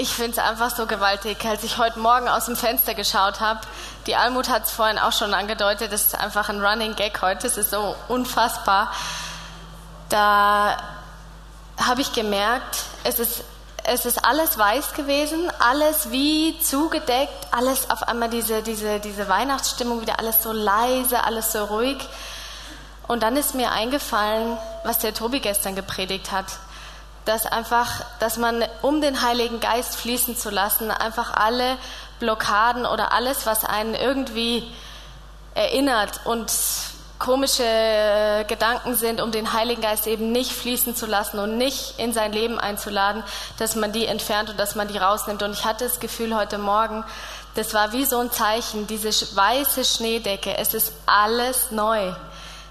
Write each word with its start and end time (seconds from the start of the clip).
Ich 0.00 0.10
finde 0.10 0.30
es 0.30 0.38
einfach 0.38 0.70
so 0.70 0.86
gewaltig, 0.86 1.44
als 1.44 1.64
ich 1.64 1.76
heute 1.76 1.98
Morgen 1.98 2.28
aus 2.28 2.44
dem 2.44 2.54
Fenster 2.54 2.94
geschaut 2.94 3.40
habe. 3.40 3.58
Die 4.06 4.14
Almut 4.14 4.48
hat 4.48 4.66
es 4.66 4.70
vorhin 4.70 4.96
auch 4.96 5.10
schon 5.10 5.34
angedeutet, 5.34 5.92
das 5.92 6.02
ist 6.02 6.14
einfach 6.14 6.48
ein 6.48 6.64
Running 6.64 6.94
Gag 6.94 7.20
heute, 7.20 7.48
es 7.48 7.56
ist 7.56 7.72
so 7.72 7.96
unfassbar. 8.06 8.92
Da 10.08 10.76
habe 11.84 12.00
ich 12.00 12.12
gemerkt, 12.12 12.84
es 13.02 13.18
ist, 13.18 13.42
es 13.82 14.06
ist 14.06 14.24
alles 14.24 14.56
weiß 14.56 14.94
gewesen, 14.94 15.50
alles 15.58 16.12
wie 16.12 16.56
zugedeckt, 16.60 17.48
alles 17.50 17.90
auf 17.90 18.04
einmal 18.04 18.30
diese, 18.30 18.62
diese, 18.62 19.00
diese 19.00 19.28
Weihnachtsstimmung, 19.28 20.00
wieder 20.00 20.20
alles 20.20 20.44
so 20.44 20.52
leise, 20.52 21.24
alles 21.24 21.50
so 21.50 21.64
ruhig. 21.64 21.98
Und 23.08 23.24
dann 23.24 23.36
ist 23.36 23.56
mir 23.56 23.72
eingefallen, 23.72 24.58
was 24.84 25.00
der 25.00 25.12
Tobi 25.12 25.40
gestern 25.40 25.74
gepredigt 25.74 26.30
hat 26.30 26.46
dass 27.28 27.44
einfach, 27.44 28.04
dass 28.20 28.38
man, 28.38 28.64
um 28.80 29.00
den 29.00 29.20
Heiligen 29.20 29.60
Geist 29.60 29.96
fließen 29.96 30.36
zu 30.36 30.48
lassen, 30.48 30.90
einfach 30.90 31.34
alle 31.34 31.76
Blockaden 32.20 32.86
oder 32.86 33.12
alles, 33.12 33.44
was 33.44 33.64
einen 33.64 33.94
irgendwie 33.94 34.66
erinnert 35.54 36.20
und 36.24 36.50
komische 37.18 38.44
Gedanken 38.48 38.94
sind, 38.94 39.20
um 39.20 39.30
den 39.30 39.52
Heiligen 39.52 39.82
Geist 39.82 40.06
eben 40.06 40.32
nicht 40.32 40.52
fließen 40.52 40.96
zu 40.96 41.04
lassen 41.04 41.38
und 41.38 41.58
nicht 41.58 41.98
in 41.98 42.12
sein 42.12 42.32
Leben 42.32 42.58
einzuladen, 42.58 43.22
dass 43.58 43.74
man 43.74 43.92
die 43.92 44.06
entfernt 44.06 44.50
und 44.50 44.58
dass 44.58 44.74
man 44.74 44.88
die 44.88 44.98
rausnimmt. 44.98 45.42
Und 45.42 45.52
ich 45.52 45.64
hatte 45.64 45.84
das 45.84 46.00
Gefühl 46.00 46.34
heute 46.34 46.58
Morgen, 46.58 47.04
das 47.56 47.74
war 47.74 47.92
wie 47.92 48.04
so 48.04 48.18
ein 48.18 48.30
Zeichen, 48.30 48.86
diese 48.86 49.10
weiße 49.36 49.84
Schneedecke, 49.84 50.56
es 50.56 50.74
ist 50.74 50.92
alles 51.06 51.72
neu. 51.72 52.12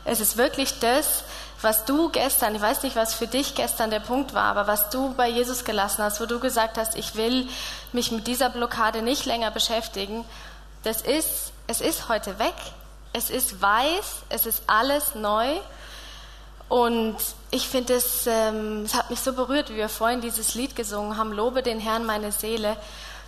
Es 0.06 0.22
ist 0.22 0.38
wirklich 0.38 0.80
das, 0.80 1.26
was 1.62 1.86
du 1.86 2.10
gestern, 2.10 2.56
ich 2.56 2.62
weiß 2.62 2.84
nicht, 2.84 2.96
was 2.96 3.14
für 3.14 3.28
dich 3.28 3.56
gestern 3.56 3.90
der 3.90 4.00
Punkt 4.00 4.34
war, 4.34 4.46
aber 4.46 4.68
was 4.68 4.90
du 4.90 5.14
bei 5.16 5.28
Jesus 5.28 5.66
gelassen 5.66 6.04
hast, 6.04 6.22
wo 6.22 6.26
du 6.26 6.40
gesagt 6.40 6.78
hast, 6.78 6.96
ich 6.96 7.16
will 7.16 7.48
mich 7.94 8.12
mit 8.12 8.28
dieser 8.28 8.50
Blockade 8.50 9.02
nicht 9.02 9.26
länger 9.26 9.52
beschäftigen, 9.52 10.24
das 10.84 11.02
ist, 11.02 11.52
es 11.68 11.82
ist 11.82 12.10
heute 12.10 12.40
weg. 12.40 12.56
Es 13.14 13.30
ist 13.30 13.62
weiß, 13.62 14.24
es 14.30 14.46
ist 14.46 14.64
alles 14.68 15.16
neu. 15.16 15.58
Und 16.70 17.18
ich 17.52 17.68
finde 17.68 17.96
es, 17.96 18.28
ähm, 18.28 18.84
es 18.84 18.94
hat 18.94 19.10
mich 19.10 19.20
so 19.20 19.34
berührt, 19.34 19.70
wie 19.70 19.78
wir 19.78 19.90
vorhin 19.90 20.22
dieses 20.22 20.54
Lied 20.54 20.76
gesungen 20.76 21.18
haben, 21.18 21.32
Lobe 21.32 21.64
den 21.64 21.80
Herrn 21.80 22.06
meine 22.06 22.32
Seele. 22.32 22.78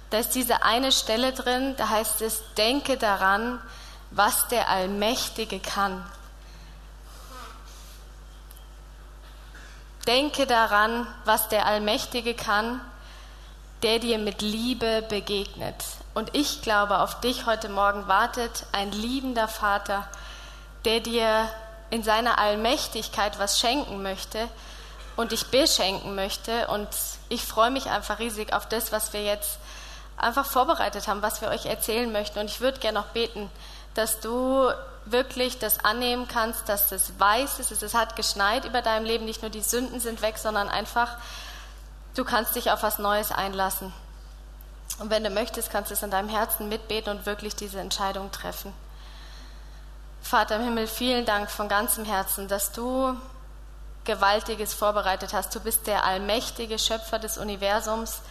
Da 0.10 0.20
ist 0.20 0.36
diese 0.36 0.64
eine 0.64 0.92
Stelle 0.92 1.34
drin, 1.34 1.76
da 1.78 1.90
heißt 1.90 2.22
es, 2.22 2.42
denke 2.58 2.98
daran, 2.98 3.60
was 4.12 4.48
der 4.48 4.70
Allmächtige 4.70 5.60
kann. 5.60 6.04
Denke 10.10 10.48
daran, 10.48 11.06
was 11.24 11.50
der 11.50 11.68
Allmächtige 11.68 12.34
kann, 12.34 12.82
der 13.84 14.00
dir 14.00 14.18
mit 14.18 14.42
Liebe 14.42 15.04
begegnet. 15.08 15.76
Und 16.16 16.36
ich 16.36 16.64
glaube, 16.64 17.02
auf 17.02 17.20
dich 17.20 17.46
heute 17.46 17.70
Morgen 17.70 18.08
wartet 18.08 18.66
ein 18.72 18.92
liebender 18.92 19.48
Vater, 19.48 20.08
der 20.84 21.00
dir 21.02 21.48
in 21.92 22.02
seiner 22.02 22.40
Allmächtigkeit 22.40 23.38
was 23.38 23.60
schenken 23.60 24.02
möchte 24.02 24.48
und 25.16 25.32
dich 25.32 25.46
beschenken 25.52 26.16
möchte. 26.16 26.66
Und 26.70 26.90
ich 27.30 27.44
freue 27.44 27.70
mich 27.70 27.86
einfach 27.86 28.18
riesig 28.18 28.52
auf 28.52 28.68
das, 28.68 28.92
was 28.92 29.14
wir 29.14 29.24
jetzt 29.24 29.60
einfach 30.18 30.48
vorbereitet 30.48 31.08
haben, 31.08 31.22
was 31.22 31.40
wir 31.42 31.50
euch 31.50 31.68
erzählen 31.68 32.12
möchten. 32.12 32.40
Und 32.40 32.50
ich 32.50 32.62
würde 32.62 32.80
gerne 32.80 32.98
noch 32.98 33.10
beten, 33.10 33.48
dass 33.94 34.20
du 34.20 34.72
wirklich 35.12 35.60
das 35.60 35.84
annehmen 35.84 36.28
kannst, 36.28 36.70
dass 36.70 36.90
das 36.90 37.20
weiß 37.20 37.60
ist, 37.60 37.72
es 37.72 37.94
hat 37.94 38.16
geschneit 38.16 38.66
über 38.66 38.82
deinem 38.82 39.06
Leben, 39.06 39.26
nicht 39.26 39.42
nur 39.42 39.52
die 39.52 39.62
Sünden 39.62 40.00
sind 40.00 40.22
weg, 40.22 40.38
sondern 40.38 40.70
einfach, 40.70 41.18
du 42.16 42.24
kannst 42.24 42.56
dich 42.56 42.72
auf 42.72 42.84
was 42.84 43.00
Neues 43.00 43.32
einlassen. 43.32 43.94
Und 45.00 45.10
wenn 45.10 45.24
du 45.24 45.30
möchtest, 45.30 45.72
kannst 45.72 45.92
du 45.92 45.94
es 45.94 46.04
in 46.04 46.12
deinem 46.12 46.30
Herzen 46.30 46.68
mitbeten 46.68 47.18
und 47.18 47.26
wirklich 47.26 47.56
diese 47.56 47.80
Entscheidung 47.80 48.32
treffen. 48.32 48.74
Vater 50.22 50.58
im 50.58 50.64
Himmel, 50.64 50.88
vielen 50.88 51.26
Dank 51.26 51.50
von 51.50 51.70
ganzem 51.70 52.06
Herzen, 52.06 52.48
dass 52.48 52.72
du 52.72 53.16
Gewaltiges 54.04 54.74
vorbereitet 54.74 55.34
hast. 55.34 55.56
Du 55.56 55.60
bist 55.60 55.88
der 55.88 56.04
allmächtige 56.04 56.80
Schöpfer 56.80 57.20
des 57.20 57.38
Universums 57.38 58.22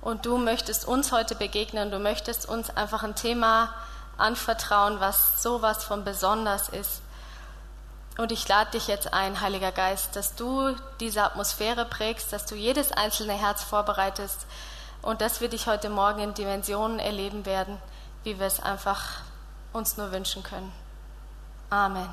und 0.00 0.24
du 0.24 0.38
möchtest 0.38 0.86
uns 0.86 1.12
heute 1.12 1.34
begegnen. 1.34 1.90
Du 1.90 1.98
möchtest 1.98 2.48
uns 2.48 2.70
einfach 2.70 3.02
ein 3.02 3.14
Thema 3.14 3.74
anvertrauen, 4.18 5.00
was 5.00 5.42
sowas 5.42 5.84
von 5.84 6.04
besonders 6.04 6.68
ist. 6.68 7.02
Und 8.18 8.32
ich 8.32 8.46
lade 8.48 8.72
dich 8.72 8.88
jetzt 8.88 9.14
ein, 9.14 9.40
Heiliger 9.40 9.70
Geist, 9.72 10.16
dass 10.16 10.34
du 10.34 10.74
diese 10.98 11.22
Atmosphäre 11.22 11.84
prägst, 11.84 12.32
dass 12.32 12.46
du 12.46 12.56
jedes 12.56 12.90
einzelne 12.90 13.34
Herz 13.34 13.62
vorbereitest 13.62 14.46
und 15.02 15.20
dass 15.20 15.40
wir 15.40 15.48
dich 15.48 15.68
heute 15.68 15.88
Morgen 15.88 16.20
in 16.20 16.34
Dimensionen 16.34 16.98
erleben 16.98 17.46
werden, 17.46 17.78
wie 18.24 18.38
wir 18.40 18.46
es 18.46 18.60
einfach 18.60 19.20
uns 19.72 19.96
nur 19.96 20.10
wünschen 20.10 20.42
können. 20.42 20.72
Amen. 21.70 22.12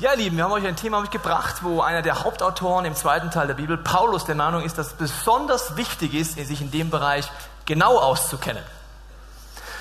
Ja, 0.00 0.12
ihr 0.12 0.18
Lieben, 0.18 0.36
wir 0.36 0.44
haben 0.44 0.52
euch 0.52 0.64
ein 0.64 0.76
Thema 0.76 1.00
mitgebracht, 1.00 1.56
wo 1.62 1.80
einer 1.80 2.02
der 2.02 2.22
Hauptautoren 2.22 2.84
im 2.84 2.94
zweiten 2.94 3.32
Teil 3.32 3.48
der 3.48 3.54
Bibel, 3.54 3.76
Paulus, 3.76 4.24
der 4.24 4.36
Meinung 4.36 4.62
ist, 4.62 4.78
dass 4.78 4.88
es 4.88 4.92
besonders 4.92 5.76
wichtig 5.76 6.14
ist, 6.14 6.34
sich 6.34 6.60
in 6.60 6.70
dem 6.70 6.88
Bereich 6.88 7.28
genau 7.66 7.98
auszukennen. 7.98 8.62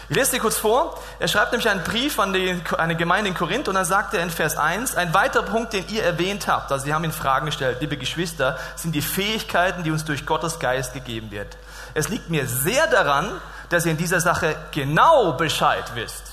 Ich 0.09 0.15
lese 0.15 0.31
dir 0.31 0.39
kurz 0.39 0.57
vor. 0.57 0.97
Er 1.19 1.27
schreibt 1.27 1.51
nämlich 1.51 1.69
einen 1.69 1.83
Brief 1.83 2.17
an 2.17 2.33
die, 2.33 2.59
eine 2.79 2.95
Gemeinde 2.95 3.29
in 3.29 3.35
Korinth 3.35 3.67
und 3.67 3.75
dann 3.75 3.85
sagt 3.85 4.15
er 4.15 4.23
in 4.23 4.31
Vers 4.31 4.57
1, 4.57 4.95
ein 4.95 5.13
weiterer 5.13 5.43
Punkt, 5.43 5.73
den 5.73 5.87
ihr 5.89 6.03
erwähnt 6.03 6.47
habt, 6.47 6.71
also 6.71 6.83
Sie 6.83 6.95
haben 6.95 7.03
ihn 7.03 7.11
Fragen 7.11 7.45
gestellt, 7.45 7.77
liebe 7.81 7.95
Geschwister, 7.95 8.57
sind 8.75 8.95
die 8.95 9.03
Fähigkeiten, 9.03 9.83
die 9.83 9.91
uns 9.91 10.03
durch 10.03 10.25
Gottes 10.25 10.57
Geist 10.57 10.95
gegeben 10.95 11.29
wird. 11.29 11.57
Es 11.93 12.09
liegt 12.09 12.31
mir 12.31 12.47
sehr 12.47 12.87
daran, 12.87 13.39
dass 13.69 13.85
ihr 13.85 13.91
in 13.91 13.97
dieser 13.97 14.19
Sache 14.19 14.55
genau 14.71 15.33
Bescheid 15.33 15.91
wisst. 15.93 16.23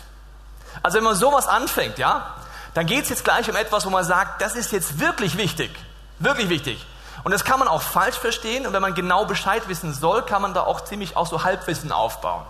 Also 0.82 0.96
wenn 0.96 1.04
man 1.04 1.16
sowas 1.16 1.46
anfängt, 1.46 1.98
ja, 1.98 2.34
dann 2.74 2.86
geht 2.86 3.04
es 3.04 3.10
jetzt 3.10 3.24
gleich 3.24 3.48
um 3.48 3.56
etwas, 3.56 3.86
wo 3.86 3.90
man 3.90 4.04
sagt, 4.04 4.42
das 4.42 4.56
ist 4.56 4.72
jetzt 4.72 5.00
wirklich 5.00 5.38
wichtig, 5.38 5.70
wirklich 6.18 6.48
wichtig. 6.48 6.84
Und 7.22 7.32
das 7.32 7.44
kann 7.44 7.58
man 7.58 7.68
auch 7.68 7.82
falsch 7.82 8.16
verstehen. 8.16 8.66
Und 8.66 8.72
wenn 8.72 8.82
man 8.82 8.94
genau 8.94 9.24
Bescheid 9.24 9.66
wissen 9.68 9.94
soll, 9.94 10.22
kann 10.22 10.42
man 10.42 10.52
da 10.52 10.62
auch 10.62 10.82
ziemlich 10.82 11.16
auch 11.16 11.26
so 11.26 11.42
Halbwissen 11.42 11.90
aufbauen. 11.90 12.44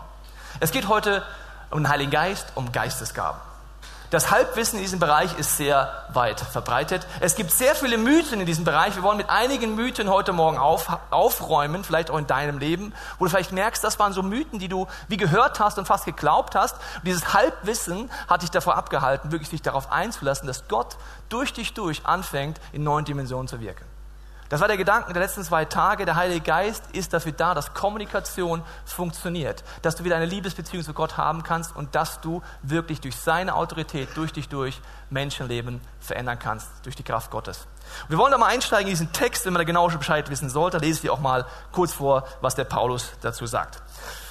Es 0.60 0.72
geht 0.72 0.88
heute 0.88 1.22
um 1.70 1.82
den 1.82 1.88
Heiligen 1.88 2.10
Geist, 2.10 2.48
um 2.54 2.72
Geistesgaben. 2.72 3.40
Das 4.14 4.30
Halbwissen 4.30 4.78
in 4.78 4.84
diesem 4.84 5.00
Bereich 5.00 5.36
ist 5.40 5.56
sehr 5.56 6.04
weit 6.12 6.38
verbreitet. 6.38 7.04
Es 7.18 7.34
gibt 7.34 7.50
sehr 7.50 7.74
viele 7.74 7.98
Mythen 7.98 8.38
in 8.38 8.46
diesem 8.46 8.64
Bereich. 8.64 8.94
Wir 8.94 9.02
wollen 9.02 9.16
mit 9.16 9.28
einigen 9.28 9.74
Mythen 9.74 10.08
heute 10.08 10.32
Morgen 10.32 10.56
auf, 10.56 10.86
aufräumen, 11.10 11.82
vielleicht 11.82 12.12
auch 12.12 12.18
in 12.18 12.28
deinem 12.28 12.58
Leben, 12.58 12.92
wo 13.18 13.24
du 13.24 13.30
vielleicht 13.32 13.50
merkst, 13.50 13.82
das 13.82 13.98
waren 13.98 14.12
so 14.12 14.22
Mythen, 14.22 14.60
die 14.60 14.68
du 14.68 14.86
wie 15.08 15.16
gehört 15.16 15.58
hast 15.58 15.78
und 15.78 15.86
fast 15.86 16.04
geglaubt 16.04 16.54
hast. 16.54 16.76
Und 16.76 17.06
dieses 17.08 17.34
Halbwissen 17.34 18.08
hat 18.28 18.42
dich 18.42 18.52
davor 18.52 18.76
abgehalten, 18.76 19.32
wirklich 19.32 19.50
sich 19.50 19.62
darauf 19.62 19.90
einzulassen, 19.90 20.46
dass 20.46 20.68
Gott 20.68 20.96
durch 21.28 21.52
dich 21.52 21.74
durch 21.74 22.06
anfängt, 22.06 22.60
in 22.70 22.84
neuen 22.84 23.04
Dimensionen 23.04 23.48
zu 23.48 23.58
wirken. 23.58 23.84
Das 24.48 24.60
war 24.60 24.68
der 24.68 24.76
Gedanke 24.76 25.12
der 25.12 25.22
letzten 25.22 25.42
zwei 25.42 25.64
Tage. 25.64 26.04
Der 26.04 26.16
Heilige 26.16 26.40
Geist 26.40 26.84
ist 26.92 27.12
dafür 27.12 27.32
da, 27.32 27.54
dass 27.54 27.72
Kommunikation 27.72 28.62
funktioniert, 28.84 29.64
dass 29.82 29.96
du 29.96 30.04
wieder 30.04 30.16
eine 30.16 30.26
Liebesbeziehung 30.26 30.84
zu 30.84 30.92
Gott 30.92 31.16
haben 31.16 31.42
kannst 31.42 31.74
und 31.74 31.94
dass 31.94 32.20
du 32.20 32.42
wirklich 32.62 33.00
durch 33.00 33.16
seine 33.16 33.54
Autorität, 33.54 34.08
durch 34.16 34.32
dich 34.32 34.48
durch 34.48 34.80
Menschenleben 35.10 35.80
verändern 35.98 36.38
kannst, 36.38 36.68
durch 36.82 36.94
die 36.94 37.02
Kraft 37.02 37.30
Gottes. 37.30 37.66
Und 38.02 38.10
wir 38.10 38.18
wollen 38.18 38.32
da 38.32 38.38
mal 38.38 38.46
einsteigen 38.46 38.86
in 38.86 38.92
diesen 38.92 39.12
Text, 39.12 39.46
wenn 39.46 39.52
man 39.54 39.60
da 39.60 39.64
genau 39.64 39.88
Bescheid 39.88 40.28
wissen 40.30 40.50
sollte. 40.50 40.78
Lese 40.78 41.04
ich 41.04 41.10
auch 41.10 41.20
mal 41.20 41.46
kurz 41.72 41.92
vor, 41.92 42.24
was 42.40 42.54
der 42.54 42.64
Paulus 42.64 43.12
dazu 43.22 43.46
sagt. 43.46 43.82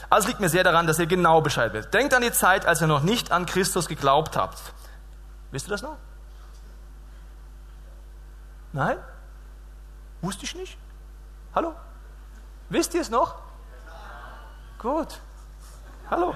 Also 0.09 0.27
liegt 0.27 0.39
mir 0.39 0.49
sehr 0.49 0.63
daran, 0.63 0.85
dass 0.85 0.99
ihr 0.99 1.07
genau 1.07 1.41
Bescheid 1.41 1.73
wisst. 1.73 1.93
Denkt 1.93 2.13
an 2.13 2.21
die 2.21 2.31
Zeit, 2.31 2.67
als 2.67 2.81
ihr 2.81 2.87
noch 2.87 3.01
nicht 3.01 3.31
an 3.31 3.47
Christus 3.47 3.87
geglaubt 3.87 4.37
habt. 4.37 4.59
Wisst 5.49 5.67
ihr 5.67 5.71
das 5.71 5.81
noch? 5.81 5.97
Nein? 8.73 8.97
Wusste 10.23 10.45
ich 10.45 10.55
nicht? 10.55 10.77
Hallo? 11.53 11.75
Wisst 12.69 12.93
ihr 12.93 13.01
es 13.01 13.09
noch? 13.09 13.35
Gut. 14.79 15.19
Hallo. 16.09 16.33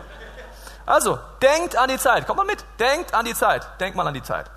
Also, 0.85 1.17
denkt 1.41 1.77
an 1.77 1.89
die 1.89 1.97
Zeit. 1.97 2.27
Kommt 2.27 2.37
mal 2.37 2.45
mit. 2.45 2.63
Denkt 2.79 3.13
an 3.13 3.23
die 3.23 3.33
Zeit. 3.33 3.65
Denkt 3.79 3.95
mal 3.95 4.05
an 4.05 4.13
die 4.13 4.21
Zeit. 4.21 4.51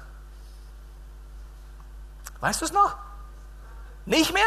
Weißt 2.41 2.61
du 2.61 2.65
es 2.65 2.73
noch? 2.73 2.97
Nicht 4.05 4.35
mehr? 4.35 4.43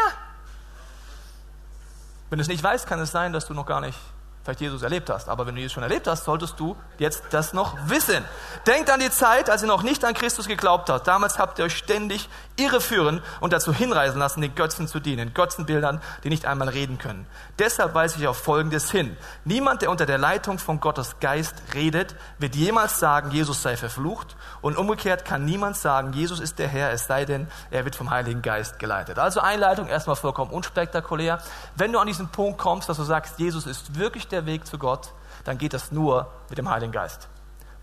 Wenn 2.28 2.38
du 2.38 2.42
es 2.42 2.48
nicht 2.48 2.62
weißt, 2.62 2.86
kann 2.86 3.00
es 3.00 3.10
sein, 3.10 3.32
dass 3.32 3.46
du 3.46 3.54
noch 3.54 3.66
gar 3.66 3.80
nicht 3.80 3.98
vielleicht 4.44 4.60
Jesus 4.60 4.82
erlebt 4.82 5.08
hast. 5.08 5.28
Aber 5.28 5.46
wenn 5.46 5.54
du 5.54 5.60
Jesus 5.60 5.72
schon 5.72 5.82
erlebt 5.82 6.06
hast, 6.06 6.24
solltest 6.24 6.60
du 6.60 6.76
jetzt 6.98 7.22
das 7.30 7.54
noch 7.54 7.76
wissen. 7.88 8.24
Denkt 8.66 8.90
an 8.90 9.00
die 9.00 9.10
Zeit, 9.10 9.48
als 9.48 9.62
ihr 9.62 9.68
noch 9.68 9.82
nicht 9.82 10.04
an 10.04 10.12
Christus 10.12 10.46
geglaubt 10.46 10.90
habt. 10.90 11.06
Damals 11.06 11.38
habt 11.38 11.58
ihr 11.58 11.64
euch 11.64 11.76
ständig 11.76 12.28
irreführen 12.56 13.20
und 13.40 13.52
dazu 13.52 13.72
hinreisen 13.72 14.18
lassen, 14.18 14.40
den 14.40 14.54
Götzen 14.54 14.86
zu 14.86 15.00
dienen. 15.00 15.34
Götzenbildern, 15.34 16.00
die 16.22 16.28
nicht 16.28 16.46
einmal 16.46 16.68
reden 16.68 16.98
können. 16.98 17.26
Deshalb 17.58 17.94
weise 17.94 18.18
ich 18.18 18.28
auf 18.28 18.36
Folgendes 18.36 18.90
hin. 18.90 19.16
Niemand, 19.44 19.82
der 19.82 19.90
unter 19.90 20.06
der 20.06 20.18
Leitung 20.18 20.58
von 20.58 20.80
Gottes 20.80 21.16
Geist 21.20 21.54
redet, 21.74 22.14
wird 22.38 22.54
jemals 22.54 23.00
sagen, 23.00 23.30
Jesus 23.30 23.62
sei 23.62 23.76
verflucht. 23.76 24.36
Und 24.60 24.76
umgekehrt 24.76 25.24
kann 25.24 25.44
niemand 25.44 25.76
sagen, 25.76 26.12
Jesus 26.12 26.40
ist 26.40 26.58
der 26.58 26.68
Herr, 26.68 26.92
es 26.92 27.06
sei 27.06 27.24
denn, 27.24 27.48
er 27.70 27.84
wird 27.84 27.96
vom 27.96 28.10
Heiligen 28.10 28.42
Geist 28.42 28.78
geleitet. 28.78 29.18
Also 29.18 29.40
Einleitung 29.40 29.88
erstmal 29.88 30.16
vollkommen 30.16 30.52
unspektakulär. 30.52 31.38
Wenn 31.76 31.92
du 31.92 31.98
an 31.98 32.06
diesen 32.06 32.28
Punkt 32.28 32.58
kommst, 32.58 32.88
dass 32.88 32.96
du 32.96 33.04
sagst, 33.04 33.38
Jesus 33.38 33.66
ist 33.66 33.98
wirklich 33.98 34.28
der 34.28 34.46
Weg 34.46 34.66
zu 34.66 34.78
Gott, 34.78 35.12
dann 35.44 35.58
geht 35.58 35.74
das 35.74 35.90
nur 35.92 36.30
mit 36.48 36.58
dem 36.58 36.70
Heiligen 36.70 36.92
Geist. 36.92 37.28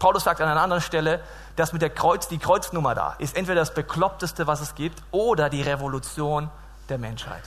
Paulus 0.02 0.24
sagt 0.24 0.42
an 0.42 0.50
einer 0.50 0.64
anderen 0.64 0.82
Stelle, 0.82 1.22
dass 1.58 1.74
mit 1.74 1.84
der 1.84 1.92
Kreuz, 1.92 2.28
die 2.28 2.40
Kreuznummer 2.40 2.96
da 2.96 3.14
ist 3.20 3.38
entweder 3.38 3.60
das 3.62 3.76
Bekloppteste, 3.76 4.48
was 4.48 4.60
es 4.60 4.74
gibt, 4.74 5.04
oder 5.12 5.48
die 5.48 5.62
Revolution 5.62 6.50
der 6.90 6.98
Menschheit. 6.98 7.44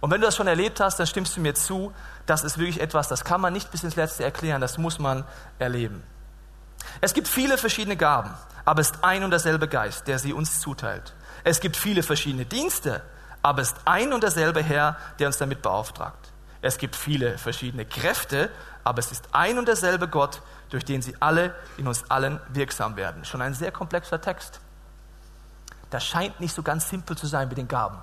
Und 0.00 0.10
wenn 0.10 0.20
du 0.20 0.26
das 0.26 0.36
schon 0.36 0.46
erlebt 0.46 0.78
hast, 0.78 0.98
dann 0.98 1.06
stimmst 1.06 1.34
du 1.34 1.40
mir 1.40 1.54
zu, 1.54 1.90
das 2.26 2.44
ist 2.44 2.58
wirklich 2.58 2.82
etwas, 2.82 3.08
das 3.08 3.24
kann 3.24 3.40
man 3.40 3.54
nicht 3.54 3.70
bis 3.70 3.82
ins 3.82 3.96
Letzte 3.96 4.24
erklären, 4.24 4.60
das 4.60 4.76
muss 4.76 4.98
man 4.98 5.24
erleben. 5.58 6.02
Es 7.00 7.14
gibt 7.14 7.28
viele 7.28 7.56
verschiedene 7.56 7.96
Gaben, 7.96 8.34
aber 8.66 8.82
es 8.82 8.90
ist 8.90 9.02
ein 9.02 9.24
und 9.24 9.30
derselbe 9.30 9.68
Geist, 9.68 10.08
der 10.08 10.18
sie 10.18 10.34
uns 10.34 10.60
zuteilt. 10.60 11.14
Es 11.44 11.60
gibt 11.60 11.78
viele 11.78 12.02
verschiedene 12.02 12.44
Dienste, 12.44 13.00
aber 13.40 13.62
es 13.62 13.68
ist 13.68 13.78
ein 13.86 14.12
und 14.12 14.22
derselbe 14.22 14.62
Herr, 14.62 14.98
der 15.18 15.28
uns 15.28 15.38
damit 15.38 15.62
beauftragt. 15.62 16.30
Es 16.60 16.78
gibt 16.78 16.94
viele 16.94 17.38
verschiedene 17.38 17.86
Kräfte, 17.86 18.50
aber 18.84 19.00
es 19.00 19.10
ist 19.10 19.28
ein 19.32 19.58
und 19.58 19.66
derselbe 19.66 20.08
Gott, 20.08 20.42
durch 20.72 20.84
den 20.84 21.02
sie 21.02 21.14
alle 21.20 21.54
in 21.76 21.86
uns 21.86 22.10
allen 22.10 22.40
wirksam 22.48 22.96
werden. 22.96 23.24
Schon 23.24 23.42
ein 23.42 23.54
sehr 23.54 23.70
komplexer 23.70 24.20
Text. 24.20 24.60
Das 25.90 26.04
scheint 26.04 26.40
nicht 26.40 26.54
so 26.54 26.62
ganz 26.62 26.88
simpel 26.88 27.16
zu 27.16 27.26
sein 27.26 27.48
mit 27.48 27.58
den 27.58 27.68
Gaben. 27.68 27.98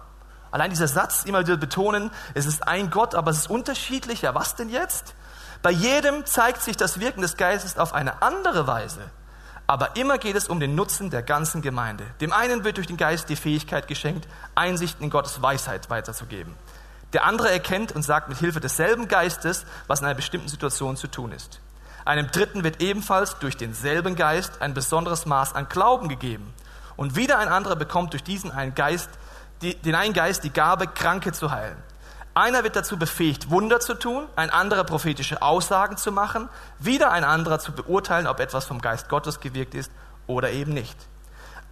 Allein 0.52 0.70
dieser 0.70 0.88
Satz 0.88 1.24
immer 1.26 1.42
wieder 1.42 1.58
betonen, 1.58 2.12
es 2.36 2.46
ist 2.46 2.68
ein 2.68 2.92
Gott, 2.92 3.16
aber 3.16 3.32
es 3.32 3.40
ist 3.40 3.50
unterschiedlich. 3.50 4.22
Ja, 4.22 4.36
was 4.36 4.56
denn 4.56 4.70
jetzt? 4.70 5.16
Bei 5.64 5.72
jedem 5.72 6.26
zeigt 6.26 6.62
sich 6.62 6.78
das 6.78 7.00
Wirken 7.00 7.22
des 7.22 7.38
Geistes 7.38 7.78
auf 7.78 7.94
eine 7.94 8.22
andere 8.22 8.68
Weise. 8.68 9.02
Aber 9.66 9.96
immer 9.96 10.18
geht 10.18 10.36
es 10.36 10.48
um 10.48 10.60
den 10.60 10.76
Nutzen 10.76 11.10
der 11.10 11.22
ganzen 11.22 11.62
Gemeinde. 11.62 12.06
Dem 12.22 12.34
einen 12.34 12.64
wird 12.64 12.78
durch 12.78 12.88
den 12.88 12.98
Geist 12.98 13.30
die 13.30 13.36
Fähigkeit 13.36 13.88
geschenkt, 13.88 14.28
Einsichten 14.56 15.04
in 15.04 15.10
Gottes 15.10 15.42
Weisheit 15.42 15.90
weiterzugeben. 15.90 16.56
Der 17.14 17.26
andere 17.26 17.52
erkennt 17.52 17.92
und 17.92 18.04
sagt 18.04 18.30
mit 18.30 18.38
Hilfe 18.38 18.60
desselben 18.60 19.08
Geistes, 19.08 19.66
was 19.88 20.00
in 20.00 20.06
einer 20.06 20.16
bestimmten 20.16 20.48
Situation 20.48 20.98
zu 20.98 21.08
tun 21.08 21.32
ist. 21.32 21.60
Einem 22.10 22.32
Dritten 22.32 22.64
wird 22.64 22.82
ebenfalls 22.82 23.38
durch 23.38 23.56
denselben 23.56 24.16
Geist 24.16 24.64
ein 24.64 24.74
besonderes 24.74 25.28
Maß 25.28 25.54
an 25.54 25.70
Glauben 25.70 26.10
gegeben. 26.10 26.56
Und 26.96 27.16
wieder 27.16 27.38
ein 27.38 27.48
anderer 27.48 27.76
bekommt 27.76 28.14
durch 28.14 28.24
diesen 28.24 28.50
einen 28.50 28.74
Geist, 28.74 29.12
die, 29.62 29.76
den 29.76 29.94
einen 29.94 30.16
Geist 30.16 30.44
die 30.44 30.50
Gabe, 30.50 30.88
Kranke 30.88 31.34
zu 31.34 31.52
heilen. 31.52 31.78
Einer 32.34 32.64
wird 32.64 32.76
dazu 32.76 32.98
befähigt, 32.98 33.52
Wunder 33.52 33.80
zu 33.80 33.94
tun, 33.94 34.26
ein 34.36 34.50
anderer 34.50 34.86
prophetische 34.86 35.44
Aussagen 35.44 35.98
zu 35.98 36.12
machen, 36.12 36.50
wieder 36.80 37.12
ein 37.12 37.24
anderer 37.24 37.60
zu 37.60 37.74
beurteilen, 37.74 38.26
ob 38.26 38.40
etwas 38.40 38.66
vom 38.66 38.82
Geist 38.82 39.08
Gottes 39.08 39.40
gewirkt 39.40 39.76
ist 39.76 39.92
oder 40.26 40.50
eben 40.50 40.74
nicht. 40.74 40.98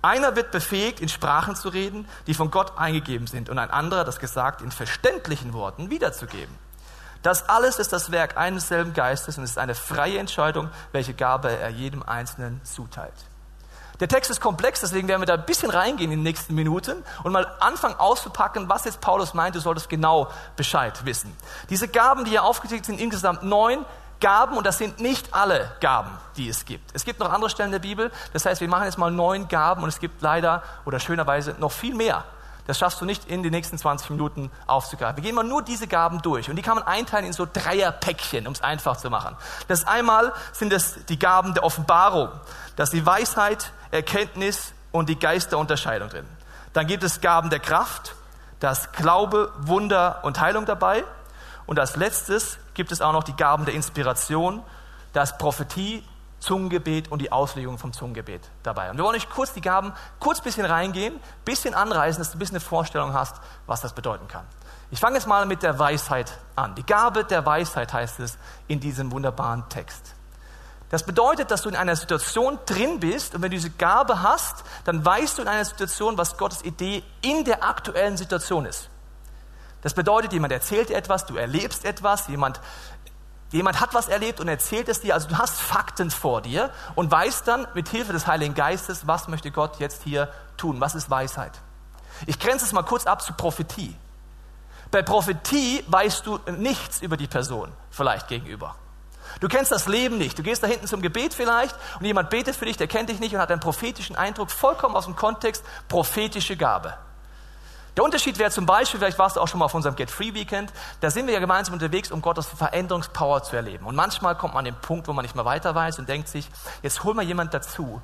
Einer 0.03 0.35
wird 0.35 0.51
befähigt, 0.51 0.99
in 0.99 1.09
Sprachen 1.09 1.55
zu 1.55 1.69
reden, 1.69 2.07
die 2.27 2.35
von 2.35 2.51
Gott 2.51 2.77
eingegeben 2.77 3.25
sind, 3.25 3.49
und 3.49 3.57
ein 3.57 3.71
anderer, 3.71 4.03
das 4.03 4.19
gesagt, 4.19 4.61
in 4.61 4.69
verständlichen 4.69 5.53
Worten 5.53 5.89
wiederzugeben. 5.89 6.66
Das 7.23 7.49
alles 7.49 7.79
ist 7.79 7.93
das 7.93 8.11
Werk 8.11 8.37
eines 8.37 8.67
selben 8.67 8.93
Geistes 8.93 9.37
und 9.37 9.43
es 9.43 9.51
ist 9.51 9.57
eine 9.57 9.75
freie 9.75 10.19
Entscheidung, 10.19 10.69
welche 10.91 11.13
Gabe 11.13 11.49
er 11.49 11.69
jedem 11.69 12.03
Einzelnen 12.03 12.61
zuteilt. 12.63 13.13
Der 13.99 14.07
Text 14.07 14.29
ist 14.29 14.41
komplex, 14.41 14.81
deswegen 14.81 15.07
werden 15.07 15.21
wir 15.21 15.25
da 15.25 15.33
ein 15.33 15.45
bisschen 15.45 15.71
reingehen 15.71 16.11
in 16.11 16.19
den 16.19 16.23
nächsten 16.23 16.53
Minuten 16.53 17.03
und 17.23 17.31
mal 17.31 17.47
anfangen 17.59 17.95
auszupacken, 17.95 18.69
was 18.69 18.85
jetzt 18.85 19.01
Paulus 19.01 19.33
meint, 19.33 19.55
du 19.55 19.59
solltest 19.59 19.89
genau 19.89 20.29
Bescheid 20.55 21.03
wissen. 21.05 21.35
Diese 21.71 21.87
Gaben, 21.87 22.23
die 22.23 22.31
hier 22.31 22.43
aufgezählt 22.43 22.85
sind, 22.85 22.99
insgesamt 22.99 23.41
neun 23.41 23.85
Gaben 24.19 24.57
und 24.57 24.65
das 24.65 24.77
sind 24.77 24.99
nicht 24.99 25.33
alle 25.33 25.71
Gaben, 25.79 26.11
die 26.37 26.47
es 26.49 26.65
gibt. 26.65 26.91
Es 26.93 27.05
gibt 27.05 27.19
noch 27.19 27.31
andere 27.31 27.49
Stellen 27.49 27.71
der 27.71 27.79
Bibel, 27.79 28.11
das 28.33 28.45
heißt, 28.45 28.61
wir 28.61 28.67
machen 28.67 28.85
jetzt 28.85 28.97
mal 28.97 29.11
neun 29.11 29.47
Gaben 29.47 29.81
und 29.81 29.89
es 29.89 29.99
gibt 29.99 30.21
leider 30.21 30.61
oder 30.85 30.99
schönerweise 30.99 31.55
noch 31.59 31.71
viel 31.71 31.95
mehr. 31.95 32.23
Das 32.67 32.77
schaffst 32.77 32.99
du 32.99 33.05
nicht 33.05 33.25
in 33.25 33.43
den 33.43 33.51
nächsten 33.51 33.77
20 33.77 34.09
Minuten 34.09 34.51
aufzugreifen. 34.67 35.17
Wir 35.17 35.23
gehen 35.23 35.35
mal 35.35 35.43
nur 35.43 35.61
diese 35.61 35.87
Gaben 35.87 36.21
durch 36.21 36.49
und 36.49 36.57
die 36.57 36.61
kann 36.61 36.75
man 36.75 36.83
einteilen 36.83 37.25
in 37.25 37.33
so 37.33 37.47
Dreierpäckchen, 37.51 38.45
um 38.45 38.53
es 38.53 38.61
einfach 38.61 38.97
zu 38.97 39.09
machen. 39.09 39.35
Das 39.69 39.87
einmal 39.87 40.33
sind 40.51 40.73
es 40.73 41.05
die 41.05 41.17
Gaben 41.17 41.53
der 41.53 41.63
Offenbarung. 41.63 42.29
Das 42.75 42.89
ist 42.89 42.93
die 42.93 43.05
Weisheit, 43.05 43.71
Erkenntnis 43.89 44.73
und 44.91 45.07
die 45.07 45.17
Geisterunterscheidung 45.17 46.09
drin. 46.09 46.25
Dann 46.73 46.87
gibt 46.87 47.03
es 47.03 47.21
Gaben 47.21 47.49
der 47.49 47.59
Kraft, 47.59 48.15
das 48.59 48.91
Glaube, 48.91 49.51
Wunder 49.59 50.19
und 50.23 50.39
Heilung 50.39 50.65
dabei. 50.65 51.03
Und 51.65 51.79
als 51.79 51.95
letztes 51.95 52.59
gibt 52.73 52.91
es 52.91 53.01
auch 53.01 53.13
noch 53.13 53.23
die 53.23 53.35
Gaben 53.35 53.65
der 53.65 53.73
Inspiration, 53.73 54.61
das 55.13 55.37
Prophetie, 55.37 56.03
Zungengebet 56.39 57.09
und 57.11 57.21
die 57.21 57.31
Auslegung 57.31 57.77
vom 57.77 57.93
Zungengebet 57.93 58.41
dabei. 58.63 58.91
Und 58.91 58.97
wir 58.97 59.03
wollen 59.03 59.15
euch 59.15 59.29
kurz 59.29 59.53
die 59.53 59.61
Gaben, 59.61 59.93
kurz 60.19 60.39
ein 60.39 60.43
bisschen 60.43 60.65
reingehen, 60.65 61.19
bisschen 61.45 61.73
anreißen, 61.73 62.19
dass 62.19 62.31
du 62.31 62.37
ein 62.37 62.39
bisschen 62.39 62.57
eine 62.57 62.65
Vorstellung 62.65 63.13
hast, 63.13 63.35
was 63.65 63.81
das 63.81 63.93
bedeuten 63.93 64.27
kann. 64.27 64.45
Ich 64.91 64.99
fange 64.99 65.15
jetzt 65.15 65.27
mal 65.27 65.45
mit 65.45 65.63
der 65.63 65.79
Weisheit 65.79 66.31
an. 66.55 66.75
Die 66.75 66.85
Gabe 66.85 67.25
der 67.25 67.45
Weisheit 67.45 67.91
heißt 67.91 68.19
es 68.19 68.37
in 68.67 68.79
diesem 68.79 69.11
wunderbaren 69.11 69.67
Text. 69.67 70.13
Das 70.89 71.03
bedeutet, 71.03 71.51
dass 71.51 71.63
du 71.63 71.69
in 71.69 71.75
einer 71.75 71.97
Situation 71.97 72.59
drin 72.65 73.01
bist 73.01 73.35
und 73.35 73.41
wenn 73.41 73.51
du 73.51 73.57
diese 73.57 73.71
Gabe 73.71 74.21
hast, 74.21 74.63
dann 74.85 75.03
weißt 75.03 75.37
du 75.37 75.41
in 75.41 75.47
einer 75.49 75.65
Situation, 75.65 76.17
was 76.17 76.37
Gottes 76.37 76.63
Idee 76.63 77.03
in 77.21 77.43
der 77.43 77.63
aktuellen 77.63 78.15
Situation 78.15 78.65
ist. 78.65 78.89
Das 79.81 79.93
bedeutet, 79.93 80.33
jemand 80.33 80.53
erzählt 80.53 80.89
etwas, 80.89 81.25
du 81.25 81.35
erlebst 81.35 81.85
etwas, 81.85 82.27
jemand, 82.29 82.61
jemand 83.51 83.79
hat 83.79 83.94
was 83.94 84.07
erlebt 84.07 84.39
und 84.39 84.47
erzählt 84.47 84.89
es 84.89 85.01
dir, 85.01 85.13
also 85.13 85.27
du 85.29 85.38
hast 85.38 85.59
Fakten 85.59 86.11
vor 86.11 86.41
dir 86.41 86.71
und 86.95 87.11
weißt 87.11 87.47
dann 87.47 87.67
mit 87.73 87.89
Hilfe 87.89 88.13
des 88.13 88.27
Heiligen 88.27 88.53
Geistes, 88.53 89.07
was 89.07 89.27
möchte 89.27 89.51
Gott 89.51 89.79
jetzt 89.79 90.03
hier 90.03 90.29
tun, 90.57 90.79
was 90.81 90.95
ist 90.95 91.09
Weisheit. 91.09 91.53
Ich 92.25 92.39
grenze 92.39 92.65
es 92.65 92.73
mal 92.73 92.83
kurz 92.83 93.05
ab 93.05 93.21
zu 93.21 93.33
Prophetie. 93.33 93.95
Bei 94.91 95.01
Prophetie 95.01 95.83
weißt 95.88 96.25
du 96.25 96.39
nichts 96.57 97.01
über 97.01 97.17
die 97.17 97.27
Person 97.27 97.71
vielleicht 97.89 98.27
gegenüber. 98.27 98.75
Du 99.39 99.47
kennst 99.47 99.71
das 99.71 99.88
Leben 99.88 100.17
nicht. 100.17 100.38
Du 100.39 100.44
gehst 100.44 100.63
da 100.63 100.67
hinten 100.67 100.88
zum 100.88 101.01
Gebet 101.01 101.33
vielleicht 101.33 101.75
und 101.99 102.06
jemand 102.06 102.30
betet 102.30 102.56
für 102.56 102.66
dich, 102.66 102.77
der 102.77 102.87
kennt 102.87 103.09
dich 103.09 103.19
nicht 103.19 103.35
und 103.35 103.42
hat 103.42 103.51
einen 103.51 103.59
prophetischen 103.59 104.16
Eindruck, 104.16 104.49
vollkommen 104.49 104.95
aus 104.95 105.06
dem 105.06 105.16
Kontext, 105.16 105.63
prophetische 105.87 106.57
Gabe. 106.57 106.97
Der 107.97 108.04
Unterschied 108.04 108.37
wäre 108.37 108.51
zum 108.51 108.68
Beispiel, 108.68 108.99
vielleicht 108.99 109.18
warst 109.18 109.37
du 109.37 109.42
auch 109.42 109.47
schon 109.47 109.57
mal 109.57 109.66
auf 109.66 109.73
unserem 109.73 109.95
Get 109.95 110.11
Free 110.11 110.35
Weekend, 110.35 110.71
da 111.01 111.09
sind 111.09 111.25
wir 111.25 111.33
ja 111.33 111.39
gemeinsam 111.39 111.73
unterwegs, 111.73 112.11
um 112.11 112.21
Gottes 112.21 112.45
Veränderungspower 112.45 113.42
zu 113.42 113.56
erleben. 113.56 113.87
Und 113.87 113.95
manchmal 113.95 114.37
kommt 114.37 114.54
man 114.54 114.59
an 114.59 114.66
den 114.66 114.80
Punkt, 114.80 115.07
wo 115.07 115.13
man 115.13 115.25
nicht 115.25 115.33
mehr 115.33 115.45
weiter 115.45 115.73
weiß 115.73 115.97
und 115.97 116.07
denkt 116.07 116.27
sich, 116.27 116.47
jetzt 116.83 117.04
hol 117.04 117.16
mal 117.16 117.25
jemand 117.25 117.56
dazu, 117.56 117.99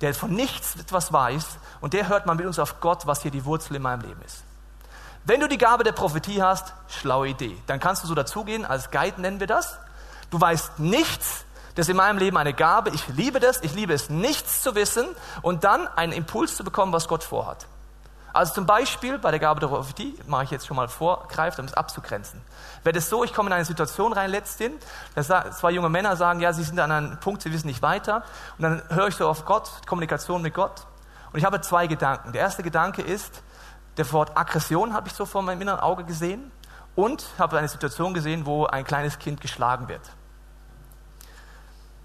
der 0.00 0.14
von 0.14 0.30
nichts 0.30 0.76
etwas 0.76 1.12
weiß 1.12 1.58
und 1.82 1.92
der 1.92 2.08
hört 2.08 2.24
mal 2.24 2.34
mit 2.34 2.46
uns 2.46 2.58
auf 2.58 2.80
Gott, 2.80 3.06
was 3.06 3.20
hier 3.20 3.30
die 3.30 3.44
Wurzel 3.44 3.76
in 3.76 3.82
meinem 3.82 4.00
Leben 4.00 4.22
ist. 4.22 4.44
Wenn 5.26 5.40
du 5.40 5.46
die 5.46 5.58
Gabe 5.58 5.84
der 5.84 5.92
Prophetie 5.92 6.40
hast, 6.40 6.72
schlaue 6.88 7.28
Idee. 7.28 7.54
Dann 7.66 7.80
kannst 7.80 8.02
du 8.02 8.08
so 8.08 8.14
dazugehen, 8.14 8.64
als 8.64 8.90
Guide 8.90 9.20
nennen 9.20 9.40
wir 9.40 9.46
das. 9.46 9.78
Du 10.30 10.40
weißt 10.40 10.78
nichts, 10.78 11.44
das 11.74 11.86
ist 11.86 11.90
in 11.90 11.98
meinem 11.98 12.16
Leben 12.16 12.38
eine 12.38 12.54
Gabe. 12.54 12.92
Ich 12.94 13.08
liebe 13.08 13.40
das. 13.40 13.60
Ich 13.62 13.74
liebe 13.74 13.92
es, 13.92 14.08
nichts 14.08 14.62
zu 14.62 14.74
wissen 14.74 15.06
und 15.42 15.64
dann 15.64 15.86
einen 15.86 16.12
Impuls 16.14 16.56
zu 16.56 16.64
bekommen, 16.64 16.94
was 16.94 17.08
Gott 17.08 17.24
vorhat. 17.24 17.66
Also 18.34 18.54
zum 18.54 18.66
Beispiel 18.66 19.16
bei 19.18 19.30
der 19.30 19.38
Gabe 19.38 19.60
der 19.60 19.68
Prophetie, 19.68 20.18
mache 20.26 20.42
ich 20.42 20.50
jetzt 20.50 20.66
schon 20.66 20.76
mal 20.76 20.88
vor, 20.88 21.28
greift, 21.28 21.60
um 21.60 21.66
es 21.66 21.72
abzugrenzen. 21.72 22.42
Wäre 22.82 22.92
das 22.92 23.08
so, 23.08 23.22
ich 23.22 23.32
komme 23.32 23.48
in 23.48 23.52
eine 23.52 23.64
Situation 23.64 24.12
rein, 24.12 24.28
letzthin, 24.28 24.72
dass 25.14 25.28
zwei 25.56 25.70
junge 25.70 25.88
Männer 25.88 26.16
sagen, 26.16 26.40
ja, 26.40 26.52
sie 26.52 26.64
sind 26.64 26.80
an 26.80 26.90
einem 26.90 27.20
Punkt, 27.20 27.42
sie 27.42 27.52
wissen 27.52 27.68
nicht 27.68 27.80
weiter. 27.80 28.24
Und 28.58 28.62
dann 28.62 28.82
höre 28.88 29.06
ich 29.06 29.14
so 29.14 29.28
auf 29.28 29.44
Gott, 29.44 29.70
Kommunikation 29.86 30.42
mit 30.42 30.52
Gott. 30.52 30.84
Und 31.32 31.38
ich 31.38 31.44
habe 31.44 31.60
zwei 31.60 31.86
Gedanken. 31.86 32.32
Der 32.32 32.40
erste 32.40 32.64
Gedanke 32.64 33.02
ist, 33.02 33.40
der 33.98 34.10
Wort 34.10 34.36
Aggression 34.36 34.94
habe 34.94 35.06
ich 35.06 35.14
so 35.14 35.26
vor 35.26 35.42
meinem 35.42 35.62
inneren 35.62 35.78
Auge 35.78 36.02
gesehen 36.02 36.50
und 36.96 37.24
habe 37.38 37.56
eine 37.56 37.68
Situation 37.68 38.14
gesehen, 38.14 38.46
wo 38.46 38.66
ein 38.66 38.84
kleines 38.84 39.20
Kind 39.20 39.40
geschlagen 39.42 39.86
wird. 39.86 40.02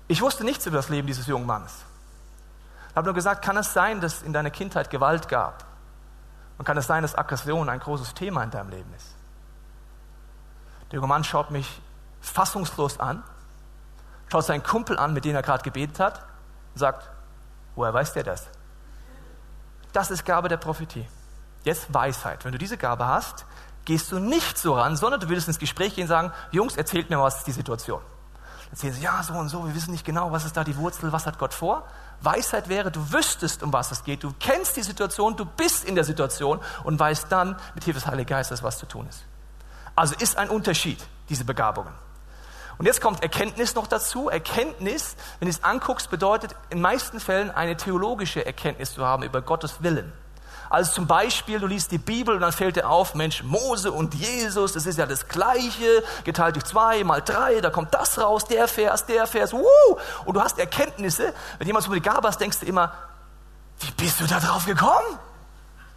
Ich 0.08 0.22
wusste 0.22 0.44
nichts 0.44 0.68
über 0.68 0.78
das 0.78 0.90
Leben 0.90 1.08
dieses 1.08 1.26
jungen 1.26 1.48
Mannes. 1.48 1.74
Ich 2.92 2.96
habe 2.96 3.06
nur 3.06 3.16
gesagt, 3.16 3.44
kann 3.44 3.58
es 3.58 3.74
sein, 3.74 4.00
dass 4.00 4.22
in 4.22 4.32
deiner 4.32 4.52
Kindheit 4.52 4.92
Gewalt 4.92 5.28
gab? 5.28 5.69
Und 6.60 6.66
kann 6.66 6.78
es 6.78 6.88
sein, 6.88 7.02
dass 7.02 7.18
Aggression 7.18 7.70
ein 7.70 7.80
großes 7.80 8.14
Thema 8.14 8.44
in 8.44 8.52
deinem 8.52 8.70
Leben 8.70 8.94
ist? 8.94 9.16
Der 10.92 10.98
junge 10.98 11.08
Mann 11.08 11.24
schaut 11.24 11.52
mich 11.52 11.82
fassungslos 12.20 13.00
an, 13.00 13.24
schaut 14.30 14.46
seinen 14.46 14.62
Kumpel 14.62 15.00
an, 15.00 15.14
mit 15.14 15.24
dem 15.24 15.36
er 15.36 15.42
gerade 15.42 15.64
gebetet 15.64 16.00
hat, 16.02 16.26
und 16.74 16.80
sagt, 16.80 17.10
woher 17.76 17.94
weiß 17.94 18.12
der 18.12 18.24
das? 18.24 18.48
Das 19.94 20.12
ist 20.12 20.26
Gabe 20.26 20.50
der 20.50 20.58
Prophetie. 20.58 21.08
Jetzt 21.64 21.94
Weisheit. 21.94 22.44
Wenn 22.44 22.52
du 22.52 22.58
diese 22.58 22.78
Gabe 22.78 23.08
hast, 23.08 23.46
gehst 23.86 24.12
du 24.12 24.20
nicht 24.20 24.58
so 24.58 24.74
ran, 24.76 24.98
sondern 24.98 25.22
du 25.22 25.30
würdest 25.30 25.48
ins 25.48 25.60
Gespräch 25.60 25.96
gehen 25.96 26.04
und 26.04 26.10
sagen, 26.10 26.34
Jungs, 26.52 26.76
erzählt 26.76 27.10
mir, 27.10 27.20
was 27.20 27.38
ist 27.38 27.48
die 27.48 27.54
Situation. 27.54 28.02
Erzählen 28.72 28.94
sie, 28.94 29.02
ja, 29.02 29.24
so 29.24 29.34
und 29.34 29.50
so, 29.50 29.66
wir 29.66 29.74
wissen 29.74 29.92
nicht 29.92 30.06
genau, 30.06 30.32
was 30.32 30.46
ist 30.46 30.56
da 30.56 30.64
die 30.64 30.78
Wurzel, 30.78 31.12
was 31.12 31.26
hat 31.26 31.40
Gott 31.40 31.54
vor. 31.54 31.88
Weisheit 32.22 32.70
wäre, 32.70 32.92
du 32.92 33.12
wüsstest, 33.12 33.64
um 33.64 33.74
was 33.74 33.92
es 33.92 34.04
geht, 34.04 34.24
du 34.24 34.34
kennst 34.40 34.78
die 34.78 34.84
Situation, 34.84 35.36
du 35.36 35.46
bist 35.46 35.86
in 35.86 35.96
der 35.96 36.04
Situation 36.04 36.60
und 36.84 37.00
weißt 37.00 37.32
dann 37.32 37.56
mit 37.74 37.84
Hilfe 37.84 38.00
des 38.00 38.08
Heiligen 38.08 38.28
Geistes, 38.28 38.62
was 38.62 38.78
zu 38.78 38.86
tun 38.86 39.08
ist. 39.08 39.24
Also 39.96 40.16
ist 40.20 40.38
ein 40.38 40.50
Unterschied, 40.50 41.00
diese 41.30 41.46
Begabungen. 41.46 41.94
Und 42.78 42.86
jetzt 42.86 43.02
kommt 43.02 43.22
Erkenntnis 43.22 43.76
noch 43.76 43.88
dazu. 43.88 44.30
Erkenntnis, 44.30 45.18
wenn 45.40 45.48
du 45.48 45.50
es 45.50 45.64
anguckst, 45.66 46.10
bedeutet 46.10 46.56
in 46.70 46.80
meisten 46.80 47.20
Fällen 47.20 47.52
eine 47.52 47.76
theologische 47.76 48.46
Erkenntnis 48.46 48.94
zu 48.94 49.06
haben 49.06 49.24
über 49.24 49.42
Gottes 49.42 49.84
Willen. 49.84 50.14
Also 50.70 50.94
zum 50.94 51.08
Beispiel, 51.08 51.60
du 51.60 51.66
liest 51.66 51.92
die 51.92 51.98
Bibel 51.98 52.36
und 52.36 52.42
dann 52.42 52.52
fällt 52.52 52.76
dir 52.76 52.88
auf, 52.88 53.16
Mensch, 53.16 53.42
Mose 53.44 53.92
und 53.92 54.14
Jesus, 54.14 54.74
das 54.74 54.86
ist 54.86 55.00
ja 55.00 55.08
das 55.08 55.28
Gleiche, 55.28 56.04
geteilt 56.24 56.56
durch 56.56 56.66
zwei, 56.66 57.04
mal 57.04 57.22
drei, 57.22 57.60
da 57.60 57.72
kommt 57.72 57.94
das 57.94 58.20
raus, 58.20 58.46
der 58.46 58.68
Vers, 58.68 59.06
der 59.08 59.26
Vers, 59.26 59.52
wuh! 59.52 59.66
Und 60.26 60.36
du 60.36 60.42
hast 60.42 60.60
Erkenntnisse. 60.60 61.34
Wenn 61.58 61.66
jemand 61.66 61.86
so 61.86 61.94
die 61.94 62.02
Gabe 62.02 62.28
hast, 62.28 62.40
denkst 62.40 62.60
du 62.60 62.68
immer, 62.68 62.94
wie 63.80 63.92
bist 63.92 64.20
du 64.20 64.28
da 64.28 64.40
drauf 64.40 64.66
gekommen? 64.66 65.20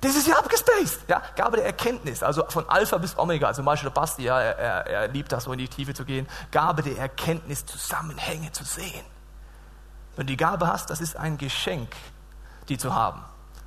Das 0.00 0.16
ist 0.16 0.26
ja 0.26 0.36
abgespaced. 0.36 1.00
Ja, 1.06 1.22
Gabe 1.36 1.58
der 1.58 1.66
Erkenntnis, 1.66 2.22
also 2.22 2.44
von 2.48 2.68
Alpha 2.68 2.98
bis 2.98 3.16
Omega. 3.16 3.46
Also 3.46 3.58
zum 3.58 3.66
Beispiel 3.66 3.90
der 3.90 3.94
Basti, 3.94 4.24
ja, 4.24 4.40
er, 4.40 4.58
er, 4.58 4.86
er 4.86 5.08
liebt 5.08 5.30
das, 5.30 5.44
so 5.44 5.52
in 5.52 5.58
die 5.58 5.68
Tiefe 5.68 5.94
zu 5.94 6.04
gehen. 6.04 6.26
Gabe 6.50 6.82
der 6.82 6.98
Erkenntnis, 6.98 7.66
Zusammenhänge 7.66 8.50
zu 8.50 8.64
sehen. 8.64 9.04
Wenn 10.16 10.26
du 10.26 10.32
die 10.32 10.36
Gabe 10.36 10.66
hast, 10.66 10.90
das 10.90 11.00
ist 11.00 11.16
ein 11.16 11.38
Geschenk, 11.38 11.94
die 12.68 12.78
zu 12.78 12.94
haben. 12.94 13.22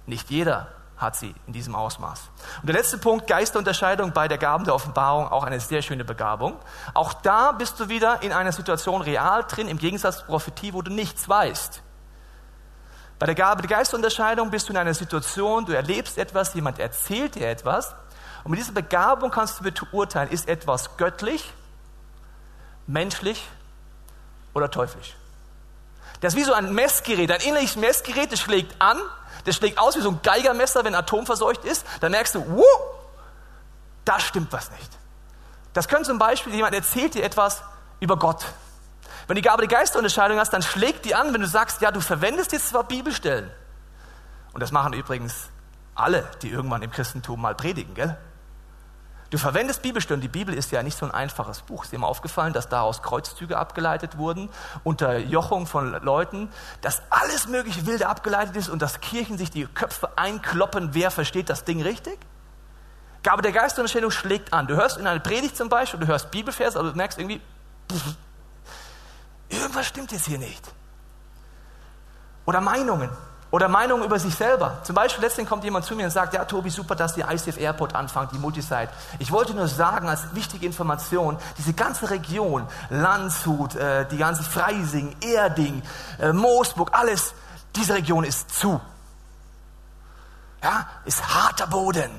Nicht 0.08 0.30
jeder 0.30 0.68
hat 0.98 1.16
sie 1.16 1.36
in 1.48 1.54
diesem 1.54 1.76
Ausmaß. 1.76 2.22
Und 2.62 2.68
der 2.68 2.76
letzte 2.76 2.98
Punkt, 2.98 3.28
Geisterunterscheidung 3.28 4.14
bei 4.14 4.28
der 4.28 4.38
Gaben 4.38 4.64
der 4.64 4.74
Offenbarung, 4.74 5.28
auch 5.28 5.44
eine 5.44 5.60
sehr 5.60 5.82
schöne 5.82 6.06
Begabung. 6.06 6.58
Auch 6.94 7.14
da 7.14 7.52
bist 7.52 7.80
du 7.80 7.90
wieder 7.90 8.22
in 8.22 8.32
einer 8.32 8.52
Situation 8.52 9.02
real 9.02 9.44
drin, 9.44 9.68
im 9.68 9.78
Gegensatz 9.78 10.18
zur 10.18 10.28
Prophetie, 10.28 10.74
wo 10.74 10.82
du 10.82 10.92
nichts 10.92 11.28
weißt. 11.28 11.82
Bei 13.20 13.26
der 13.26 13.36
Gabe 13.36 13.62
der 13.62 13.78
Geisterunterscheidung 13.78 14.50
bist 14.52 14.68
du 14.68 14.74
in 14.74 14.78
einer 14.78 14.94
Situation, 14.94 15.66
du 15.66 15.74
erlebst 15.74 16.18
etwas, 16.18 16.54
jemand 16.54 16.80
erzählt 16.80 17.36
dir 17.36 17.50
etwas. 17.50 17.96
Und 18.44 18.52
mit 18.52 18.60
dieser 18.60 18.74
Begabung 18.74 19.32
kannst 19.32 19.60
du 19.60 19.64
beurteilen, 19.64 20.30
ist 20.30 20.48
etwas 20.48 20.98
göttlich, 20.98 21.54
menschlich 22.88 23.48
oder 24.54 24.70
teuflisch. 24.70 25.16
Das 26.22 26.34
ist 26.34 26.40
wie 26.40 26.44
so 26.44 26.54
ein 26.54 26.74
Messgerät, 26.74 27.32
ein 27.32 27.42
innerliches 27.42 27.76
Messgerät, 27.76 28.32
das 28.32 28.40
schlägt 28.40 28.82
an 28.82 28.98
das 29.46 29.56
schlägt 29.56 29.80
aus 29.80 29.96
wie 29.96 30.02
so 30.02 30.10
ein 30.10 30.20
Geigermesser, 30.22 30.84
wenn 30.84 30.96
atomverseucht 30.96 31.64
ist. 31.64 31.86
Dann 32.02 32.12
merkst 32.12 32.36
du, 32.36 32.46
wuh, 32.48 32.64
da 34.04 34.20
stimmt 34.20 34.52
was 34.52 34.72
nicht. 34.72 34.92
Das 35.74 35.88
könnte 35.88 36.06
zum 36.06 36.20
Beispiel, 36.20 36.54
jemand 36.54 36.76
erzählt 36.76 37.14
dir 37.14 37.24
etwas 37.24 37.64
über 38.00 38.18
Gott. 38.18 38.46
Wenn 39.28 39.36
du 39.36 39.42
die 39.42 39.48
Gabe 39.48 39.68
der 39.68 39.78
Geisterunterscheidung 39.78 40.38
hast, 40.38 40.52
dann 40.52 40.62
schlägt 40.62 41.06
die 41.06 41.16
an, 41.16 41.34
wenn 41.34 41.42
du 41.42 41.48
sagst, 41.48 41.82
ja, 41.82 41.92
du 41.92 42.00
verwendest 42.00 42.52
jetzt 42.52 42.70
zwar 42.70 42.84
Bibelstellen. 42.84 43.50
Und 44.54 44.62
das 44.62 44.72
machen 44.72 44.94
übrigens 44.94 45.50
alle, 45.96 46.30
die 46.42 46.50
irgendwann 46.50 46.82
im 46.82 46.92
Christentum 46.92 47.42
mal 47.42 47.56
predigen, 47.56 47.94
gell? 47.96 48.18
Du 49.32 49.38
verwendest 49.38 49.82
Bibelstellen. 49.82 50.22
Die 50.22 50.28
Bibel 50.28 50.54
ist 50.54 50.72
ja 50.72 50.84
nicht 50.84 50.98
so 50.98 51.06
ein 51.06 51.12
einfaches 51.12 51.62
Buch. 51.62 51.84
Ist 51.84 51.92
dir 51.92 52.00
mal 52.00 52.08
aufgefallen, 52.08 52.54
dass 52.54 52.70
daraus 52.70 53.02
Kreuzzüge 53.02 53.58
abgeleitet 53.58 54.18
wurden, 54.18 54.50
unter 54.84 55.18
Jochung 55.18 55.66
von 55.66 55.94
Leuten, 56.04 56.50
dass 56.82 57.02
alles 57.10 57.48
mögliche 57.48 57.86
Wilde 57.86 58.08
abgeleitet 58.08 58.56
ist 58.56 58.70
und 58.70 58.82
dass 58.82 59.02
Kirchen 59.02 59.38
sich 59.38 59.50
die 59.50 59.66
Köpfe 59.66 60.18
einkloppen, 60.18 60.94
wer 60.94 61.10
versteht 61.12 61.50
das 61.50 61.64
Ding 61.64 61.82
richtig? 61.82 62.20
Gabe 63.24 63.42
der 63.42 63.52
Geistunterstellung 63.52 64.12
schlägt 64.12 64.54
an. 64.54 64.68
Du 64.68 64.76
hörst 64.76 64.98
in 64.98 65.08
einer 65.08 65.20
Predigt 65.20 65.58
zum 65.58 65.68
Beispiel, 65.68 66.00
du 66.00 66.06
hörst 66.06 66.30
Bibelvers, 66.30 66.78
aber 66.78 66.92
du 66.92 66.96
merkst 66.96 67.18
irgendwie, 67.18 67.42
pff, 67.92 68.16
irgendwas 69.50 69.88
stimmt 69.88 70.12
jetzt 70.12 70.28
hier 70.28 70.38
nicht. 70.38 70.64
Oder 72.46 72.62
Meinungen. 72.62 73.10
Oder 73.56 73.70
Meinungen 73.70 74.04
über 74.04 74.20
sich 74.20 74.36
selber. 74.36 74.80
Zum 74.84 74.96
Beispiel 74.96 75.24
letztens 75.24 75.48
kommt 75.48 75.64
jemand 75.64 75.86
zu 75.86 75.96
mir 75.96 76.04
und 76.04 76.12
sagt, 76.12 76.34
ja 76.34 76.44
Tobi, 76.44 76.70
super, 76.70 76.94
dass 76.94 77.16
die 77.16 77.22
ICF 77.22 77.58
Airport 77.58 77.96
anfangen, 77.96 78.28
die 78.34 78.38
Multisite. 78.38 78.90
Ich 79.18 79.32
wollte 79.32 79.54
nur 79.54 79.70
sagen, 79.70 80.10
als 80.10 80.36
wichtige 80.36 80.66
Information, 80.66 81.38
diese 81.58 81.72
ganze 81.72 82.10
Region, 82.10 82.68
Landshut, 82.90 83.76
äh, 83.78 84.06
die 84.10 84.18
ganze 84.18 84.44
Freising, 84.44 85.16
Erding, 85.22 85.82
äh, 86.20 86.34
Moosburg, 86.34 86.90
alles, 86.92 87.34
diese 87.74 87.94
Region 87.94 88.26
ist 88.26 88.54
zu. 88.54 88.82
Ja, 90.62 90.90
ist 91.06 91.26
harter 91.26 91.68
Boden. 91.68 92.12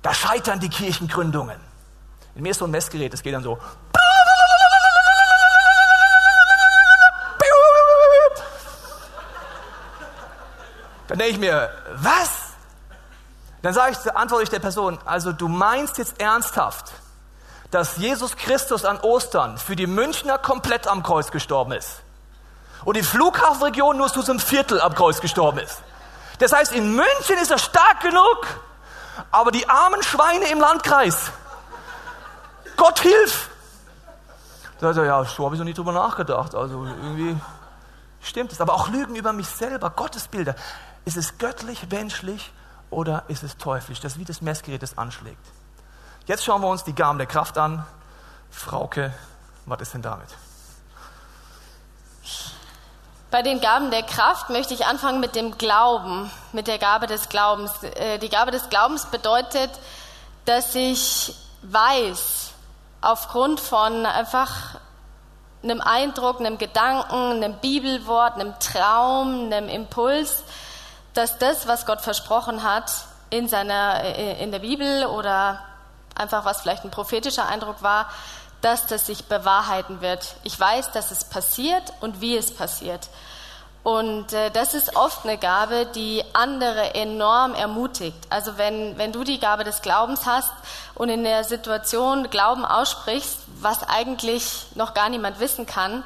Da 0.00 0.14
scheitern 0.14 0.60
die 0.60 0.70
Kirchengründungen. 0.70 1.60
In 2.34 2.42
mir 2.42 2.52
ist 2.52 2.58
so 2.58 2.64
ein 2.64 2.70
Messgerät, 2.70 3.12
das 3.12 3.22
geht 3.22 3.34
dann 3.34 3.42
so. 3.42 3.58
Dann 11.08 11.18
denke 11.18 11.32
ich 11.32 11.38
mir, 11.38 11.70
was? 11.96 12.30
Dann 13.62 13.74
sage 13.74 13.92
ich, 13.92 14.16
antworte 14.16 14.44
ich 14.44 14.50
der 14.50 14.60
Person, 14.60 14.98
also 15.04 15.32
du 15.32 15.48
meinst 15.48 15.98
jetzt 15.98 16.20
ernsthaft, 16.20 16.92
dass 17.70 17.96
Jesus 17.96 18.36
Christus 18.36 18.84
an 18.84 18.98
Ostern 19.00 19.58
für 19.58 19.74
die 19.74 19.86
Münchner 19.86 20.38
komplett 20.38 20.86
am 20.86 21.02
Kreuz 21.02 21.30
gestorben 21.30 21.72
ist 21.72 22.02
und 22.84 22.96
die 22.96 23.02
Flughafenregion 23.02 23.96
nur 23.96 24.08
zu 24.08 24.22
einem 24.22 24.38
Viertel 24.38 24.80
am 24.80 24.94
Kreuz 24.94 25.20
gestorben 25.20 25.58
ist. 25.58 25.82
Das 26.38 26.52
heißt, 26.52 26.72
in 26.72 26.94
München 26.94 27.36
ist 27.42 27.50
er 27.50 27.58
stark 27.58 28.00
genug, 28.00 28.46
aber 29.30 29.50
die 29.50 29.68
armen 29.68 30.02
Schweine 30.02 30.46
im 30.50 30.60
Landkreis, 30.60 31.32
Gott 32.76 33.00
hilf! 33.00 33.50
Da 34.80 34.86
sagt 34.86 34.98
er, 34.98 35.04
ja, 35.04 35.24
so 35.24 35.44
habe 35.44 35.56
ich 35.56 35.58
noch 35.58 35.64
nie 35.64 35.74
drüber 35.74 35.92
nachgedacht. 35.92 36.54
Also 36.54 36.84
irgendwie 36.84 37.36
stimmt 38.22 38.52
es. 38.52 38.60
Aber 38.60 38.74
auch 38.74 38.88
Lügen 38.88 39.16
über 39.16 39.32
mich 39.32 39.48
selber, 39.48 39.90
Gottesbilder. 39.90 40.54
Ist 41.04 41.16
es 41.16 41.38
göttlich, 41.38 41.88
menschlich 41.90 42.52
oder 42.90 43.24
ist 43.28 43.42
es 43.42 43.56
teuflisch? 43.56 44.00
Das 44.00 44.12
ist 44.12 44.18
wie 44.18 44.24
das 44.24 44.40
Messgerät, 44.40 44.82
das 44.82 44.98
anschlägt. 44.98 45.44
Jetzt 46.26 46.44
schauen 46.44 46.60
wir 46.60 46.68
uns 46.68 46.84
die 46.84 46.94
Gaben 46.94 47.18
der 47.18 47.26
Kraft 47.26 47.56
an. 47.56 47.86
Frauke, 48.50 49.14
was 49.66 49.80
ist 49.80 49.94
denn 49.94 50.02
damit? 50.02 50.28
Bei 53.30 53.42
den 53.42 53.60
Gaben 53.60 53.90
der 53.90 54.02
Kraft 54.02 54.48
möchte 54.48 54.72
ich 54.72 54.86
anfangen 54.86 55.20
mit 55.20 55.34
dem 55.34 55.58
Glauben, 55.58 56.30
mit 56.52 56.66
der 56.66 56.78
Gabe 56.78 57.06
des 57.06 57.28
Glaubens. 57.28 57.70
Äh, 57.82 58.18
die 58.18 58.30
Gabe 58.30 58.50
des 58.50 58.70
Glaubens 58.70 59.04
bedeutet, 59.06 59.70
dass 60.46 60.74
ich 60.74 61.34
weiß, 61.62 62.52
aufgrund 63.02 63.60
von 63.60 64.06
einfach 64.06 64.76
einem 65.62 65.80
Eindruck, 65.80 66.40
einem 66.40 66.56
Gedanken, 66.56 67.42
einem 67.42 67.54
Bibelwort, 67.58 68.34
einem 68.34 68.54
Traum, 68.60 69.52
einem 69.52 69.68
Impuls, 69.68 70.42
dass 71.18 71.36
das, 71.36 71.66
was 71.66 71.84
Gott 71.84 72.00
versprochen 72.00 72.62
hat 72.62 72.92
in, 73.30 73.48
seiner, 73.48 74.04
in 74.38 74.52
der 74.52 74.60
Bibel 74.60 75.04
oder 75.06 75.58
einfach 76.14 76.44
was 76.44 76.60
vielleicht 76.60 76.84
ein 76.84 76.92
prophetischer 76.92 77.48
Eindruck 77.48 77.82
war, 77.82 78.08
dass 78.60 78.86
das 78.86 79.06
sich 79.06 79.24
bewahrheiten 79.24 80.00
wird. 80.00 80.36
Ich 80.44 80.58
weiß, 80.58 80.92
dass 80.92 81.10
es 81.10 81.24
passiert 81.24 81.82
und 82.00 82.20
wie 82.20 82.36
es 82.36 82.54
passiert. 82.54 83.08
Und 83.82 84.32
äh, 84.32 84.50
das 84.52 84.74
ist 84.74 84.94
oft 84.94 85.24
eine 85.24 85.38
Gabe, 85.38 85.86
die 85.86 86.22
andere 86.34 86.94
enorm 86.94 87.54
ermutigt. 87.54 88.18
Also 88.30 88.56
wenn, 88.56 88.96
wenn 88.96 89.10
du 89.10 89.24
die 89.24 89.40
Gabe 89.40 89.64
des 89.64 89.82
Glaubens 89.82 90.24
hast 90.24 90.52
und 90.94 91.08
in 91.08 91.24
der 91.24 91.42
Situation 91.42 92.30
Glauben 92.30 92.64
aussprichst, 92.64 93.38
was 93.60 93.82
eigentlich 93.88 94.66
noch 94.76 94.94
gar 94.94 95.08
niemand 95.08 95.40
wissen 95.40 95.66
kann, 95.66 96.04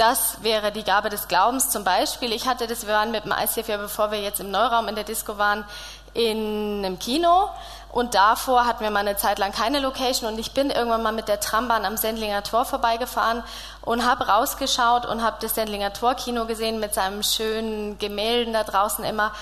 das 0.00 0.42
wäre 0.42 0.72
die 0.72 0.82
Gabe 0.82 1.10
des 1.10 1.28
Glaubens 1.28 1.68
zum 1.68 1.84
Beispiel. 1.84 2.32
Ich 2.32 2.48
hatte 2.48 2.66
das, 2.66 2.86
wir 2.86 2.94
waren 2.94 3.10
mit 3.10 3.26
dem 3.26 3.32
ICF 3.32 3.68
ja, 3.68 3.76
bevor 3.76 4.10
wir 4.10 4.18
jetzt 4.18 4.40
im 4.40 4.50
Neuraum 4.50 4.88
in 4.88 4.94
der 4.94 5.04
Disco 5.04 5.36
waren, 5.36 5.66
in 6.14 6.82
einem 6.84 6.98
Kino 6.98 7.50
und 7.92 8.14
davor 8.14 8.64
hatten 8.64 8.82
wir 8.82 8.90
mal 8.90 9.00
eine 9.00 9.16
Zeit 9.16 9.38
lang 9.38 9.52
keine 9.52 9.78
Location 9.78 10.32
und 10.32 10.38
ich 10.38 10.52
bin 10.52 10.70
irgendwann 10.70 11.02
mal 11.02 11.12
mit 11.12 11.28
der 11.28 11.38
Trambahn 11.38 11.84
am 11.84 11.98
Sendlinger 11.98 12.42
Tor 12.42 12.64
vorbeigefahren 12.64 13.44
und 13.82 14.04
habe 14.04 14.26
rausgeschaut 14.26 15.04
und 15.04 15.22
habe 15.22 15.36
das 15.40 15.54
Sendlinger 15.54 15.92
Tor 15.92 16.14
Kino 16.14 16.46
gesehen 16.46 16.80
mit 16.80 16.94
seinem 16.94 17.22
schönen 17.22 17.98
Gemälden 17.98 18.54
da 18.54 18.64
draußen 18.64 19.04
immer 19.04 19.32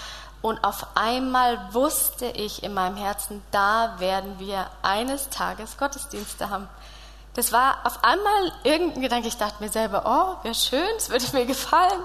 und 0.42 0.62
auf 0.64 0.86
einmal 0.94 1.58
wusste 1.72 2.26
ich 2.26 2.62
in 2.64 2.74
meinem 2.74 2.96
Herzen, 2.96 3.42
da 3.50 3.94
werden 3.98 4.38
wir 4.38 4.66
eines 4.82 5.30
Tages 5.30 5.76
Gottesdienste 5.78 6.50
haben. 6.50 6.68
Das 7.34 7.52
war 7.52 7.78
auf 7.84 8.02
einmal 8.02 8.52
irgendein 8.64 9.02
Gedanke, 9.02 9.28
ich 9.28 9.36
dachte 9.36 9.62
mir 9.62 9.68
selber, 9.68 10.02
oh, 10.04 10.44
wäre 10.44 10.54
schön, 10.54 10.88
es 10.96 11.10
würde 11.10 11.24
mir 11.32 11.46
gefallen. 11.46 12.00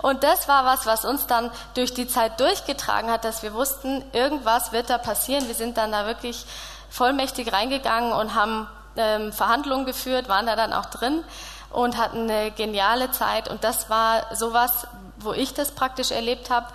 Und 0.00 0.24
das 0.24 0.48
war 0.48 0.64
was, 0.64 0.86
was 0.86 1.04
uns 1.04 1.26
dann 1.26 1.50
durch 1.74 1.94
die 1.94 2.08
Zeit 2.08 2.40
durchgetragen 2.40 3.10
hat, 3.10 3.24
dass 3.24 3.42
wir 3.42 3.54
wussten, 3.54 4.04
irgendwas 4.12 4.72
wird 4.72 4.90
da 4.90 4.98
passieren. 4.98 5.46
Wir 5.46 5.54
sind 5.54 5.76
dann 5.76 5.92
da 5.92 6.06
wirklich 6.06 6.44
vollmächtig 6.90 7.52
reingegangen 7.52 8.12
und 8.12 8.34
haben 8.34 8.66
ähm, 8.96 9.32
Verhandlungen 9.32 9.86
geführt, 9.86 10.28
waren 10.28 10.46
da 10.46 10.56
dann 10.56 10.72
auch 10.72 10.86
drin 10.86 11.24
und 11.70 11.96
hatten 11.96 12.30
eine 12.30 12.50
geniale 12.50 13.10
Zeit. 13.10 13.48
Und 13.48 13.64
das 13.64 13.88
war 13.90 14.34
sowas, 14.34 14.86
wo 15.18 15.32
ich 15.32 15.54
das 15.54 15.70
praktisch 15.70 16.10
erlebt 16.10 16.50
habe. 16.50 16.66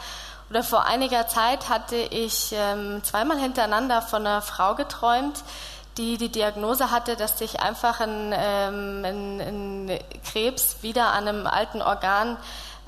Oder 0.50 0.64
vor 0.64 0.86
einiger 0.86 1.28
Zeit 1.28 1.70
hatte 1.70 1.98
ich 1.98 2.54
ähm, 2.54 3.04
zweimal 3.04 3.38
hintereinander 3.38 4.02
von 4.02 4.26
einer 4.26 4.42
Frau 4.42 4.76
geträumt, 4.76 5.44
die 5.98 6.18
die 6.18 6.30
Diagnose 6.30 6.92
hatte, 6.92 7.16
dass 7.16 7.38
sich 7.38 7.60
einfach 7.60 8.00
ein, 8.00 8.34
ähm, 8.36 9.06
ein, 9.06 9.42
ein 9.42 10.00
Krebs 10.32 10.78
wieder 10.82 11.08
an 11.08 11.28
einem 11.28 11.48
alten 11.48 11.82
Organ 11.82 12.38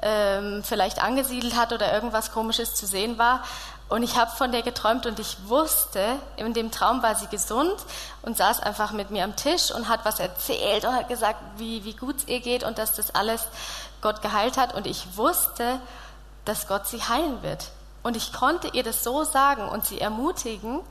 ähm, 0.02 0.64
vielleicht 0.64 1.04
angesiedelt 1.04 1.56
hat 1.58 1.74
oder 1.74 1.92
irgendwas 1.92 2.32
Komisches 2.32 2.76
zu 2.76 2.86
sehen 2.86 3.18
war. 3.18 3.44
Und 3.90 4.04
ich 4.04 4.18
habe 4.18 4.30
von 4.30 4.52
der 4.52 4.62
geträumt 4.62 5.08
und 5.08 5.20
ich 5.20 5.38
wusste, 5.48 6.18
in 6.36 6.54
dem 6.54 6.70
Traum 6.70 7.02
war 7.02 7.16
sie 7.16 7.26
gesund 7.26 7.76
und 8.22 8.38
saß 8.38 8.62
einfach 8.62 8.92
mit 8.92 9.10
mir 9.10 9.24
am 9.24 9.36
Tisch 9.36 9.72
und 9.72 9.90
hat 9.90 10.06
was 10.06 10.20
erzählt 10.20 10.86
und 10.86 10.94
hat 10.94 11.10
gesagt, 11.10 11.40
wie, 11.58 11.84
wie 11.84 11.96
gut 11.96 12.18
es 12.18 12.28
ihr 12.28 12.40
geht 12.40 12.64
und 12.64 12.78
dass 12.78 12.94
das 12.94 13.16
alles 13.16 13.48
Gott 14.02 14.22
geheilt 14.22 14.58
hat. 14.58 14.76
Und 14.76 14.86
ich 14.86 15.18
wusste, 15.18 15.80
dass 16.46 16.68
Gott 16.68 16.88
sie 16.88 17.02
heilen 17.02 17.42
wird. 17.42 17.72
Und 18.04 18.16
ich 18.16 18.32
konnte 18.32 18.70
ihr 18.74 18.84
das 18.84 19.04
so 19.04 19.24
sagen 19.24 19.68
und 19.68 19.86
sie 19.86 20.00
ermutigen 20.00 20.82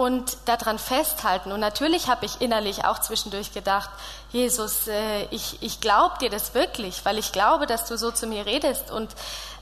und 0.00 0.38
daran 0.46 0.78
festhalten. 0.78 1.52
Und 1.52 1.60
natürlich 1.60 2.08
habe 2.08 2.24
ich 2.24 2.40
innerlich 2.40 2.86
auch 2.86 3.00
zwischendurch 3.00 3.52
gedacht, 3.52 3.90
Jesus, 4.30 4.88
äh, 4.88 5.24
ich, 5.24 5.62
ich 5.62 5.82
glaube 5.82 6.14
dir 6.22 6.30
das 6.30 6.54
wirklich, 6.54 7.04
weil 7.04 7.18
ich 7.18 7.32
glaube, 7.32 7.66
dass 7.66 7.84
du 7.84 7.98
so 7.98 8.10
zu 8.10 8.26
mir 8.26 8.46
redest. 8.46 8.90
Und, 8.90 9.10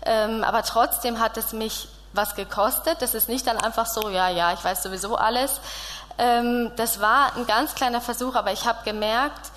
ähm, 0.06 0.44
aber 0.44 0.62
trotzdem 0.62 1.18
hat 1.18 1.36
es 1.36 1.52
mich 1.52 1.88
was 2.12 2.36
gekostet. 2.36 3.02
Das 3.02 3.14
ist 3.14 3.28
nicht 3.28 3.48
dann 3.48 3.56
einfach 3.56 3.86
so, 3.86 4.10
ja, 4.10 4.28
ja, 4.28 4.52
ich 4.52 4.62
weiß 4.62 4.84
sowieso 4.84 5.16
alles. 5.16 5.60
Ähm, 6.18 6.70
das 6.76 7.00
war 7.00 7.34
ein 7.34 7.48
ganz 7.48 7.74
kleiner 7.74 8.00
Versuch, 8.00 8.36
aber 8.36 8.52
ich 8.52 8.64
habe 8.64 8.84
gemerkt, 8.84 9.50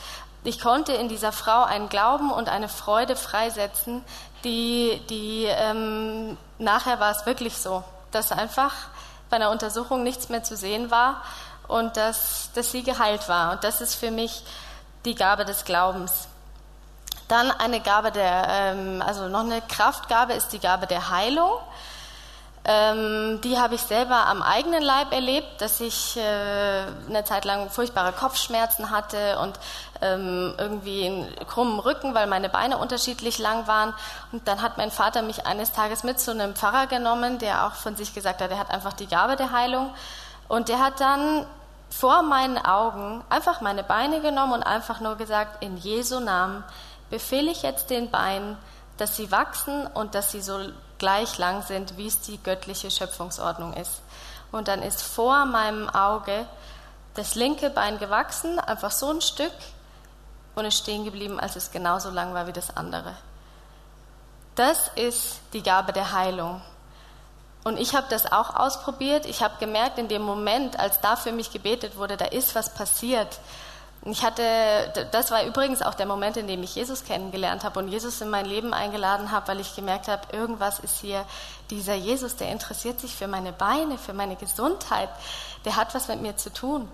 ich 0.44 0.60
konnte 0.60 0.94
in 0.94 1.10
dieser 1.10 1.32
Frau 1.32 1.64
einen 1.64 1.90
Glauben 1.90 2.32
und 2.32 2.50
eine 2.50 2.70
Freude 2.70 3.16
freisetzen, 3.16 4.04
die, 4.44 5.00
die 5.12 5.46
ähm, 5.46 6.40
nachher 6.58 7.00
war 7.00 7.12
es 7.12 7.28
wirklich 7.28 7.56
so, 7.56 7.84
dass 8.10 8.32
einfach 8.32 8.74
bei 9.32 9.38
einer 9.38 9.50
Untersuchung 9.50 10.04
nichts 10.04 10.30
mehr 10.30 10.44
zu 10.44 10.56
sehen 10.56 10.92
war 10.92 11.24
und 11.68 11.98
dass, 11.98 12.52
dass 12.54 12.72
sie 12.72 12.84
geheilt 12.84 13.28
war. 13.28 13.54
Und 13.54 13.64
das 13.64 13.82
ist 13.82 13.96
für 13.96 14.12
mich 14.12 14.44
die 15.06 15.16
Gabe 15.16 15.46
des 15.46 15.66
Glaubens. 15.66 16.28
Dann 17.28 17.50
eine 17.50 17.80
Gabe 17.80 18.12
der, 18.12 18.46
ähm, 18.50 19.02
also 19.02 19.30
noch 19.30 19.40
eine 19.40 19.62
Kraftgabe 19.62 20.34
ist 20.34 20.50
die 20.50 20.60
Gabe 20.60 20.86
der 20.86 21.10
Heilung. 21.10 21.52
Ähm, 22.64 23.42
die 23.42 23.58
habe 23.58 23.74
ich 23.74 23.82
selber 23.82 24.28
am 24.28 24.44
eigenen 24.44 24.84
Leib 24.84 25.12
erlebt, 25.12 25.62
dass 25.62 25.82
ich 25.82 26.16
äh, 26.16 26.86
eine 27.10 27.24
Zeit 27.24 27.44
lang 27.44 27.72
furchtbare 27.72 28.12
Kopfschmerzen 28.12 28.92
hatte 28.92 29.40
und 29.40 29.60
ähm, 30.02 30.54
irgendwie 30.60 31.06
einen 31.06 31.36
krummen 31.48 31.80
Rücken, 31.80 32.14
weil 32.14 32.28
meine 32.28 32.50
Beine 32.50 32.78
unterschiedlich 32.78 33.40
lang 33.40 33.66
waren. 33.66 33.94
Und 34.32 34.48
dann 34.48 34.62
hat 34.62 34.78
mein 34.78 34.92
Vater 34.92 35.24
mich 35.24 35.48
eines 35.48 35.72
Tages 35.72 36.04
mit 36.04 36.20
zu 36.20 36.32
einem 36.32 36.54
Pfarrer 36.54 36.86
genommen, 36.86 37.40
der 37.40 37.66
auch 37.66 37.74
von 37.74 37.96
sich 37.96 38.14
gesagt 38.14 38.42
hat, 38.42 38.52
er 38.52 38.60
hat 38.60 38.70
einfach 38.70 38.94
die 38.94 39.08
Gabe 39.08 39.36
der 39.36 39.52
Heilung. 39.52 39.92
Und 40.48 40.70
der 40.70 40.80
hat 40.80 41.00
dann 41.00 41.48
vor 41.90 42.22
meinen 42.22 42.58
Augen 42.58 43.24
einfach 43.30 43.62
meine 43.62 43.84
Beine 43.84 44.22
genommen 44.22 44.54
und 44.54 44.64
einfach 44.64 45.02
nur 45.02 45.16
gesagt, 45.16 45.64
in 45.64 45.78
Jesu 45.78 46.20
Namen 46.20 46.64
befehle 47.10 47.52
ich 47.52 47.64
jetzt 47.64 47.90
den 47.90 48.12
Beinen, 48.12 48.58
dass 48.98 49.16
sie 49.16 49.32
wachsen 49.32 49.88
und 49.88 50.16
dass 50.16 50.32
sie 50.32 50.42
so 50.42 50.60
gleich 50.98 51.38
lang 51.38 51.64
sind, 51.64 51.98
wie 51.98 52.08
es 52.08 52.22
die 52.22 52.42
göttliche 52.42 52.92
Schöpfungsordnung 52.92 53.74
ist. 53.74 54.02
Und 54.52 54.68
dann 54.68 54.82
ist 54.82 55.02
vor 55.02 55.46
meinem 55.46 55.90
Auge 55.90 56.46
das 57.16 57.36
linke 57.36 57.70
Bein 57.70 57.98
gewachsen, 58.00 58.60
einfach 58.60 58.92
so 58.92 59.10
ein 59.10 59.22
Stück, 59.22 59.54
und 60.56 60.66
ist 60.66 60.78
stehen 60.78 61.06
geblieben, 61.06 61.40
als 61.40 61.56
es 61.56 61.72
genauso 61.72 62.10
lang 62.10 62.34
war 62.34 62.48
wie 62.48 62.54
das 62.54 62.76
andere. 62.76 63.16
Das 64.56 64.90
ist 64.96 65.40
die 65.54 65.64
Gabe 65.64 65.94
der 65.94 66.12
Heilung. 66.12 66.62
Und 67.64 67.80
ich 67.80 67.96
habe 67.96 68.08
das 68.10 68.32
auch 68.32 68.56
ausprobiert. 68.56 69.26
Ich 69.26 69.42
habe 69.42 69.54
gemerkt, 69.60 69.98
in 69.98 70.08
dem 70.08 70.24
Moment, 70.24 70.80
als 70.80 71.00
da 71.00 71.16
für 71.16 71.32
mich 71.32 71.52
gebetet 71.52 71.96
wurde, 71.96 72.18
da 72.18 72.26
ist 72.26 72.56
was 72.56 72.74
passiert. 72.74 73.40
Ich 74.04 74.24
hatte, 74.24 74.44
das 75.12 75.30
war 75.30 75.44
übrigens 75.44 75.84
auch 75.84 75.94
der 75.94 76.08
Moment, 76.08 76.36
in 76.36 76.48
dem 76.48 76.64
ich 76.64 76.74
Jesus 76.74 77.04
kennengelernt 77.04 77.64
habe 77.64 77.78
und 77.80 77.88
Jesus 77.88 78.20
in 78.20 78.32
mein 78.32 78.48
Leben 78.48 78.74
eingeladen 78.74 79.32
habe, 79.32 79.50
weil 79.50 79.60
ich 79.60 79.76
gemerkt 79.76 80.08
habe, 80.08 80.36
irgendwas 80.36 80.80
ist 80.80 81.00
hier, 81.00 81.24
dieser 81.70 81.94
Jesus, 81.94 82.36
der 82.36 82.52
interessiert 82.52 83.00
sich 83.00 83.16
für 83.16 83.28
meine 83.28 83.54
Beine, 83.54 84.00
für 84.00 84.14
meine 84.14 84.36
Gesundheit, 84.38 85.10
der 85.66 85.76
hat 85.76 85.94
was 85.94 86.08
mit 86.08 86.20
mir 86.20 86.36
zu 86.36 86.52
tun. 86.52 86.90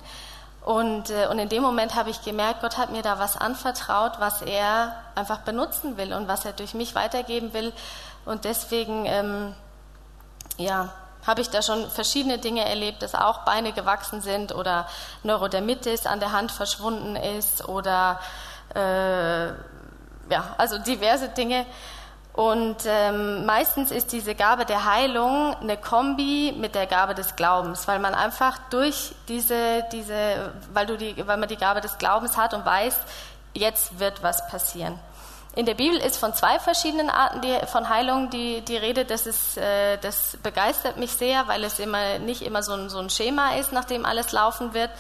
Und, 0.66 1.10
äh, 1.10 1.28
und 1.28 1.40
in 1.40 1.48
dem 1.48 1.64
Moment 1.64 1.96
habe 1.96 2.10
ich 2.10 2.24
gemerkt, 2.24 2.60
Gott 2.60 2.78
hat 2.78 2.92
mir 2.92 3.04
da 3.04 3.20
was 3.20 3.38
anvertraut, 3.38 4.20
was 4.20 4.42
er 4.42 5.02
einfach 5.16 5.40
benutzen 5.40 5.96
will 5.96 6.12
und 6.12 6.28
was 6.28 6.44
er 6.44 6.52
durch 6.52 6.74
mich 6.74 6.94
weitergeben 6.94 7.54
will. 7.54 7.72
Und 8.26 8.44
deswegen, 8.44 9.06
ähm, 9.06 9.56
ja, 10.58 10.94
habe 11.28 11.42
ich 11.42 11.50
da 11.50 11.62
schon 11.62 11.90
verschiedene 11.92 12.40
Dinge 12.40 12.68
erlebt, 12.68 13.02
dass 13.04 13.14
auch 13.14 13.40
Beine 13.40 13.74
gewachsen 13.74 14.22
sind 14.22 14.56
oder 14.56 14.88
Neurodermitis 15.24 16.06
an 16.06 16.20
der 16.20 16.32
Hand 16.32 16.52
verschwunden 16.52 17.16
ist 17.18 17.68
oder 17.68 18.20
äh, 18.74 19.48
ja, 19.48 20.56
also 20.58 20.78
diverse 20.80 21.30
Dinge. 21.30 21.66
Und 22.34 22.78
ähm, 22.86 23.48
meistens 23.48 23.90
ist 23.90 24.12
diese 24.12 24.36
Gabe 24.36 24.64
der 24.64 24.86
Heilung 24.86 25.56
eine 25.56 25.76
Kombi 25.76 26.54
mit 26.56 26.76
der 26.76 26.86
Gabe 26.86 27.16
des 27.16 27.36
Glaubens, 27.36 27.88
weil 27.88 27.98
man 27.98 28.14
einfach 28.14 28.60
durch 28.70 29.16
diese, 29.28 29.84
diese, 29.92 30.54
weil 30.72 30.86
du 30.86 30.98
die, 30.98 31.16
weil 31.26 31.38
man 31.38 31.50
die 31.50 31.58
Gabe 31.58 31.82
des 31.82 31.98
Glaubens 31.98 32.38
hat 32.38 32.54
und 32.54 32.64
weiß, 32.64 33.00
jetzt 33.56 34.00
wird 34.00 34.22
was 34.22 34.48
passieren. 34.50 35.00
In 35.58 35.66
der 35.66 35.74
Bibel 35.74 35.98
ist 35.98 36.18
von 36.18 36.36
zwei 36.36 36.60
verschiedenen 36.60 37.10
Arten 37.10 37.42
die, 37.42 37.58
von 37.66 37.90
Heilung 37.90 38.30
die, 38.30 38.62
die 38.62 38.78
Rede. 38.78 39.06
Das, 39.06 39.26
ist, 39.26 39.58
äh, 39.58 39.98
das 39.98 40.38
begeistert 40.44 40.98
mich 40.98 41.14
sehr, 41.14 41.48
weil 41.48 41.64
es 41.64 41.80
immer, 41.80 42.20
nicht 42.20 42.44
immer 42.44 42.62
so 42.62 42.74
ein, 42.74 42.90
so 42.92 43.00
ein 43.00 43.10
Schema 43.10 43.56
ist, 43.56 43.72
nach 43.72 43.86
dem 43.86 44.06
alles 44.06 44.32
laufen 44.34 44.76
wird. 44.76 44.92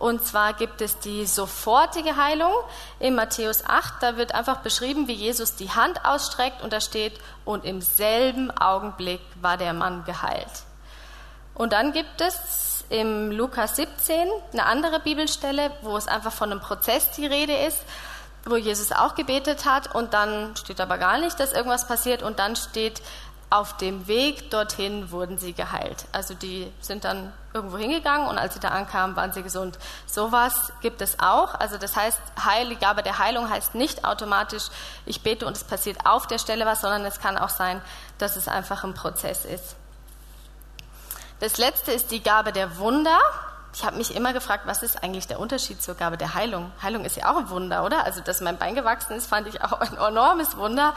Und 0.00 0.26
zwar 0.26 0.54
gibt 0.54 0.80
es 0.80 0.98
die 0.98 1.24
sofortige 1.24 2.16
Heilung 2.16 2.52
in 2.98 3.14
Matthäus 3.14 3.64
8. 3.64 4.02
Da 4.02 4.16
wird 4.16 4.34
einfach 4.34 4.56
beschrieben, 4.56 5.06
wie 5.06 5.12
Jesus 5.12 5.54
die 5.54 5.70
Hand 5.70 6.04
ausstreckt 6.04 6.62
und 6.62 6.72
da 6.72 6.80
steht, 6.80 7.12
und 7.44 7.64
im 7.64 7.80
selben 7.80 8.50
Augenblick 8.50 9.20
war 9.40 9.56
der 9.56 9.72
Mann 9.72 10.02
geheilt. 10.02 10.64
Und 11.54 11.72
dann 11.74 11.92
gibt 11.92 12.20
es 12.20 12.84
im 12.88 13.30
Lukas 13.30 13.76
17 13.76 14.28
eine 14.52 14.66
andere 14.66 14.98
Bibelstelle, 14.98 15.70
wo 15.82 15.96
es 15.96 16.08
einfach 16.08 16.32
von 16.32 16.50
einem 16.50 16.60
Prozess 16.60 17.12
die 17.12 17.26
Rede 17.26 17.54
ist 17.54 17.78
wo 18.44 18.56
Jesus 18.56 18.92
auch 18.92 19.14
gebetet 19.14 19.64
hat 19.64 19.94
und 19.94 20.14
dann 20.14 20.56
steht 20.56 20.80
aber 20.80 20.98
gar 20.98 21.18
nicht, 21.18 21.38
dass 21.38 21.52
irgendwas 21.52 21.86
passiert 21.86 22.22
und 22.22 22.38
dann 22.38 22.56
steht, 22.56 23.02
auf 23.52 23.76
dem 23.76 24.06
Weg 24.06 24.50
dorthin 24.50 25.10
wurden 25.10 25.36
sie 25.36 25.52
geheilt. 25.52 26.06
Also 26.10 26.32
die 26.32 26.72
sind 26.80 27.04
dann 27.04 27.34
irgendwo 27.52 27.76
hingegangen 27.76 28.26
und 28.26 28.38
als 28.38 28.54
sie 28.54 28.60
da 28.60 28.68
ankamen, 28.68 29.14
waren 29.14 29.34
sie 29.34 29.42
gesund. 29.42 29.78
Sowas 30.06 30.72
gibt 30.80 31.02
es 31.02 31.18
auch. 31.20 31.54
Also 31.60 31.76
das 31.76 31.94
heißt, 31.94 32.18
Heil, 32.42 32.70
die 32.70 32.76
Gabe 32.76 33.02
der 33.02 33.18
Heilung 33.18 33.50
heißt 33.50 33.74
nicht 33.74 34.06
automatisch, 34.06 34.64
ich 35.04 35.22
bete 35.22 35.44
und 35.44 35.54
es 35.54 35.64
passiert 35.64 36.06
auf 36.06 36.26
der 36.26 36.38
Stelle 36.38 36.64
was, 36.64 36.80
sondern 36.80 37.04
es 37.04 37.20
kann 37.20 37.36
auch 37.36 37.50
sein, 37.50 37.82
dass 38.16 38.36
es 38.36 38.48
einfach 38.48 38.84
ein 38.84 38.94
Prozess 38.94 39.44
ist. 39.44 39.76
Das 41.40 41.58
letzte 41.58 41.92
ist 41.92 42.10
die 42.10 42.22
Gabe 42.22 42.52
der 42.52 42.78
Wunder 42.78 43.18
ich 43.74 43.84
habe 43.84 43.96
mich 43.96 44.14
immer 44.14 44.32
gefragt, 44.32 44.64
was 44.66 44.82
ist 44.82 45.02
eigentlich 45.02 45.26
der 45.26 45.40
Unterschied 45.40 45.82
zur 45.82 45.94
Gabe 45.94 46.18
der 46.18 46.34
Heilung? 46.34 46.70
Heilung 46.82 47.04
ist 47.04 47.16
ja 47.16 47.32
auch 47.32 47.38
ein 47.38 47.48
Wunder, 47.48 47.84
oder? 47.84 48.04
Also, 48.04 48.20
dass 48.20 48.40
mein 48.40 48.58
Bein 48.58 48.74
gewachsen 48.74 49.14
ist, 49.14 49.26
fand 49.26 49.48
ich 49.48 49.62
auch 49.62 49.80
ein 49.80 49.96
enormes 49.96 50.56
Wunder 50.56 50.94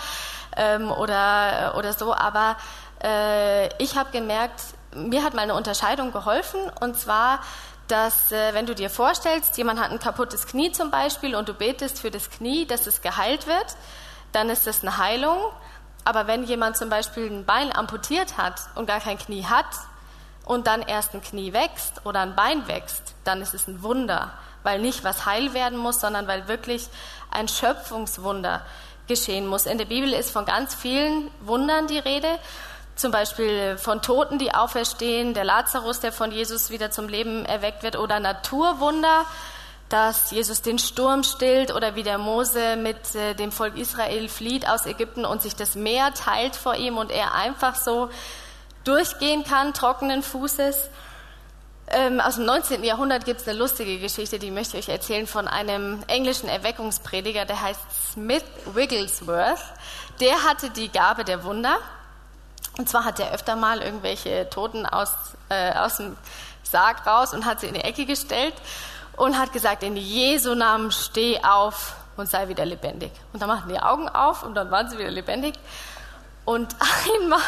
ähm, 0.57 0.91
oder, 0.91 1.75
oder 1.77 1.93
so. 1.93 2.13
Aber 2.13 2.57
äh, 3.01 3.67
ich 3.81 3.97
habe 3.97 4.11
gemerkt, 4.11 4.61
mir 4.93 5.23
hat 5.23 5.33
mal 5.33 5.43
eine 5.43 5.55
Unterscheidung 5.55 6.11
geholfen 6.11 6.59
und 6.81 6.97
zwar, 6.97 7.39
dass 7.87 8.31
äh, 8.31 8.53
wenn 8.53 8.65
du 8.65 8.75
dir 8.75 8.89
vorstellst, 8.89 9.57
jemand 9.57 9.79
hat 9.79 9.91
ein 9.91 9.99
kaputtes 9.99 10.47
Knie 10.47 10.71
zum 10.71 10.91
Beispiel 10.91 11.35
und 11.35 11.47
du 11.47 11.53
betest 11.53 11.99
für 11.99 12.11
das 12.11 12.29
Knie, 12.29 12.65
dass 12.65 12.87
es 12.87 13.01
geheilt 13.01 13.47
wird, 13.47 13.75
dann 14.31 14.49
ist 14.49 14.67
das 14.67 14.81
eine 14.81 14.97
Heilung. 14.97 15.37
Aber 16.03 16.27
wenn 16.27 16.43
jemand 16.43 16.77
zum 16.77 16.89
Beispiel 16.89 17.31
ein 17.31 17.45
Bein 17.45 17.75
amputiert 17.75 18.37
hat 18.37 18.59
und 18.75 18.85
gar 18.85 18.99
kein 18.99 19.17
Knie 19.17 19.45
hat, 19.45 19.65
und 20.45 20.67
dann 20.67 20.81
erst 20.81 21.13
ein 21.13 21.21
Knie 21.21 21.53
wächst 21.53 22.05
oder 22.05 22.21
ein 22.21 22.35
Bein 22.35 22.67
wächst, 22.67 23.15
dann 23.23 23.41
ist 23.41 23.53
es 23.53 23.67
ein 23.67 23.81
Wunder, 23.83 24.31
weil 24.63 24.79
nicht 24.79 25.03
was 25.03 25.25
heil 25.25 25.53
werden 25.53 25.77
muss, 25.77 25.99
sondern 25.99 26.27
weil 26.27 26.47
wirklich 26.47 26.87
ein 27.31 27.47
Schöpfungswunder 27.47 28.61
geschehen 29.07 29.47
muss. 29.47 29.65
In 29.65 29.77
der 29.77 29.85
Bibel 29.85 30.13
ist 30.13 30.31
von 30.31 30.45
ganz 30.45 30.73
vielen 30.73 31.29
Wundern 31.41 31.87
die 31.87 31.99
Rede, 31.99 32.39
zum 32.95 33.11
Beispiel 33.11 33.77
von 33.77 34.01
Toten, 34.01 34.39
die 34.39 34.53
auferstehen, 34.53 35.33
der 35.33 35.43
Lazarus, 35.43 35.99
der 35.99 36.13
von 36.13 36.31
Jesus 36.31 36.69
wieder 36.69 36.91
zum 36.91 37.09
Leben 37.09 37.45
erweckt 37.45 37.83
wird, 37.83 37.97
oder 37.97 38.19
Naturwunder, 38.19 39.25
dass 39.89 40.31
Jesus 40.31 40.61
den 40.61 40.79
Sturm 40.79 41.23
stillt 41.23 41.73
oder 41.73 41.95
wie 41.95 42.03
der 42.03 42.17
Mose 42.17 42.75
mit 42.75 43.13
äh, 43.13 43.35
dem 43.35 43.51
Volk 43.51 43.77
Israel 43.77 44.29
flieht 44.29 44.67
aus 44.67 44.87
Ägypten 44.87 45.25
und 45.25 45.43
sich 45.43 45.55
das 45.55 45.75
Meer 45.75 46.11
teilt 46.13 46.55
vor 46.55 46.75
ihm 46.75 46.97
und 46.97 47.11
er 47.11 47.35
einfach 47.35 47.75
so 47.75 48.09
durchgehen 48.85 49.43
kann, 49.43 49.73
trockenen 49.73 50.23
Fußes. 50.23 50.89
Ähm, 51.87 52.19
aus 52.19 52.35
dem 52.35 52.45
19. 52.45 52.83
Jahrhundert 52.83 53.25
gibt 53.25 53.41
es 53.41 53.47
eine 53.47 53.59
lustige 53.59 53.99
Geschichte, 53.99 54.39
die 54.39 54.49
möchte 54.49 54.77
ich 54.77 54.87
euch 54.87 54.93
erzählen, 54.93 55.27
von 55.27 55.47
einem 55.47 56.03
englischen 56.07 56.49
Erweckungsprediger, 56.49 57.45
der 57.45 57.61
heißt 57.61 57.81
Smith 58.13 58.43
Wigglesworth. 58.73 59.59
Der 60.19 60.43
hatte 60.43 60.71
die 60.71 60.89
Gabe 60.89 61.23
der 61.25 61.43
Wunder 61.43 61.77
Und 62.77 62.89
zwar 62.89 63.05
hat 63.05 63.19
er 63.19 63.31
öfter 63.33 63.55
mal 63.55 63.81
irgendwelche 63.81 64.49
Toten 64.49 64.85
aus, 64.85 65.13
äh, 65.49 65.73
aus 65.73 65.97
dem 65.97 66.17
Sarg 66.63 67.05
raus 67.05 67.33
und 67.33 67.45
hat 67.45 67.59
sie 67.59 67.67
in 67.67 67.73
die 67.73 67.81
Ecke 67.81 68.05
gestellt 68.05 68.53
und 69.15 69.37
hat 69.37 69.53
gesagt, 69.53 69.83
in 69.83 69.95
Jesu 69.95 70.55
Namen 70.55 70.91
steh 70.91 71.41
auf 71.43 71.95
und 72.17 72.29
sei 72.29 72.47
wieder 72.47 72.65
lebendig. 72.65 73.11
Und 73.31 73.41
dann 73.41 73.49
machten 73.49 73.69
die 73.69 73.79
Augen 73.79 74.09
auf 74.09 74.43
und 74.43 74.55
dann 74.55 74.71
waren 74.71 74.89
sie 74.89 74.97
wieder 74.97 75.11
lebendig. 75.11 75.53
Und 76.45 76.75
einmal, 77.21 77.41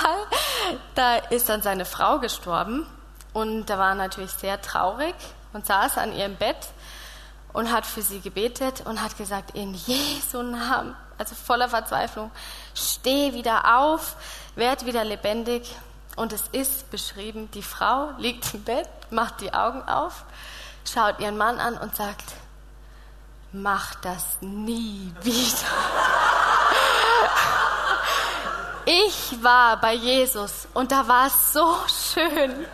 da 0.96 1.16
ist 1.16 1.50
dann 1.50 1.62
seine 1.62 1.86
Frau 1.86 2.20
gestorben 2.20 2.86
und 3.34 3.68
da 3.68 3.78
war 3.78 3.96
natürlich 3.96 4.32
sehr 4.32 4.62
traurig 4.62 5.16
und 5.54 5.66
saß 5.66 6.00
an 6.00 6.14
ihrem 6.14 6.36
Bett 6.36 6.58
und 7.54 7.72
hat 7.72 7.86
für 7.86 8.02
sie 8.02 8.20
gebetet 8.20 8.82
und 8.86 9.02
hat 9.02 9.18
gesagt, 9.18 9.56
in 9.56 9.74
Jesu 9.74 10.42
Namen, 10.42 10.96
also 11.18 11.36
voller 11.36 11.70
Verzweiflung, 11.70 12.32
steh 12.74 13.34
wieder 13.34 13.78
auf, 13.80 14.16
werd 14.56 14.86
wieder 14.86 15.04
lebendig. 15.04 15.76
Und 16.16 16.34
es 16.34 16.44
ist 16.52 16.90
beschrieben, 16.90 17.50
die 17.52 17.62
Frau 17.62 18.10
liegt 18.18 18.54
im 18.56 18.64
Bett, 18.64 18.90
macht 19.12 19.42
die 19.42 19.54
Augen 19.54 19.84
auf, 19.84 20.24
schaut 20.92 21.20
ihren 21.20 21.38
Mann 21.38 21.60
an 21.60 21.78
und 21.78 21.96
sagt, 21.96 22.34
mach 23.52 23.96
das 23.96 24.38
nie 24.42 25.14
wieder. 25.22 25.58
Ich 28.90 29.44
war 29.44 29.82
bei 29.82 29.96
Jesus 29.96 30.66
und 30.74 30.94
da 30.94 31.10
war 31.10 31.28
es 31.28 31.52
so 31.52 31.76
schön. 32.14 32.66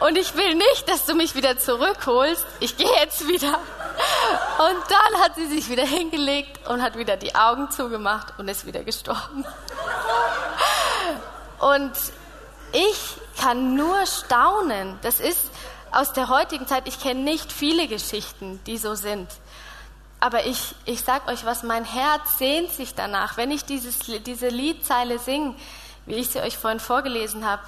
Und 0.00 0.18
ich 0.18 0.34
will 0.34 0.56
nicht, 0.56 0.88
dass 0.88 1.06
du 1.06 1.14
mich 1.14 1.36
wieder 1.36 1.56
zurückholst. 1.56 2.44
Ich 2.58 2.76
gehe 2.76 2.92
jetzt 2.96 3.28
wieder. 3.28 3.52
Und 3.52 4.82
dann 4.88 5.22
hat 5.22 5.36
sie 5.36 5.46
sich 5.46 5.70
wieder 5.70 5.84
hingelegt 5.84 6.68
und 6.68 6.82
hat 6.82 6.98
wieder 6.98 7.16
die 7.16 7.36
Augen 7.36 7.70
zugemacht 7.70 8.36
und 8.36 8.48
ist 8.48 8.66
wieder 8.66 8.82
gestorben. 8.82 9.44
Und 11.60 11.92
ich 12.72 13.16
kann 13.40 13.76
nur 13.76 14.06
staunen. 14.06 14.98
Das 15.02 15.20
ist 15.20 15.50
aus 15.92 16.12
der 16.12 16.30
heutigen 16.30 16.66
Zeit. 16.66 16.88
Ich 16.88 16.98
kenne 16.98 17.20
nicht 17.20 17.52
viele 17.52 17.86
Geschichten, 17.86 18.58
die 18.66 18.76
so 18.76 18.96
sind. 18.96 19.28
Aber 20.24 20.46
ich, 20.46 20.74
ich 20.86 21.02
sag 21.02 21.28
euch 21.28 21.44
was, 21.44 21.64
mein 21.64 21.84
Herz 21.84 22.38
sehnt 22.38 22.70
sich 22.70 22.94
danach. 22.94 23.36
Wenn 23.36 23.50
ich 23.50 23.66
dieses, 23.66 23.98
diese 23.98 24.48
Liedzeile 24.48 25.18
singe, 25.18 25.54
wie 26.06 26.14
ich 26.14 26.30
sie 26.30 26.40
euch 26.40 26.56
vorhin 26.56 26.80
vorgelesen 26.80 27.44
habe, 27.44 27.60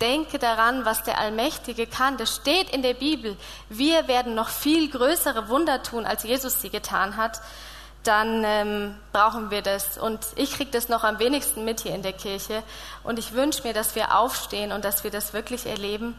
denke 0.00 0.38
daran, 0.38 0.84
was 0.84 1.02
der 1.02 1.18
Allmächtige 1.18 1.88
kann. 1.88 2.16
Das 2.16 2.36
steht 2.36 2.70
in 2.70 2.82
der 2.82 2.94
Bibel. 2.94 3.36
Wir 3.68 4.06
werden 4.06 4.36
noch 4.36 4.48
viel 4.48 4.88
größere 4.88 5.48
Wunder 5.48 5.82
tun, 5.82 6.06
als 6.06 6.22
Jesus 6.22 6.60
sie 6.60 6.70
getan 6.70 7.16
hat. 7.16 7.40
Dann 8.04 8.44
ähm, 8.44 8.94
brauchen 9.12 9.50
wir 9.50 9.62
das. 9.62 9.98
Und 9.98 10.24
ich 10.36 10.52
kriege 10.52 10.70
das 10.70 10.88
noch 10.88 11.02
am 11.02 11.18
wenigsten 11.18 11.64
mit 11.64 11.80
hier 11.80 11.96
in 11.96 12.02
der 12.02 12.12
Kirche. 12.12 12.62
Und 13.02 13.18
ich 13.18 13.32
wünsche 13.32 13.64
mir, 13.64 13.74
dass 13.74 13.96
wir 13.96 14.16
aufstehen 14.16 14.70
und 14.70 14.84
dass 14.84 15.02
wir 15.02 15.10
das 15.10 15.32
wirklich 15.32 15.66
erleben 15.66 16.14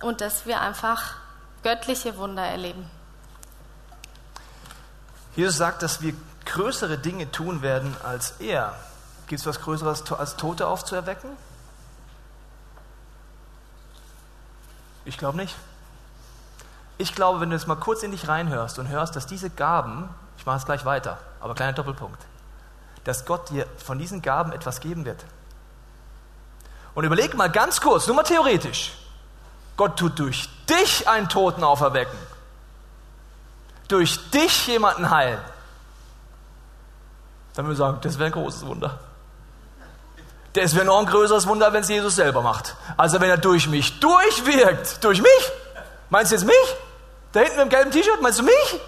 und 0.00 0.20
dass 0.20 0.46
wir 0.46 0.60
einfach 0.60 1.16
göttliche 1.64 2.16
Wunder 2.18 2.44
erleben. 2.44 2.99
Jesus 5.36 5.56
sagt, 5.56 5.82
dass 5.82 6.02
wir 6.02 6.14
größere 6.44 6.98
Dinge 6.98 7.30
tun 7.30 7.62
werden 7.62 7.96
als 8.02 8.34
er. 8.40 8.74
Gibt 9.26 9.40
es 9.40 9.46
was 9.46 9.60
Größeres 9.60 10.10
als 10.12 10.36
Tote 10.36 10.66
aufzuerwecken? 10.66 11.30
Ich 15.04 15.18
glaube 15.18 15.36
nicht. 15.36 15.54
Ich 16.98 17.14
glaube, 17.14 17.40
wenn 17.40 17.50
du 17.50 17.56
jetzt 17.56 17.66
mal 17.66 17.76
kurz 17.76 18.02
in 18.02 18.10
dich 18.10 18.28
reinhörst 18.28 18.78
und 18.78 18.88
hörst, 18.88 19.16
dass 19.16 19.26
diese 19.26 19.48
Gaben, 19.48 20.08
ich 20.36 20.44
mache 20.44 20.58
es 20.58 20.66
gleich 20.66 20.84
weiter, 20.84 21.18
aber 21.40 21.54
kleiner 21.54 21.72
Doppelpunkt, 21.72 22.20
dass 23.04 23.24
Gott 23.24 23.48
dir 23.50 23.66
von 23.78 23.98
diesen 23.98 24.20
Gaben 24.20 24.52
etwas 24.52 24.80
geben 24.80 25.04
wird. 25.04 25.24
Und 26.94 27.04
überleg 27.04 27.34
mal 27.34 27.50
ganz 27.50 27.80
kurz, 27.80 28.06
nur 28.06 28.16
mal 28.16 28.24
theoretisch, 28.24 28.92
Gott 29.76 29.98
tut 29.98 30.18
durch 30.18 30.50
dich 30.66 31.08
einen 31.08 31.28
Toten 31.28 31.64
auferwecken 31.64 32.18
durch 33.90 34.30
dich 34.30 34.66
jemanden 34.66 35.10
heilen, 35.10 35.40
dann 37.54 37.66
würden 37.66 37.76
wir 37.76 37.76
sagen, 37.76 37.98
das 38.02 38.18
wäre 38.18 38.26
ein 38.26 38.32
großes 38.32 38.64
Wunder. 38.66 38.98
Das 40.52 40.74
wäre 40.74 40.84
noch 40.84 40.98
ein 40.98 41.06
größeres 41.06 41.46
Wunder, 41.46 41.72
wenn 41.72 41.82
es 41.82 41.88
Jesus 41.88 42.16
selber 42.16 42.42
macht. 42.42 42.74
Also 42.96 43.20
wenn 43.20 43.30
er 43.30 43.38
durch 43.38 43.68
mich 43.68 44.00
durchwirkt. 44.00 45.02
Durch 45.04 45.20
mich? 45.20 45.52
Meinst 46.08 46.32
du 46.32 46.36
jetzt 46.36 46.44
mich? 46.44 46.76
Da 47.32 47.40
hinten 47.40 47.56
mit 47.56 47.66
dem 47.66 47.68
gelben 47.70 47.90
T-Shirt, 47.92 48.20
meinst 48.20 48.40
du 48.40 48.42
mich? 48.42 48.80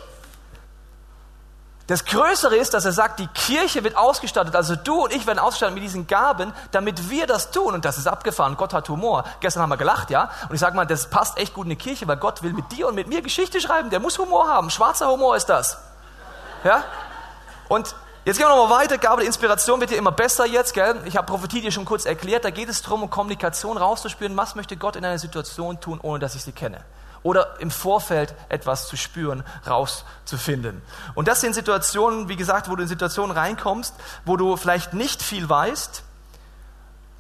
Das 1.89 2.05
Größere 2.05 2.57
ist, 2.57 2.75
dass 2.75 2.85
er 2.85 2.93
sagt, 2.93 3.19
die 3.19 3.27
Kirche 3.29 3.83
wird 3.83 3.97
ausgestattet, 3.97 4.55
also 4.55 4.77
du 4.77 5.05
und 5.05 5.13
ich 5.13 5.27
werden 5.27 5.41
ausgestattet 5.41 5.75
mit 5.75 5.83
diesen 5.83 6.07
Gaben, 6.07 6.53
damit 6.71 7.11
wir 7.11 7.27
das 7.27 7.51
tun. 7.51 7.75
Und 7.75 7.85
das 7.85 7.99
ist 7.99 8.07
abgefahren. 8.07 8.57
Gott 8.57 8.73
hat 8.73 8.89
Humor. 8.89 9.25
Gestern 9.41 9.63
haben 9.63 9.71
wir 9.71 9.77
gelacht, 9.77 10.11
ja? 10.11 10.31
Und 10.49 10.55
ich 10.55 10.61
sage 10.61 10.77
mal, 10.77 10.87
das 10.87 11.11
passt 11.11 11.39
echt 11.39 11.55
gut 11.55 11.65
in 11.65 11.71
die 11.71 11.77
Kirche, 11.77 12.07
weil 12.07 12.19
Gott 12.19 12.43
will 12.43 12.53
mit 12.53 12.71
dir 12.71 12.87
und 12.89 12.95
mit 12.95 13.09
mir 13.09 13.21
Geschichte 13.21 13.61
schreiben. 13.61 13.91
Der 13.91 13.99
muss 13.99 14.19
Humor 14.19 14.49
haben. 14.49 14.71
Schwarzer 14.71 15.09
Humor 15.09 15.37
ist 15.37 15.47
das. 15.47 15.79
Ja? 16.63 16.85
Und 17.69 17.97
jetzt 18.25 18.39
gehen 18.39 18.47
wir 18.47 18.55
nochmal 18.55 18.79
weiter. 18.83 18.97
Gabe 18.97 19.19
der 19.19 19.27
Inspiration 19.27 19.81
wird 19.81 19.91
dir 19.91 19.97
immer 19.97 20.13
besser 20.13 20.47
jetzt, 20.47 20.75
gell? 20.75 21.01
Ich 21.05 21.17
habe 21.17 21.27
Prophetie 21.27 21.61
dir 21.61 21.73
schon 21.73 21.85
kurz 21.85 22.07
erklärt. 22.07 22.45
Da 22.45 22.51
geht 22.51 22.69
es 22.69 22.83
darum, 22.83 23.03
um 23.03 23.11
Kommunikation 23.11 23.77
rauszuspüren. 23.77 24.37
Was 24.37 24.55
möchte 24.55 24.77
Gott 24.77 24.95
in 24.95 25.05
einer 25.05 25.19
Situation 25.19 25.81
tun, 25.81 25.99
ohne 26.01 26.21
dass 26.21 26.37
ich 26.37 26.45
sie 26.45 26.53
kenne? 26.53 26.79
Oder 27.23 27.61
im 27.61 27.71
Vorfeld 27.71 28.35
etwas 28.49 28.89
zu 28.89 28.97
spüren, 28.97 29.45
rauszufinden. 29.67 30.83
Und 31.15 31.29
das 31.29 31.41
sind 31.41 31.55
Situationen, 31.55 32.29
wie 32.29 32.37
gesagt, 32.37 32.69
wo 32.69 32.77
du 32.77 32.83
in 32.83 32.89
Situationen 32.89 33.37
reinkommst, 33.37 33.95
wo 34.25 34.37
du 34.37 34.57
vielleicht 34.57 34.95
nicht 34.95 35.23
viel 35.23 35.49
weißt. 35.49 36.05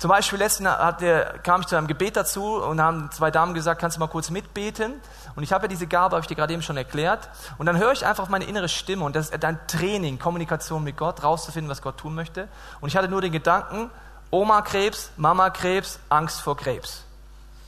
Zum 0.02 0.08
Beispiel 0.08 0.36
letzten 0.36 0.64
der, 0.64 1.38
kam 1.44 1.60
ich 1.60 1.68
zu 1.68 1.76
einem 1.76 1.86
Gebet 1.86 2.16
dazu 2.16 2.56
und 2.56 2.80
haben 2.80 3.08
zwei 3.12 3.30
Damen 3.30 3.54
gesagt, 3.54 3.80
kannst 3.80 3.96
du 3.96 4.00
mal 4.00 4.08
kurz 4.08 4.30
mitbeten? 4.30 4.94
Und 5.36 5.44
ich 5.44 5.52
habe 5.52 5.66
ja 5.66 5.68
diese 5.68 5.86
Gabe, 5.86 6.16
habe 6.16 6.22
ich 6.22 6.26
dir 6.26 6.34
gerade 6.34 6.52
eben 6.52 6.62
schon 6.62 6.76
erklärt. 6.76 7.28
Und 7.56 7.66
dann 7.66 7.78
höre 7.78 7.92
ich 7.92 8.04
einfach 8.04 8.28
meine 8.28 8.44
innere 8.46 8.68
Stimme 8.68 9.04
und 9.04 9.14
das 9.14 9.30
ist 9.30 9.44
ein 9.44 9.60
Training, 9.68 10.18
Kommunikation 10.18 10.82
mit 10.82 10.96
Gott, 10.96 11.22
rauszufinden, 11.22 11.70
was 11.70 11.82
Gott 11.82 11.98
tun 11.98 12.16
möchte. 12.16 12.48
Und 12.80 12.88
ich 12.88 12.96
hatte 12.96 13.06
nur 13.06 13.20
den 13.20 13.30
Gedanken, 13.30 13.90
Oma 14.32 14.62
Krebs, 14.62 15.12
Mama 15.16 15.50
Krebs, 15.50 16.00
Angst 16.08 16.40
vor 16.40 16.56
Krebs. 16.56 17.04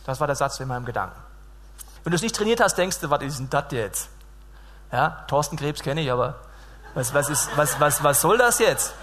Das 0.04 0.18
war 0.18 0.26
der 0.26 0.34
Satz 0.34 0.58
in 0.58 0.66
meinem 0.66 0.86
Gedanken. 0.86 1.23
Wenn 2.04 2.10
du 2.10 2.16
es 2.16 2.22
nicht 2.22 2.36
trainiert 2.36 2.60
hast, 2.60 2.76
denkst 2.76 3.00
du, 3.00 3.10
was 3.10 3.22
ist 3.22 3.38
denn 3.38 3.50
das 3.50 3.64
jetzt? 3.70 4.08
Ja, 4.92 5.24
Thorsten 5.26 5.56
Krebs 5.56 5.82
kenne 5.82 6.02
ich, 6.02 6.12
aber 6.12 6.36
was, 6.94 7.12
was, 7.14 7.28
ist, 7.28 7.56
was, 7.56 7.80
was, 7.80 8.04
was 8.04 8.20
soll 8.20 8.38
das 8.38 8.58
jetzt? 8.58 8.94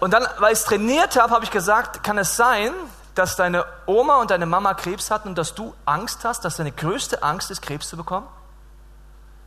Und 0.00 0.12
dann, 0.12 0.26
weil 0.38 0.52
ich 0.52 0.60
es 0.60 0.64
trainiert 0.64 1.20
habe, 1.20 1.34
habe 1.34 1.44
ich 1.44 1.50
gesagt, 1.50 2.02
kann 2.02 2.16
es 2.16 2.36
sein, 2.36 2.72
dass 3.14 3.36
deine 3.36 3.64
Oma 3.86 4.20
und 4.20 4.30
deine 4.30 4.46
Mama 4.46 4.74
Krebs 4.74 5.10
hatten 5.10 5.28
und 5.28 5.38
dass 5.38 5.54
du 5.54 5.74
Angst 5.84 6.24
hast, 6.24 6.44
dass 6.44 6.56
deine 6.56 6.72
größte 6.72 7.22
Angst 7.22 7.50
ist, 7.50 7.62
Krebs 7.62 7.88
zu 7.88 7.96
bekommen? 7.96 8.26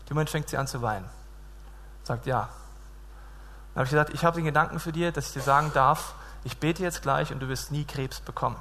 Im 0.10 0.16
Moment 0.16 0.30
fängt 0.30 0.50
sie 0.50 0.58
an 0.58 0.68
zu 0.68 0.82
weinen. 0.82 1.10
Sagt 2.04 2.26
ja. 2.26 2.50
Dann 3.74 3.82
habe 3.82 3.86
ich 3.86 3.92
gesagt, 3.92 4.14
ich 4.14 4.24
habe 4.24 4.36
den 4.36 4.46
Gedanken 4.46 4.80
für 4.80 4.92
dir, 4.92 5.12
dass 5.12 5.28
ich 5.28 5.34
dir 5.34 5.42
sagen 5.42 5.72
darf, 5.74 6.14
ich 6.44 6.58
bete 6.60 6.82
jetzt 6.82 7.02
gleich 7.02 7.32
und 7.32 7.40
du 7.40 7.50
wirst 7.50 7.72
nie 7.72 7.84
Krebs 7.84 8.22
bekommen. 8.22 8.56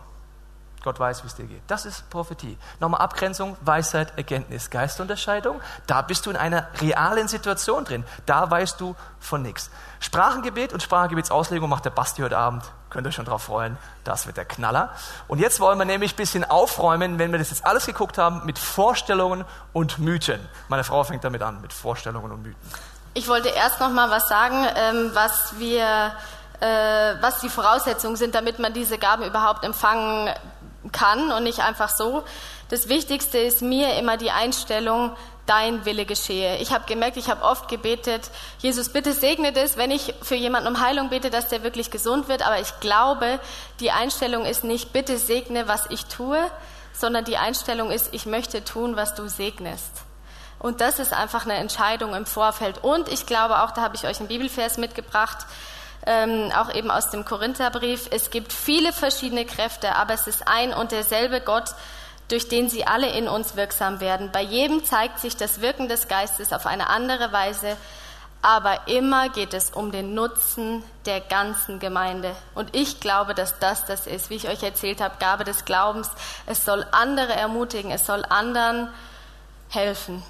Gott 0.87 1.01
weiß, 1.01 1.25
wie 1.25 1.27
es 1.27 1.35
dir 1.35 1.47
geht. 1.47 1.63
Das 1.67 1.85
ist 1.85 2.09
Prophetie. 2.11 2.57
Nochmal 2.79 3.01
Abgrenzung, 3.01 3.57
Weisheit, 3.61 4.17
Erkenntnis, 4.17 4.71
Geistunterscheidung. 4.71 5.61
Da 5.89 6.01
bist 6.01 6.25
du 6.27 6.31
in 6.31 6.37
einer 6.37 6.69
realen 6.81 7.27
Situation 7.27 7.85
drin. 7.85 8.05
Da 8.25 8.49
weißt 8.49 8.81
du 8.81 8.95
von 9.19 9.43
nichts. 9.43 9.73
Sprachengebet 9.99 10.73
und 10.73 10.85
Sprachengebetsauslegung 10.85 11.69
macht 11.69 11.87
der 11.87 11.91
Basti 11.91 12.23
heute 12.23 12.39
Abend. 12.39 12.63
Könnt 12.89 13.05
ihr 13.05 13.09
euch 13.09 13.17
schon 13.17 13.25
drauf 13.25 13.43
freuen. 13.43 13.77
Das 14.05 14.29
wird 14.29 14.37
der 14.37 14.45
Knaller. 14.45 14.91
Und 15.27 15.41
jetzt 15.41 15.59
wollen 15.59 15.77
wir 15.77 15.87
nämlich 15.87 16.13
ein 16.13 16.17
bisschen 16.17 16.45
aufräumen, 16.45 17.19
wenn 17.19 17.33
wir 17.33 17.41
das 17.41 17.51
jetzt 17.51 17.67
alles 17.67 17.87
geguckt 17.87 18.17
haben, 18.17 18.47
mit 18.47 18.57
Vorstellungen 18.57 19.45
und 19.73 19.99
Mythen. 19.99 20.39
Meine 20.69 20.85
Frau 20.85 21.03
fängt 21.03 21.25
damit 21.25 21.43
an, 21.43 21.61
mit 21.63 21.73
Vorstellungen 21.73 22.31
und 22.31 22.45
Mythen. 22.45 22.61
Ich 23.15 23.27
wollte 23.27 23.49
erst 23.49 23.81
noch 23.81 23.91
mal 23.91 24.09
was 24.09 24.29
sagen, 24.29 24.65
ähm, 24.77 25.11
was 25.15 25.59
wir 25.59 26.13
äh, 26.61 27.15
was 27.21 27.41
die 27.41 27.49
Voraussetzungen 27.49 28.17
sind, 28.17 28.35
damit 28.35 28.59
man 28.59 28.73
diese 28.73 28.99
Gaben 28.99 29.25
überhaupt 29.25 29.65
empfangen 29.65 30.31
kann 30.93 31.33
und 31.33 31.45
nicht 31.45 31.61
einfach 31.61 31.89
so. 31.89 32.23
Das 32.69 32.89
Wichtigste 32.89 33.39
ist 33.39 33.63
mir 33.63 33.95
immer 33.97 34.17
die 34.17 34.31
Einstellung, 34.31 35.17
dein 35.47 35.85
Wille 35.85 36.05
geschehe. 36.05 36.57
Ich 36.57 36.73
habe 36.73 36.85
gemerkt, 36.87 37.17
ich 37.17 37.31
habe 37.31 37.43
oft 37.43 37.69
gebetet, 37.69 38.31
Jesus, 38.59 38.89
bitte 38.89 39.13
segne 39.13 39.53
das, 39.53 39.77
wenn 39.77 39.91
ich 39.91 40.15
für 40.23 40.35
jemanden 40.35 40.69
um 40.69 40.81
Heilung 40.81 41.09
bete, 41.09 41.31
dass 41.31 41.49
der 41.49 41.63
wirklich 41.63 41.91
gesund 41.91 42.29
wird. 42.29 42.45
Aber 42.45 42.61
ich 42.61 42.81
glaube, 42.81 43.39
die 43.81 43.93
Einstellung 43.93 44.45
ist 44.45 44.65
nicht, 44.65 44.93
bitte 44.93 45.19
segne, 45.19 45.69
was 45.69 45.87
ich 45.91 46.07
tue, 46.07 46.39
sondern 46.93 47.25
die 47.25 47.37
Einstellung 47.37 47.91
ist, 47.91 48.09
ich 48.13 48.27
möchte 48.27 48.65
tun, 48.65 48.97
was 48.97 49.15
du 49.15 49.29
segnest. 49.29 50.03
Und 50.59 50.81
das 50.81 50.99
ist 50.99 51.13
einfach 51.13 51.45
eine 51.45 51.55
Entscheidung 51.55 52.15
im 52.15 52.27
Vorfeld. 52.27 52.83
Und 52.83 53.09
ich 53.09 53.27
glaube 53.27 53.63
auch, 53.63 53.71
da 53.73 53.83
habe 53.83 53.95
ich 53.95 54.07
euch 54.07 54.19
einen 54.19 54.29
Bibelvers 54.29 54.79
mitgebracht, 54.79 55.47
ähm, 56.07 56.53
auch 56.57 56.73
eben 56.73 56.91
aus 56.91 57.11
dem 57.11 57.25
Korintherbrief, 57.25 58.09
es 58.11 58.31
gibt 58.31 58.53
viele 58.53 58.93
verschiedene 58.93 59.45
Kräfte, 59.45 59.97
aber 59.97 60.15
es 60.15 60.27
ist 60.27 60.47
ein 60.47 60.73
und 60.73 60.93
derselbe 60.93 61.41
Gott, 61.41 61.75
durch 62.29 62.49
den 62.49 62.69
sie 62.69 62.87
alle 62.87 63.11
in 63.11 63.29
uns 63.29 63.57
wirksam 63.57 64.01
werden. 64.01 64.31
Bei 64.33 64.43
jedem 64.43 64.85
zeigt 64.85 65.19
sich 65.19 65.37
das 65.37 65.61
Wirken 65.61 65.89
des 65.89 66.09
Geistes 66.09 66.53
auf 66.53 66.67
eine 66.67 66.89
andere 66.89 67.33
Weise. 67.33 67.77
aber 68.43 68.87
immer 68.87 69.29
geht 69.29 69.55
es 69.55 69.71
um 69.71 69.91
den 69.91 70.15
Nutzen 70.15 70.85
der 71.05 71.21
ganzen 71.21 71.81
Gemeinde. 71.81 72.37
Und 72.55 72.77
ich 72.77 73.01
glaube, 73.01 73.35
dass 73.35 73.59
das 73.59 73.87
das 73.87 74.07
ist, 74.07 74.31
wie 74.31 74.37
ich 74.37 74.49
euch 74.49 74.63
erzählt 74.63 75.01
habe, 75.01 75.17
Gabe 75.19 75.43
des 75.43 75.65
Glaubens. 75.65 76.09
Es 76.47 76.65
soll 76.65 76.87
andere 76.93 77.33
ermutigen, 77.33 77.91
es 77.91 78.07
soll 78.07 78.25
anderen 78.29 78.89
helfen. 79.69 80.23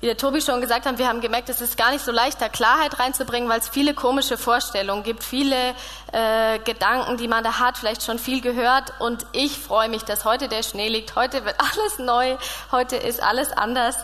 Wie 0.00 0.06
der 0.06 0.16
Tobi 0.16 0.40
schon 0.40 0.60
gesagt 0.60 0.86
hat, 0.86 0.98
wir 0.98 1.08
haben 1.08 1.20
gemerkt, 1.20 1.48
es 1.48 1.60
ist 1.60 1.76
gar 1.76 1.90
nicht 1.90 2.04
so 2.04 2.12
leicht, 2.12 2.40
da 2.40 2.48
Klarheit 2.48 3.00
reinzubringen, 3.00 3.48
weil 3.48 3.58
es 3.58 3.68
viele 3.68 3.94
komische 3.94 4.38
Vorstellungen 4.38 5.02
gibt, 5.02 5.24
viele 5.24 5.74
äh, 6.12 6.60
Gedanken, 6.60 7.16
die 7.16 7.26
man 7.26 7.42
da 7.42 7.58
hat, 7.58 7.78
vielleicht 7.78 8.04
schon 8.04 8.20
viel 8.20 8.40
gehört. 8.40 8.92
Und 9.00 9.26
ich 9.32 9.58
freue 9.58 9.88
mich, 9.88 10.04
dass 10.04 10.24
heute 10.24 10.46
der 10.46 10.62
Schnee 10.62 10.88
liegt, 10.88 11.16
heute 11.16 11.44
wird 11.44 11.56
alles 11.58 11.98
neu, 11.98 12.36
heute 12.70 12.94
ist 12.94 13.20
alles 13.20 13.50
anders. 13.50 13.96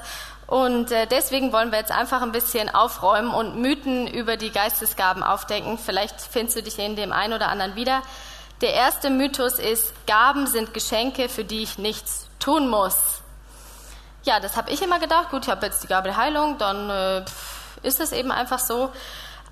Und 0.48 0.90
äh, 0.90 1.07
deswegen 1.07 1.52
wollen 1.52 1.70
wir 1.70 1.78
jetzt 1.78 1.92
einfach 1.92 2.22
ein 2.22 2.33
bisschen 2.33 2.74
aufräumen 2.74 3.33
und 3.33 3.61
Mythen 3.61 4.09
über 4.09 4.37
die 4.37 4.50
Geistesgaben 4.50 5.22
aufdecken. 5.22 5.78
Vielleicht 5.78 6.20
findest 6.20 6.57
du 6.57 6.62
dich 6.64 6.76
in 6.76 6.96
dem 6.96 7.12
einen 7.12 7.35
oder 7.35 7.48
anderen 7.48 7.76
wieder. 7.76 8.02
Der 8.62 8.74
erste 8.74 9.11
Mythos 9.11 9.61
ist, 9.61 9.92
Gaben 10.09 10.48
sind 10.48 10.74
Geschenke, 10.74 11.28
für 11.28 11.44
die 11.44 11.62
ich 11.62 11.78
nichts 11.78 12.26
tun 12.40 12.68
muss. 12.68 13.23
Ja, 14.24 14.40
das 14.40 14.56
habe 14.56 14.70
ich 14.70 14.80
immer 14.80 14.98
gedacht. 14.98 15.30
Gut, 15.30 15.44
ich 15.44 15.50
habe 15.50 15.66
jetzt 15.66 15.82
die 15.82 15.87
Gabe 15.87 16.16
Heilung, 16.16 16.56
dann 16.56 16.88
äh, 16.88 17.24
ist 17.82 18.00
es 18.00 18.12
eben 18.12 18.32
einfach 18.32 18.58
so. 18.58 18.90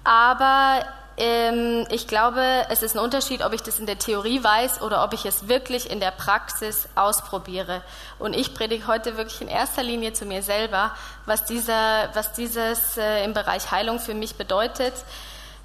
Aber 0.03 0.83
ähm, 1.19 1.87
ich 1.91 2.09
glaube, 2.09 2.43
es 2.71 2.83
ist 2.83 2.97
ein 2.97 3.05
Unterschied, 3.05 3.45
ob 3.45 3.53
ich 3.53 3.63
das 3.63 3.79
in 3.79 3.85
der 3.85 3.99
Theorie 3.99 4.43
weiß 4.43 4.81
oder 4.81 5.05
ob 5.05 5.13
ich 5.13 5.27
es 5.27 5.47
wirklich 5.47 5.91
in 5.91 6.01
der 6.01 6.11
Praxis 6.11 6.89
ausprobiere. 6.95 7.83
Und 8.19 8.35
ich 8.35 8.55
predige 8.55 8.87
heute 8.87 9.19
wirklich 9.19 9.43
in 9.43 9.49
erster 9.49 9.83
Linie 9.83 10.15
zu 10.15 10.25
mir 10.25 10.43
selber, 10.43 10.97
was, 11.27 11.45
dieser, 11.45 12.09
was 12.15 12.33
dieses 12.33 12.97
äh, 12.97 13.25
im 13.25 13.35
Bereich 13.35 13.71
Heilung 13.71 14.01
für 14.01 14.15
mich 14.15 14.37
bedeutet. 14.37 14.95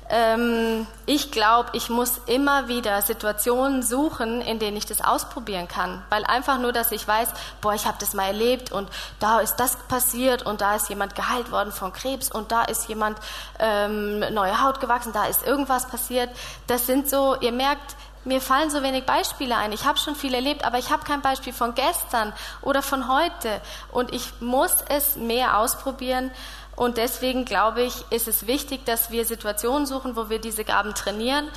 Ähm, 0.09 0.87
ich 1.05 1.31
glaube, 1.31 1.69
ich 1.73 1.89
muss 1.89 2.21
immer 2.27 2.67
wieder 2.67 3.01
Situationen 3.01 3.83
suchen, 3.83 4.41
in 4.41 4.59
denen 4.59 4.77
ich 4.77 4.85
das 4.85 5.01
ausprobieren 5.01 5.67
kann. 5.67 6.01
Weil 6.09 6.23
einfach 6.23 6.59
nur, 6.59 6.71
dass 6.71 6.91
ich 6.91 7.05
weiß, 7.07 7.29
boah, 7.61 7.73
ich 7.73 7.85
habe 7.85 7.97
das 7.99 8.13
mal 8.13 8.27
erlebt 8.27 8.71
und 8.71 8.89
da 9.19 9.39
ist 9.39 9.57
das 9.57 9.77
passiert 9.87 10.45
und 10.45 10.61
da 10.61 10.75
ist 10.75 10.89
jemand 10.89 11.15
geheilt 11.15 11.51
worden 11.51 11.71
von 11.71 11.91
Krebs 11.91 12.31
und 12.31 12.51
da 12.51 12.63
ist 12.63 12.87
jemand 12.87 13.19
ähm, 13.59 14.19
neue 14.33 14.63
Haut 14.63 14.79
gewachsen, 14.79 15.11
da 15.13 15.25
ist 15.25 15.45
irgendwas 15.45 15.87
passiert. 15.87 16.29
Das 16.67 16.85
sind 16.85 17.09
so, 17.09 17.35
ihr 17.41 17.51
merkt, 17.51 17.95
mir 18.27 18.41
fallen 18.41 18.69
so 18.69 18.83
wenig 18.83 19.05
Beispiele 19.05 19.55
ein. 19.55 19.71
Ich 19.71 19.85
habe 19.85 19.97
schon 19.97 20.15
viel 20.15 20.33
erlebt, 20.33 20.65
aber 20.65 20.77
ich 20.77 20.91
habe 20.91 21.03
kein 21.03 21.21
Beispiel 21.21 21.53
von 21.53 21.73
gestern 21.73 22.33
oder 22.61 22.81
von 22.81 23.07
heute. 23.07 23.61
Und 23.91 24.13
ich 24.13 24.41
muss 24.41 24.75
es 24.89 25.15
mehr 25.15 25.57
ausprobieren. 25.57 26.29
Und 26.75 26.97
deswegen 26.97 27.45
glaube 27.45 27.81
ich, 27.81 28.05
ist 28.11 28.27
es 28.27 28.45
wichtig, 28.45 28.85
dass 28.85 29.09
wir 29.09 29.25
Situationen 29.25 29.87
suchen, 29.87 30.15
wo 30.15 30.29
wir 30.29 30.39
diese 30.39 30.63
Gaben 30.63 30.93
trainieren. 30.93 31.47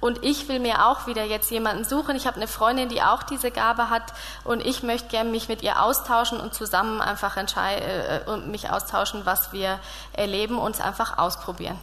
Und 0.00 0.24
ich 0.24 0.48
will 0.48 0.58
mir 0.58 0.86
auch 0.86 1.06
wieder 1.06 1.24
jetzt 1.24 1.50
jemanden 1.50 1.84
suchen. 1.84 2.16
Ich 2.16 2.26
habe 2.26 2.36
eine 2.36 2.48
Freundin, 2.48 2.88
die 2.88 3.02
auch 3.02 3.22
diese 3.22 3.50
Gabe 3.50 3.88
hat. 3.90 4.12
Und 4.44 4.64
ich 4.64 4.82
möchte 4.82 5.08
gerne 5.08 5.30
mich 5.30 5.48
mit 5.48 5.62
ihr 5.62 5.80
austauschen 5.82 6.40
und 6.40 6.54
zusammen 6.54 7.00
einfach 7.00 7.36
entscheiden 7.36 7.82
äh, 7.82 8.30
und 8.30 8.48
mich 8.48 8.70
austauschen, 8.70 9.24
was 9.24 9.52
wir 9.52 9.78
erleben 10.12 10.58
und 10.58 10.74
es 10.74 10.80
einfach 10.80 11.18
ausprobieren. 11.18 11.78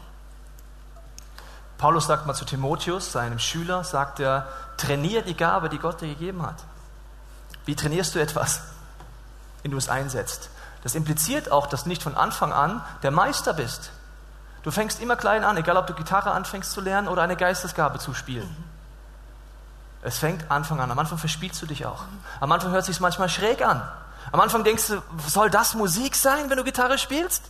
Paulus 1.82 2.06
sagt 2.06 2.28
mal 2.28 2.36
zu 2.36 2.46
Timotheus, 2.46 3.12
seinem 3.12 3.40
Schüler, 3.40 3.84
sagt 3.84 4.20
er, 4.20 4.48
trainiere 4.78 5.24
die 5.24 5.36
Gabe, 5.36 5.68
die 5.68 5.80
Gott 5.80 6.00
dir 6.00 6.10
gegeben 6.10 6.44
hat. 6.44 6.58
Wie 7.66 7.76
trainierst 7.76 8.14
du 8.14 8.20
etwas, 8.20 8.62
wenn 9.64 9.72
du 9.72 9.78
es 9.78 9.90
einsetzt? 9.90 10.52
Das 10.84 10.94
impliziert 10.94 11.52
auch, 11.52 11.66
dass 11.66 11.84
du 11.84 11.90
nicht 11.90 12.04
von 12.04 12.16
Anfang 12.16 12.54
an 12.54 12.84
der 13.02 13.10
Meister 13.10 13.54
bist. 13.54 13.92
Du 14.62 14.70
fängst 14.70 15.02
immer 15.02 15.16
klein 15.16 15.44
an, 15.44 15.58
egal 15.58 15.76
ob 15.76 15.88
du 15.88 15.96
Gitarre 15.96 16.30
anfängst 16.34 16.72
zu 16.72 16.82
lernen 16.82 17.08
oder 17.08 17.24
eine 17.24 17.36
Geistesgabe 17.36 17.98
zu 17.98 18.14
spielen. 18.14 18.56
Es 20.04 20.20
fängt 20.20 20.52
Anfang 20.52 20.80
an. 20.80 20.92
Am 20.92 21.00
Anfang 21.00 21.18
verspielst 21.18 21.60
du 21.64 21.66
dich 21.66 21.88
auch. 21.88 22.04
Am 22.42 22.52
Anfang 22.52 22.70
hört 22.74 22.82
es 22.82 22.88
sich 22.88 23.00
manchmal 23.00 23.30
schräg 23.30 23.66
an. 23.66 23.82
Am 24.32 24.40
Anfang 24.40 24.64
denkst 24.64 24.88
du, 24.88 25.02
soll 25.28 25.50
das 25.50 25.74
Musik 25.74 26.16
sein, 26.16 26.52
wenn 26.52 26.58
du 26.58 26.64
Gitarre 26.64 27.00
spielst? 27.00 27.42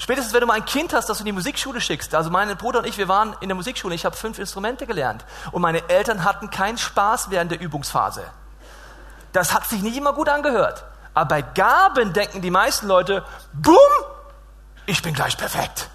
Spätestens, 0.00 0.32
wenn 0.32 0.40
du 0.40 0.46
mal 0.46 0.54
ein 0.54 0.64
Kind 0.64 0.94
hast, 0.94 1.10
das 1.10 1.18
du 1.18 1.22
in 1.22 1.26
die 1.26 1.32
Musikschule 1.32 1.78
schickst. 1.78 2.14
Also 2.14 2.30
mein 2.30 2.56
Bruder 2.56 2.78
und 2.78 2.86
ich, 2.86 2.96
wir 2.96 3.06
waren 3.06 3.36
in 3.42 3.50
der 3.50 3.54
Musikschule. 3.54 3.94
Ich 3.94 4.06
habe 4.06 4.16
fünf 4.16 4.38
Instrumente 4.38 4.86
gelernt. 4.86 5.26
Und 5.52 5.60
meine 5.60 5.86
Eltern 5.90 6.24
hatten 6.24 6.48
keinen 6.48 6.78
Spaß 6.78 7.30
während 7.30 7.50
der 7.50 7.60
Übungsphase. 7.60 8.24
Das 9.32 9.52
hat 9.52 9.66
sich 9.66 9.82
nicht 9.82 9.98
immer 9.98 10.14
gut 10.14 10.30
angehört. 10.30 10.84
Aber 11.12 11.26
bei 11.26 11.42
Gaben 11.42 12.14
denken 12.14 12.40
die 12.40 12.50
meisten 12.50 12.86
Leute, 12.86 13.22
bumm, 13.52 13.76
ich 14.86 15.02
bin 15.02 15.12
gleich 15.12 15.36
perfekt. 15.36 15.90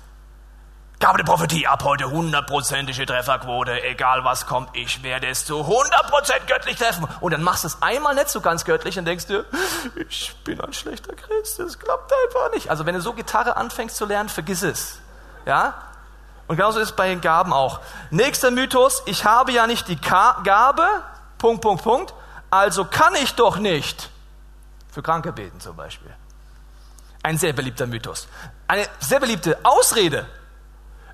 Gabe 0.99 1.17
der 1.17 1.25
Prophetie, 1.25 1.67
ab 1.67 1.84
heute 1.84 2.10
hundertprozentige 2.10 3.05
Trefferquote, 3.05 3.84
egal 3.84 4.23
was 4.23 4.45
kommt, 4.45 4.69
ich 4.73 5.03
werde 5.03 5.27
es 5.27 5.45
zu 5.45 5.62
100% 5.62 6.47
göttlich 6.47 6.77
treffen. 6.77 7.05
Und 7.19 7.34
dann 7.34 7.43
machst 7.43 7.65
du 7.65 7.67
es 7.67 7.81
einmal 7.81 8.15
nicht 8.15 8.29
so 8.29 8.39
ganz 8.39 8.63
göttlich 8.63 8.97
und 8.97 9.05
denkst 9.05 9.27
dir, 9.27 9.45
ich 10.10 10.34
bin 10.45 10.60
ein 10.62 10.71
schlechter 10.71 11.13
Christ, 11.13 11.60
das 11.60 11.77
klappt 11.79 12.12
einfach 12.25 12.51
nicht. 12.53 12.69
Also 12.69 12.86
wenn 12.86 12.95
du 12.95 13.01
so 13.01 13.13
Gitarre 13.13 13.58
anfängst 13.58 13.97
zu 13.97 14.05
lernen, 14.05 14.29
vergiss 14.29 14.63
es. 14.63 14.99
Ja? 15.45 15.73
Und 16.47 16.55
genauso 16.55 16.79
ist 16.79 16.91
es 16.91 16.95
bei 16.95 17.10
den 17.10 17.19
Gaben 17.21 17.51
auch. 17.51 17.81
Nächster 18.10 18.51
Mythos, 18.51 19.03
ich 19.05 19.25
habe 19.25 19.51
ja 19.51 19.67
nicht 19.67 19.89
die 19.89 19.99
Gabe, 19.99 20.88
Punkt, 21.38 21.62
Punkt, 21.62 21.84
Punkt, 21.84 22.13
also 22.49 22.86
kann 22.86 23.15
ich 23.15 23.36
doch 23.36 23.58
nicht. 23.58 24.10
Für 24.91 25.01
Kranke 25.01 25.34
beten 25.34 25.60
zum 25.60 25.75
Beispiel. 25.75 26.13
Ein 27.21 27.38
sehr 27.38 27.51
beliebter 27.51 27.86
Mythos. 27.86 28.29
Eine 28.67 28.88
sehr 28.99 29.19
beliebte 29.19 29.58
Ausrede. 29.63 30.25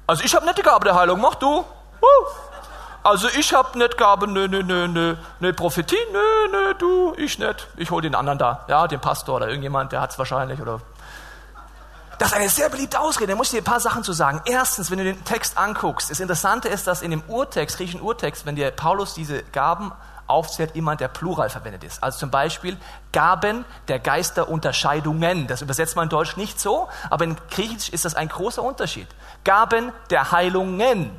Also 0.07 0.23
ich 0.23 0.35
habe 0.35 0.45
nicht 0.45 0.57
die 0.57 0.63
Gabe 0.63 0.85
der 0.85 0.95
Heilung, 0.95 1.21
mach 1.21 1.35
du. 1.35 1.63
Also 3.03 3.27
ich 3.29 3.53
habe 3.53 3.77
nicht 3.77 3.97
Gabe, 3.97 4.27
nö, 4.27 4.47
nö, 4.47 4.61
nö, 4.61 4.87
nö, 4.87 5.15
nö, 5.39 5.53
Prophetie, 5.53 5.97
nö, 6.11 6.19
nö, 6.51 6.73
du, 6.75 7.13
ich 7.17 7.39
nicht. 7.39 7.67
Ich 7.77 7.89
hole 7.89 8.03
den 8.03 8.13
anderen 8.13 8.37
da, 8.37 8.65
ja, 8.67 8.87
den 8.87 8.99
Pastor 8.99 9.37
oder 9.37 9.47
irgendjemand, 9.47 9.91
der 9.91 10.01
hat 10.01 10.11
es 10.11 10.19
wahrscheinlich 10.19 10.61
oder 10.61 10.81
das 12.19 12.29
ist 12.29 12.37
eine 12.37 12.49
sehr 12.49 12.69
beliebte 12.69 12.99
Ausrede. 12.99 13.31
Da 13.31 13.35
muss 13.35 13.47
ich 13.47 13.53
dir 13.53 13.61
ein 13.61 13.63
paar 13.63 13.79
Sachen 13.79 14.03
zu 14.03 14.13
sagen. 14.13 14.41
Erstens, 14.45 14.91
wenn 14.91 14.99
du 14.99 15.03
den 15.03 15.25
Text 15.25 15.57
anguckst, 15.57 16.11
das 16.11 16.19
Interessante 16.19 16.67
ist, 16.69 16.85
dass 16.85 17.01
in 17.01 17.09
dem 17.09 17.23
Urtext, 17.27 17.77
griechischen 17.77 17.99
Urtext, 17.99 18.45
wenn 18.45 18.55
dir 18.55 18.69
Paulus 18.69 19.15
diese 19.15 19.41
Gaben 19.41 19.91
aufzählt, 20.31 20.75
immer 20.75 20.95
der 20.95 21.07
Plural 21.07 21.49
verwendet 21.49 21.83
ist. 21.83 22.01
Also 22.01 22.19
zum 22.19 22.31
Beispiel 22.31 22.77
Gaben 23.11 23.65
der 23.87 23.99
Geisterunterscheidungen. 23.99 25.47
Das 25.47 25.61
übersetzt 25.61 25.95
man 25.95 26.03
in 26.03 26.09
Deutsch 26.09 26.37
nicht 26.37 26.59
so, 26.59 26.87
aber 27.09 27.25
in 27.25 27.37
Griechisch 27.49 27.89
ist 27.89 28.05
das 28.05 28.15
ein 28.15 28.29
großer 28.29 28.63
Unterschied. 28.63 29.07
Gaben 29.43 29.91
der 30.09 30.31
Heilungen. 30.31 31.11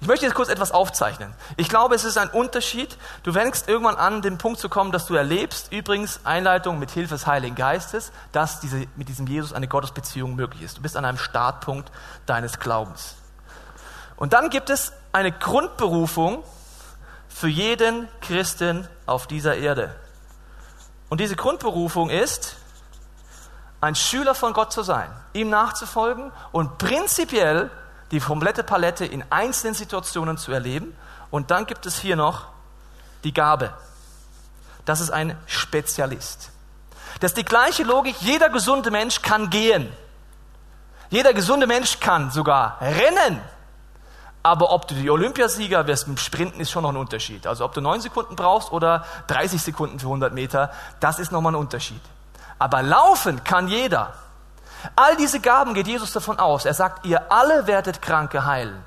Ich 0.00 0.08
möchte 0.08 0.26
jetzt 0.26 0.34
kurz 0.34 0.50
etwas 0.50 0.70
aufzeichnen. 0.70 1.32
Ich 1.56 1.70
glaube, 1.70 1.94
es 1.94 2.04
ist 2.04 2.18
ein 2.18 2.28
Unterschied. 2.28 2.98
Du 3.22 3.32
fängst 3.32 3.68
irgendwann 3.68 3.96
an, 3.96 4.20
den 4.20 4.36
Punkt 4.36 4.60
zu 4.60 4.68
kommen, 4.68 4.92
dass 4.92 5.06
du 5.06 5.14
erlebst, 5.14 5.72
übrigens 5.72 6.20
Einleitung 6.24 6.78
mit 6.78 6.90
Hilfe 6.90 7.14
des 7.14 7.26
Heiligen 7.26 7.54
Geistes, 7.54 8.12
dass 8.30 8.60
diese, 8.60 8.86
mit 8.96 9.08
diesem 9.08 9.26
Jesus 9.26 9.54
eine 9.54 9.66
Gottesbeziehung 9.66 10.34
möglich 10.34 10.62
ist. 10.62 10.76
Du 10.76 10.82
bist 10.82 10.98
an 10.98 11.06
einem 11.06 11.16
Startpunkt 11.16 11.90
deines 12.26 12.58
Glaubens. 12.58 13.14
Und 14.16 14.32
dann 14.32 14.50
gibt 14.50 14.68
es 14.68 14.92
eine 15.12 15.32
Grundberufung, 15.32 16.42
für 17.34 17.48
jeden 17.48 18.08
Christen 18.20 18.88
auf 19.06 19.26
dieser 19.26 19.56
Erde. 19.56 19.92
Und 21.08 21.20
diese 21.20 21.34
Grundberufung 21.34 22.08
ist, 22.08 22.54
ein 23.80 23.96
Schüler 23.96 24.36
von 24.36 24.52
Gott 24.52 24.72
zu 24.72 24.84
sein, 24.84 25.10
ihm 25.32 25.50
nachzufolgen 25.50 26.30
und 26.52 26.78
prinzipiell 26.78 27.72
die 28.12 28.20
komplette 28.20 28.62
Palette 28.62 29.04
in 29.04 29.24
einzelnen 29.30 29.74
Situationen 29.74 30.38
zu 30.38 30.52
erleben. 30.52 30.96
Und 31.32 31.50
dann 31.50 31.66
gibt 31.66 31.86
es 31.86 31.98
hier 31.98 32.14
noch 32.14 32.46
die 33.24 33.34
Gabe. 33.34 33.74
Das 34.84 35.00
ist 35.00 35.10
ein 35.10 35.36
Spezialist. 35.46 36.50
Das 37.18 37.32
ist 37.32 37.36
die 37.36 37.44
gleiche 37.44 37.82
Logik, 37.82 38.14
jeder 38.20 38.48
gesunde 38.48 38.92
Mensch 38.92 39.22
kann 39.22 39.50
gehen. 39.50 39.92
Jeder 41.10 41.34
gesunde 41.34 41.66
Mensch 41.66 41.98
kann 41.98 42.30
sogar 42.30 42.80
rennen. 42.80 43.40
Aber 44.44 44.72
ob 44.72 44.86
du 44.86 44.94
die 44.94 45.08
Olympiasieger 45.08 45.86
wirst 45.86 46.06
mit 46.06 46.20
Sprinten, 46.20 46.60
ist 46.60 46.70
schon 46.70 46.82
noch 46.82 46.90
ein 46.90 46.98
Unterschied. 46.98 47.46
Also 47.46 47.64
ob 47.64 47.72
du 47.72 47.80
neun 47.80 48.02
Sekunden 48.02 48.36
brauchst 48.36 48.72
oder 48.72 49.06
30 49.28 49.60
Sekunden 49.60 49.98
für 49.98 50.06
100 50.06 50.34
Meter, 50.34 50.70
das 51.00 51.18
ist 51.18 51.32
nochmal 51.32 51.52
ein 51.52 51.56
Unterschied. 51.56 52.00
Aber 52.58 52.82
laufen 52.82 53.42
kann 53.42 53.68
jeder. 53.68 54.12
All 54.96 55.16
diese 55.16 55.40
Gaben 55.40 55.72
geht 55.72 55.86
Jesus 55.86 56.12
davon 56.12 56.38
aus. 56.38 56.66
Er 56.66 56.74
sagt, 56.74 57.06
ihr 57.06 57.32
alle 57.32 57.66
werdet 57.66 58.02
Kranke 58.02 58.44
heilen, 58.44 58.84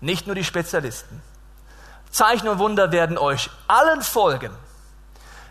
nicht 0.00 0.28
nur 0.28 0.36
die 0.36 0.44
Spezialisten. 0.44 1.20
Zeichen 2.12 2.48
und 2.48 2.60
Wunder 2.60 2.92
werden 2.92 3.18
euch 3.18 3.50
allen 3.66 4.02
folgen. 4.02 4.52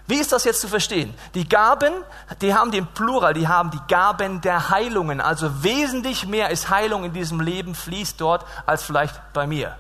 Wie 0.10 0.18
ist 0.18 0.32
das 0.32 0.44
jetzt 0.44 0.62
zu 0.62 0.68
verstehen? 0.68 1.14
Die 1.36 1.48
Gaben, 1.48 1.94
die 2.42 2.56
haben 2.56 2.72
den 2.72 2.88
Plural, 2.88 3.36
die 3.36 3.48
haben 3.48 3.70
die 3.70 3.80
Gaben 3.88 4.42
der 4.42 4.72
Heilungen. 4.72 5.22
Also 5.22 5.64
wesentlich 5.64 6.26
mehr 6.26 6.50
ist 6.50 6.72
Heilung 6.72 7.04
in 7.04 7.14
diesem 7.14 7.40
Leben, 7.40 7.76
fließt 7.76 8.20
dort 8.20 8.44
als 8.66 8.82
vielleicht 8.82 9.14
bei 9.34 9.46
mir. 9.46 9.78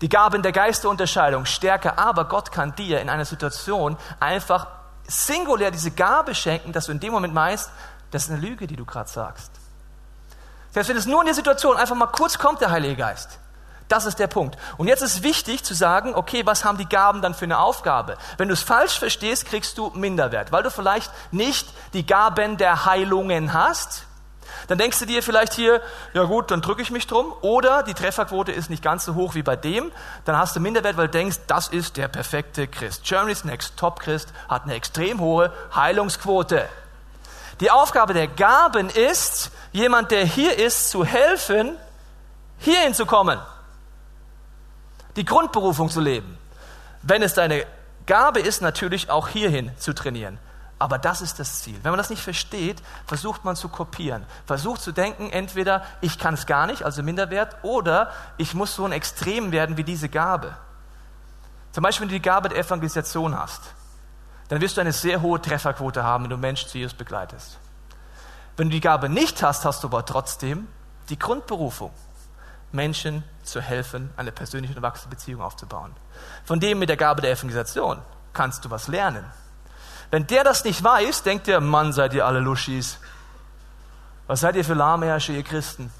Die 0.00 0.08
Gaben 0.08 0.40
der 0.40 0.52
Geisterunterscheidung 0.52 1.44
stärker, 1.44 1.98
aber 1.98 2.24
Gott 2.24 2.50
kann 2.50 2.74
dir 2.76 3.02
in 3.02 3.10
einer 3.10 3.26
Situation 3.26 3.98
einfach 4.20 4.68
singulär 5.06 5.70
diese 5.70 5.90
Gabe 5.90 6.34
schenken, 6.34 6.72
dass 6.72 6.86
du 6.86 6.92
in 6.92 7.00
dem 7.00 7.12
Moment 7.12 7.34
meinst, 7.34 7.70
das 8.12 8.24
ist 8.24 8.30
eine 8.30 8.40
Lüge, 8.40 8.66
die 8.66 8.76
du 8.76 8.86
gerade 8.86 9.10
sagst. 9.10 9.50
Selbst 10.70 10.88
wenn 10.88 10.96
es 10.96 11.04
nur 11.04 11.20
in 11.20 11.26
der 11.26 11.34
Situation 11.34 11.76
einfach 11.76 11.94
mal 11.94 12.06
kurz 12.06 12.38
kommt, 12.38 12.62
der 12.62 12.70
Heilige 12.70 12.96
Geist. 12.96 13.38
Das 13.88 14.04
ist 14.04 14.18
der 14.18 14.26
Punkt. 14.26 14.56
Und 14.78 14.88
jetzt 14.88 15.02
ist 15.02 15.22
wichtig 15.22 15.62
zu 15.62 15.72
sagen, 15.72 16.14
okay, 16.14 16.44
was 16.44 16.64
haben 16.64 16.76
die 16.76 16.88
Gaben 16.88 17.22
dann 17.22 17.34
für 17.34 17.44
eine 17.44 17.58
Aufgabe? 17.58 18.16
Wenn 18.36 18.48
du 18.48 18.54
es 18.54 18.62
falsch 18.62 18.98
verstehst, 18.98 19.46
kriegst 19.46 19.78
du 19.78 19.90
Minderwert, 19.94 20.50
weil 20.50 20.64
du 20.64 20.70
vielleicht 20.70 21.10
nicht 21.30 21.68
die 21.92 22.04
Gaben 22.04 22.56
der 22.56 22.84
Heilungen 22.84 23.52
hast. 23.52 24.06
Dann 24.66 24.78
denkst 24.78 24.98
du 24.98 25.06
dir 25.06 25.22
vielleicht 25.22 25.52
hier, 25.54 25.80
ja 26.14 26.24
gut, 26.24 26.50
dann 26.50 26.62
drücke 26.62 26.82
ich 26.82 26.90
mich 26.90 27.06
drum. 27.06 27.32
Oder 27.42 27.84
die 27.84 27.94
Trefferquote 27.94 28.50
ist 28.50 28.70
nicht 28.70 28.82
ganz 28.82 29.04
so 29.04 29.14
hoch 29.14 29.36
wie 29.36 29.44
bei 29.44 29.54
dem. 29.54 29.92
Dann 30.24 30.36
hast 30.36 30.56
du 30.56 30.60
Minderwert, 30.60 30.96
weil 30.96 31.06
du 31.06 31.12
denkst, 31.12 31.36
das 31.46 31.68
ist 31.68 31.96
der 31.96 32.08
perfekte 32.08 32.66
Christ. 32.66 33.04
Germany's 33.04 33.44
Next 33.44 33.76
Top 33.76 34.00
Christ 34.00 34.32
hat 34.48 34.64
eine 34.64 34.74
extrem 34.74 35.20
hohe 35.20 35.52
Heilungsquote. 35.76 36.68
Die 37.60 37.70
Aufgabe 37.70 38.14
der 38.14 38.26
Gaben 38.26 38.90
ist, 38.90 39.52
jemand, 39.70 40.10
der 40.10 40.24
hier 40.24 40.58
ist, 40.58 40.90
zu 40.90 41.04
helfen, 41.04 41.76
hierhin 42.58 42.92
zu 42.92 43.06
kommen 43.06 43.38
die 45.16 45.24
Grundberufung 45.24 45.88
zu 45.88 46.00
leben. 46.00 46.38
Wenn 47.02 47.22
es 47.22 47.34
deine 47.34 47.66
Gabe 48.06 48.40
ist, 48.40 48.62
natürlich 48.62 49.10
auch 49.10 49.28
hierhin 49.28 49.70
zu 49.78 49.94
trainieren. 49.94 50.38
Aber 50.78 50.98
das 50.98 51.22
ist 51.22 51.38
das 51.38 51.62
Ziel. 51.62 51.78
Wenn 51.82 51.90
man 51.90 51.98
das 51.98 52.10
nicht 52.10 52.22
versteht, 52.22 52.82
versucht 53.06 53.44
man 53.44 53.56
zu 53.56 53.68
kopieren. 53.68 54.26
Versucht 54.44 54.82
zu 54.82 54.92
denken, 54.92 55.30
entweder 55.30 55.82
ich 56.02 56.18
kann 56.18 56.34
es 56.34 56.44
gar 56.44 56.66
nicht, 56.66 56.82
also 56.82 57.02
Minderwert, 57.02 57.56
oder 57.62 58.10
ich 58.36 58.52
muss 58.52 58.74
so 58.74 58.84
ein 58.84 58.92
Extrem 58.92 59.52
werden 59.52 59.78
wie 59.78 59.84
diese 59.84 60.10
Gabe. 60.10 60.54
Zum 61.72 61.82
Beispiel, 61.82 62.02
wenn 62.02 62.08
du 62.10 62.14
die 62.14 62.22
Gabe 62.22 62.50
der 62.50 62.58
Evangelisation 62.58 63.38
hast, 63.38 63.62
dann 64.48 64.60
wirst 64.60 64.76
du 64.76 64.82
eine 64.82 64.92
sehr 64.92 65.22
hohe 65.22 65.40
Trefferquote 65.40 66.04
haben, 66.04 66.24
wenn 66.24 66.30
du 66.30 66.36
Menschen 66.36 66.68
zu 66.68 66.78
Jesus 66.78 66.94
begleitest. 66.94 67.58
Wenn 68.56 68.68
du 68.68 68.74
die 68.74 68.80
Gabe 68.80 69.08
nicht 69.08 69.42
hast, 69.42 69.64
hast 69.64 69.82
du 69.82 69.88
aber 69.88 70.04
trotzdem 70.04 70.68
die 71.08 71.18
Grundberufung. 71.18 71.90
Menschen 72.72 73.24
zu 73.42 73.60
helfen, 73.60 74.10
eine 74.16 74.32
persönliche 74.32 74.74
und 74.74 74.82
wachsende 74.82 75.14
Beziehung 75.14 75.40
aufzubauen. 75.40 75.94
Von 76.44 76.60
dem 76.60 76.78
mit 76.78 76.88
der 76.88 76.96
Gabe 76.96 77.22
der 77.22 77.32
Evangelisation 77.32 77.98
kannst 78.32 78.64
du 78.64 78.70
was 78.70 78.88
lernen. 78.88 79.24
Wenn 80.10 80.26
der 80.26 80.44
das 80.44 80.64
nicht 80.64 80.82
weiß, 80.82 81.22
denkt 81.22 81.46
der, 81.46 81.60
Mann, 81.60 81.92
seid 81.92 82.14
ihr 82.14 82.26
alle 82.26 82.40
Luschis. 82.40 82.98
Was 84.26 84.40
seid 84.40 84.56
ihr 84.56 84.64
für 84.64 84.74
Lahmärsche, 84.74 85.32
ihr 85.32 85.42
Christen? 85.42 85.92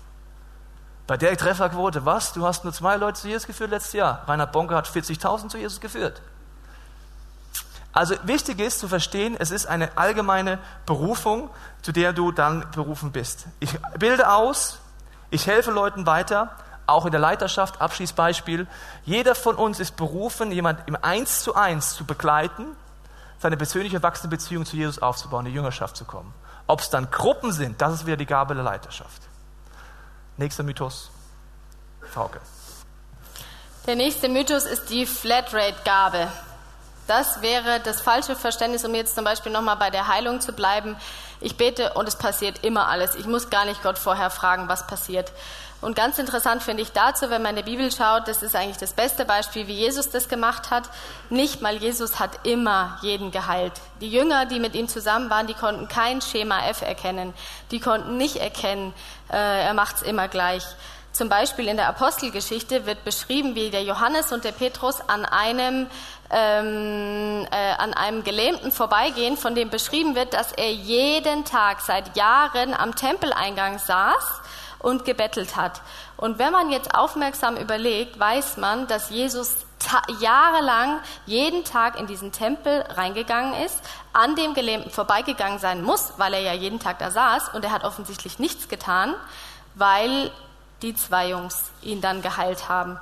Bei 1.07 1.16
der 1.16 1.37
Trefferquote, 1.37 2.05
was? 2.05 2.33
Du 2.33 2.44
hast 2.44 2.64
nur 2.64 2.72
zwei 2.72 2.96
Leute 2.96 3.20
zu 3.20 3.29
Jesus 3.29 3.46
geführt 3.46 3.70
letztes 3.70 3.92
Jahr. 3.92 4.24
Reinhard 4.26 4.52
Bonke 4.52 4.74
hat 4.74 4.88
40.000 4.88 5.48
zu 5.48 5.59
Jesus 5.59 5.81
geführt. 5.81 6.20
Also 7.92 8.14
wichtig 8.24 8.61
ist 8.61 8.81
zu 8.81 8.88
verstehen, 8.88 9.37
es 9.38 9.50
ist 9.50 9.66
eine 9.66 9.96
allgemeine 9.96 10.59
Berufung, 10.85 11.48
zu 11.81 11.92
der 11.92 12.12
du 12.12 12.31
dann 12.31 12.66
berufen 12.72 13.11
bist. 13.11 13.46
Ich 13.59 13.79
bilde 13.98 14.31
aus, 14.31 14.81
ich 15.30 15.46
helfe 15.46 15.70
Leuten 15.70 16.06
weiter, 16.06 16.50
auch 16.86 17.04
in 17.04 17.10
der 17.10 17.20
Leiterschaft, 17.20 17.80
Abschließbeispiel. 17.80 18.66
Jeder 19.04 19.34
von 19.34 19.56
uns 19.56 19.80
ist 19.80 19.96
berufen, 19.96 20.52
jemand 20.52 20.86
im 20.86 20.96
Eins 21.00 21.42
zu 21.42 21.54
eins 21.54 21.94
zu 21.94 22.04
begleiten, 22.04 22.76
seine 23.38 23.56
persönliche 23.56 24.02
wachsende 24.02 24.36
Beziehung 24.36 24.64
zu 24.64 24.76
Jesus 24.76 25.00
aufzubauen, 25.00 25.46
in 25.46 25.52
die 25.52 25.56
Jüngerschaft 25.56 25.96
zu 25.96 26.04
kommen. 26.04 26.32
Ob 26.66 26.80
es 26.80 26.90
dann 26.90 27.10
Gruppen 27.10 27.52
sind, 27.52 27.80
das 27.80 27.92
ist 27.94 28.06
wieder 28.06 28.16
die 28.16 28.26
Gabe 28.26 28.54
der 28.54 28.64
Leiterschaft. 28.64 29.22
Nächster 30.36 30.62
Mythos. 30.62 31.10
Frauke. 32.12 32.40
Der 33.86 33.96
nächste 33.96 34.28
Mythos 34.28 34.64
ist 34.64 34.90
die 34.90 35.06
Flatrate-Gabe. 35.06 36.28
Das 37.06 37.40
wäre 37.40 37.80
das 37.80 38.00
falsche 38.00 38.34
Verständnis, 38.34 38.84
um 38.84 38.94
jetzt 38.94 39.14
zum 39.14 39.24
Beispiel 39.24 39.52
nochmal 39.52 39.76
bei 39.76 39.90
der 39.90 40.08
Heilung 40.08 40.40
zu 40.40 40.52
bleiben. 40.52 40.96
Ich 41.40 41.56
bete 41.56 41.92
und 41.94 42.08
es 42.08 42.16
passiert 42.16 42.64
immer 42.64 42.88
alles. 42.88 43.14
Ich 43.14 43.26
muss 43.26 43.50
gar 43.50 43.64
nicht 43.64 43.82
Gott 43.82 43.98
vorher 43.98 44.30
fragen, 44.30 44.68
was 44.68 44.86
passiert. 44.86 45.32
Und 45.82 45.94
ganz 45.94 46.18
interessant 46.18 46.62
finde 46.62 46.82
ich 46.82 46.92
dazu, 46.92 47.28
wenn 47.28 47.42
man 47.42 47.56
in 47.56 47.64
die 47.64 47.70
Bibel 47.70 47.92
schaut, 47.92 48.26
das 48.26 48.42
ist 48.42 48.56
eigentlich 48.56 48.78
das 48.78 48.94
beste 48.94 49.26
Beispiel, 49.26 49.66
wie 49.66 49.74
Jesus 49.74 50.08
das 50.08 50.28
gemacht 50.28 50.70
hat. 50.70 50.88
Nicht 51.28 51.60
mal 51.60 51.76
Jesus 51.76 52.18
hat 52.18 52.46
immer 52.46 52.98
jeden 53.02 53.30
geheilt. 53.30 53.74
Die 54.00 54.10
Jünger, 54.10 54.46
die 54.46 54.58
mit 54.58 54.74
ihm 54.74 54.88
zusammen 54.88 55.28
waren, 55.28 55.46
die 55.46 55.54
konnten 55.54 55.86
kein 55.86 56.22
Schema 56.22 56.66
F 56.66 56.80
erkennen. 56.80 57.34
Die 57.70 57.78
konnten 57.78 58.16
nicht 58.16 58.36
erkennen, 58.36 58.94
äh, 59.30 59.66
er 59.66 59.74
macht 59.74 59.96
es 59.96 60.02
immer 60.02 60.28
gleich. 60.28 60.64
Zum 61.16 61.30
Beispiel 61.30 61.66
in 61.68 61.78
der 61.78 61.88
Apostelgeschichte 61.88 62.84
wird 62.84 63.02
beschrieben, 63.04 63.54
wie 63.54 63.70
der 63.70 63.82
Johannes 63.82 64.32
und 64.32 64.44
der 64.44 64.52
Petrus 64.52 65.00
an 65.06 65.24
einem 65.24 65.86
ähm, 66.30 67.46
äh, 67.50 67.72
an 67.78 67.94
einem 67.94 68.24
Gelähmten 68.24 68.72
vorbeigehen, 68.72 69.36
von 69.36 69.54
dem 69.54 69.70
beschrieben 69.70 70.14
wird, 70.14 70.34
dass 70.34 70.52
er 70.52 70.72
jeden 70.72 71.44
Tag 71.44 71.80
seit 71.80 72.16
Jahren 72.16 72.74
am 72.74 72.94
Tempeleingang 72.94 73.78
saß 73.78 74.40
und 74.78 75.04
gebettelt 75.04 75.56
hat. 75.56 75.82
Und 76.16 76.38
wenn 76.38 76.52
man 76.52 76.70
jetzt 76.70 76.94
aufmerksam 76.94 77.56
überlegt, 77.56 78.18
weiß 78.18 78.56
man, 78.56 78.86
dass 78.86 79.10
Jesus 79.10 79.66
jahrelang 80.20 81.00
jeden 81.26 81.64
Tag 81.64 81.98
in 81.98 82.06
diesen 82.06 82.32
Tempel 82.32 82.84
reingegangen 82.94 83.54
ist, 83.64 83.80
an 84.12 84.34
dem 84.34 84.54
Gelähmten 84.54 84.90
vorbeigegangen 84.90 85.58
sein 85.58 85.82
muss, 85.82 86.14
weil 86.16 86.34
er 86.34 86.40
ja 86.40 86.52
jeden 86.52 86.80
Tag 86.80 86.98
da 86.98 87.10
saß 87.10 87.50
und 87.50 87.64
er 87.64 87.72
hat 87.72 87.84
offensichtlich 87.84 88.38
nichts 88.38 88.68
getan, 88.68 89.14
weil 89.74 90.30
die 90.82 90.94
zwei 90.94 91.28
Jungs 91.28 91.70
ihn 91.82 92.00
dann 92.00 92.22
geheilt 92.22 92.68
haben. 92.68 92.98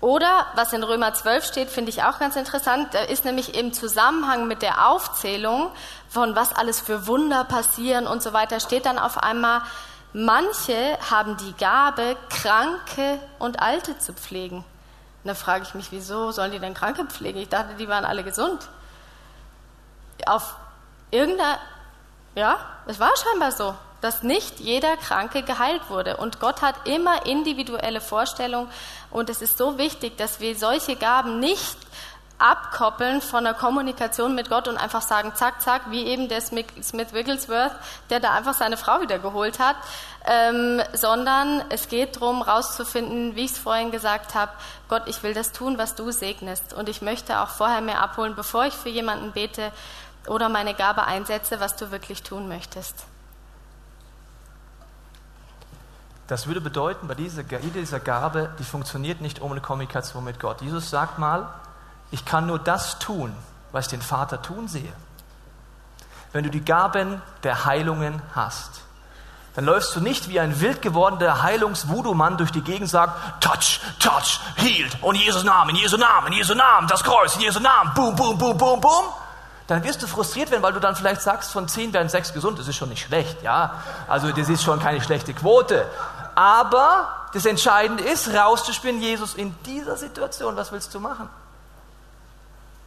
Oder 0.00 0.46
was 0.54 0.72
in 0.72 0.82
Römer 0.82 1.12
12 1.12 1.44
steht, 1.44 1.70
finde 1.70 1.90
ich 1.90 2.02
auch 2.02 2.18
ganz 2.18 2.34
interessant, 2.36 2.94
ist 3.10 3.26
nämlich 3.26 3.54
im 3.54 3.74
Zusammenhang 3.74 4.48
mit 4.48 4.62
der 4.62 4.88
Aufzählung 4.88 5.70
von 6.08 6.34
was 6.34 6.54
alles 6.54 6.80
für 6.80 7.06
Wunder 7.06 7.44
passieren 7.44 8.06
und 8.06 8.22
so 8.22 8.32
weiter, 8.32 8.60
steht 8.60 8.86
dann 8.86 8.98
auf 8.98 9.18
einmal, 9.18 9.60
manche 10.14 10.98
haben 11.10 11.36
die 11.36 11.52
Gabe, 11.52 12.16
Kranke 12.30 13.20
und 13.38 13.60
Alte 13.60 13.98
zu 13.98 14.14
pflegen. 14.14 14.58
Und 14.58 15.28
da 15.28 15.34
frage 15.34 15.64
ich 15.64 15.74
mich, 15.74 15.92
wieso 15.92 16.32
sollen 16.32 16.52
die 16.52 16.58
denn 16.58 16.72
Kranke 16.72 17.04
pflegen? 17.04 17.38
Ich 17.38 17.50
dachte, 17.50 17.74
die 17.74 17.88
waren 17.88 18.06
alle 18.06 18.24
gesund. 18.24 18.68
Auf 20.24 20.56
irgendeiner, 21.10 21.58
ja, 22.34 22.58
es 22.86 22.98
war 22.98 23.10
scheinbar 23.18 23.52
so 23.52 23.74
dass 24.00 24.22
nicht 24.22 24.60
jeder 24.60 24.96
Kranke 24.96 25.42
geheilt 25.42 25.82
wurde. 25.88 26.16
Und 26.16 26.40
Gott 26.40 26.62
hat 26.62 26.88
immer 26.88 27.26
individuelle 27.26 28.00
Vorstellungen. 28.00 28.70
Und 29.10 29.30
es 29.30 29.42
ist 29.42 29.58
so 29.58 29.78
wichtig, 29.78 30.16
dass 30.16 30.40
wir 30.40 30.56
solche 30.56 30.96
Gaben 30.96 31.40
nicht 31.40 31.76
abkoppeln 32.40 33.20
von 33.20 33.44
der 33.44 33.54
Kommunikation 33.54 34.34
mit 34.34 34.48
Gott 34.48 34.66
und 34.66 34.78
einfach 34.78 35.02
sagen, 35.02 35.32
zack, 35.34 35.60
zack, 35.60 35.82
wie 35.90 36.06
eben 36.06 36.28
der 36.28 36.40
Smith 36.40 37.12
Wigglesworth, 37.12 37.74
der 38.08 38.18
da 38.18 38.32
einfach 38.32 38.54
seine 38.54 38.78
Frau 38.78 39.02
wieder 39.02 39.18
geholt 39.18 39.58
hat, 39.58 39.76
ähm, 40.26 40.82
sondern 40.94 41.62
es 41.68 41.88
geht 41.88 42.16
darum, 42.16 42.40
rauszufinden, 42.40 43.36
wie 43.36 43.44
ich 43.44 43.52
es 43.52 43.58
vorhin 43.58 43.90
gesagt 43.90 44.34
habe, 44.34 44.52
Gott, 44.88 45.02
ich 45.06 45.22
will 45.22 45.34
das 45.34 45.52
tun, 45.52 45.76
was 45.76 45.94
du 45.94 46.10
segnest. 46.10 46.72
Und 46.72 46.88
ich 46.88 47.02
möchte 47.02 47.40
auch 47.40 47.48
vorher 47.48 47.82
mehr 47.82 48.02
abholen, 48.02 48.34
bevor 48.34 48.64
ich 48.64 48.74
für 48.74 48.88
jemanden 48.88 49.32
bete 49.32 49.70
oder 50.26 50.48
meine 50.48 50.74
Gabe 50.74 51.04
einsetze, 51.04 51.60
was 51.60 51.76
du 51.76 51.90
wirklich 51.90 52.22
tun 52.22 52.48
möchtest. 52.48 53.04
Das 56.30 56.46
würde 56.46 56.60
bedeuten, 56.60 57.08
bei 57.08 57.16
dieser, 57.16 57.42
dieser 57.42 57.98
Gabe, 57.98 58.50
die 58.60 58.62
funktioniert 58.62 59.20
nicht 59.20 59.42
ohne 59.42 59.60
Kommunikation 59.60 60.22
mit 60.22 60.38
Gott. 60.38 60.62
Jesus 60.62 60.88
sagt 60.88 61.18
mal, 61.18 61.48
ich 62.12 62.24
kann 62.24 62.46
nur 62.46 62.60
das 62.60 63.00
tun, 63.00 63.34
was 63.72 63.86
ich 63.86 63.90
den 63.90 64.00
Vater 64.00 64.40
tun 64.40 64.68
sehe. 64.68 64.92
Wenn 66.32 66.44
du 66.44 66.50
die 66.50 66.64
Gaben 66.64 67.20
der 67.42 67.64
Heilungen 67.64 68.22
hast, 68.32 68.82
dann 69.56 69.64
läufst 69.64 69.96
du 69.96 70.00
nicht 70.00 70.28
wie 70.28 70.38
ein 70.38 70.60
wild 70.60 70.82
gewordener 70.82 71.42
Heilungs-Voodoo-Mann 71.42 72.36
durch 72.36 72.52
die 72.52 72.62
Gegend 72.62 72.82
und 72.82 72.86
sagst, 72.86 73.16
touch, 73.40 73.80
touch, 73.98 74.38
healed, 74.54 75.02
und 75.02 75.16
in 75.16 75.22
Jesu 75.22 75.44
Namen, 75.44 75.70
in 75.70 75.82
Jesu 75.82 75.96
Namen, 75.96 76.28
in 76.28 76.34
Jesu 76.34 76.54
Namen, 76.54 76.86
das 76.86 77.02
Kreuz, 77.02 77.34
in 77.34 77.42
Jesu 77.42 77.58
Namen, 77.58 77.90
boom, 77.96 78.14
boom, 78.14 78.38
boom, 78.38 78.56
boom, 78.56 78.80
boom. 78.80 79.04
Dann 79.66 79.82
wirst 79.82 80.00
du 80.00 80.06
frustriert 80.06 80.52
werden, 80.52 80.62
weil 80.62 80.72
du 80.72 80.80
dann 80.80 80.94
vielleicht 80.94 81.22
sagst, 81.22 81.50
von 81.52 81.66
zehn 81.66 81.92
werden 81.92 82.08
sechs 82.08 82.32
gesund, 82.32 82.60
das 82.60 82.68
ist 82.68 82.76
schon 82.76 82.88
nicht 82.88 83.04
schlecht, 83.04 83.42
ja. 83.42 83.74
Also 84.08 84.30
das 84.30 84.48
ist 84.48 84.62
schon 84.62 84.78
keine 84.78 85.00
schlechte 85.00 85.34
Quote. 85.34 85.86
Aber 86.34 87.08
das 87.32 87.46
Entscheidende 87.46 88.04
ist, 88.04 88.32
rauszuspielen, 88.32 89.00
Jesus, 89.00 89.34
in 89.34 89.54
dieser 89.64 89.96
Situation, 89.96 90.56
was 90.56 90.72
willst 90.72 90.94
du 90.94 91.00
machen? 91.00 91.28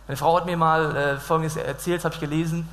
Meine 0.07 0.17
Frau 0.17 0.35
hat 0.35 0.45
mir 0.45 0.57
mal 0.57 0.95
äh, 0.95 1.17
Folgendes 1.17 1.55
erzählt, 1.55 2.03
habe 2.03 2.13
ich 2.13 2.19
gelesen, 2.19 2.67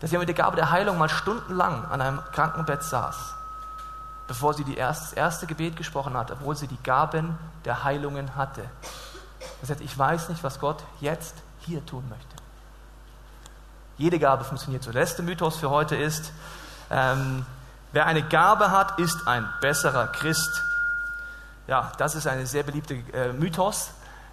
dass 0.00 0.10
sie 0.10 0.18
mit 0.18 0.28
der 0.28 0.34
Gabe 0.34 0.56
der 0.56 0.70
Heilung 0.70 0.98
mal 0.98 1.08
stundenlang 1.08 1.84
an 1.86 2.00
einem 2.00 2.20
Krankenbett 2.32 2.82
saß, 2.82 3.16
bevor 4.28 4.54
sie 4.54 4.62
die 4.64 4.76
erste, 4.76 5.06
das 5.06 5.12
erste 5.14 5.46
Gebet 5.46 5.76
gesprochen 5.76 6.16
hat, 6.16 6.30
obwohl 6.30 6.56
sie 6.56 6.68
die 6.68 6.78
Gaben 6.82 7.36
der 7.64 7.82
Heilungen 7.82 8.36
hatte. 8.36 8.62
Sie 9.60 9.66
sagt, 9.66 9.80
ich 9.80 9.96
weiß 9.98 10.28
nicht, 10.28 10.44
was 10.44 10.60
Gott 10.60 10.84
jetzt 11.00 11.34
hier 11.60 11.84
tun 11.84 12.04
möchte. 12.08 12.36
Jede 13.98 14.18
Gabe 14.18 14.44
funktioniert 14.44 14.82
so. 14.82 14.92
Der 14.92 15.00
letzte 15.02 15.22
Mythos 15.22 15.56
für 15.56 15.70
heute 15.70 15.96
ist, 15.96 16.32
ähm, 16.90 17.46
Wer 17.92 18.06
eine 18.06 18.22
Gabe 18.22 18.70
hat, 18.70 18.98
ist 18.98 19.26
ein 19.26 19.48
besserer 19.60 20.08
Christ. 20.08 20.62
Ja, 21.66 21.92
das 21.98 22.14
ist 22.14 22.26
ein 22.26 22.44
sehr 22.46 22.62
beliebter 22.62 22.94
äh, 23.14 23.32
Mythos. 23.32 23.90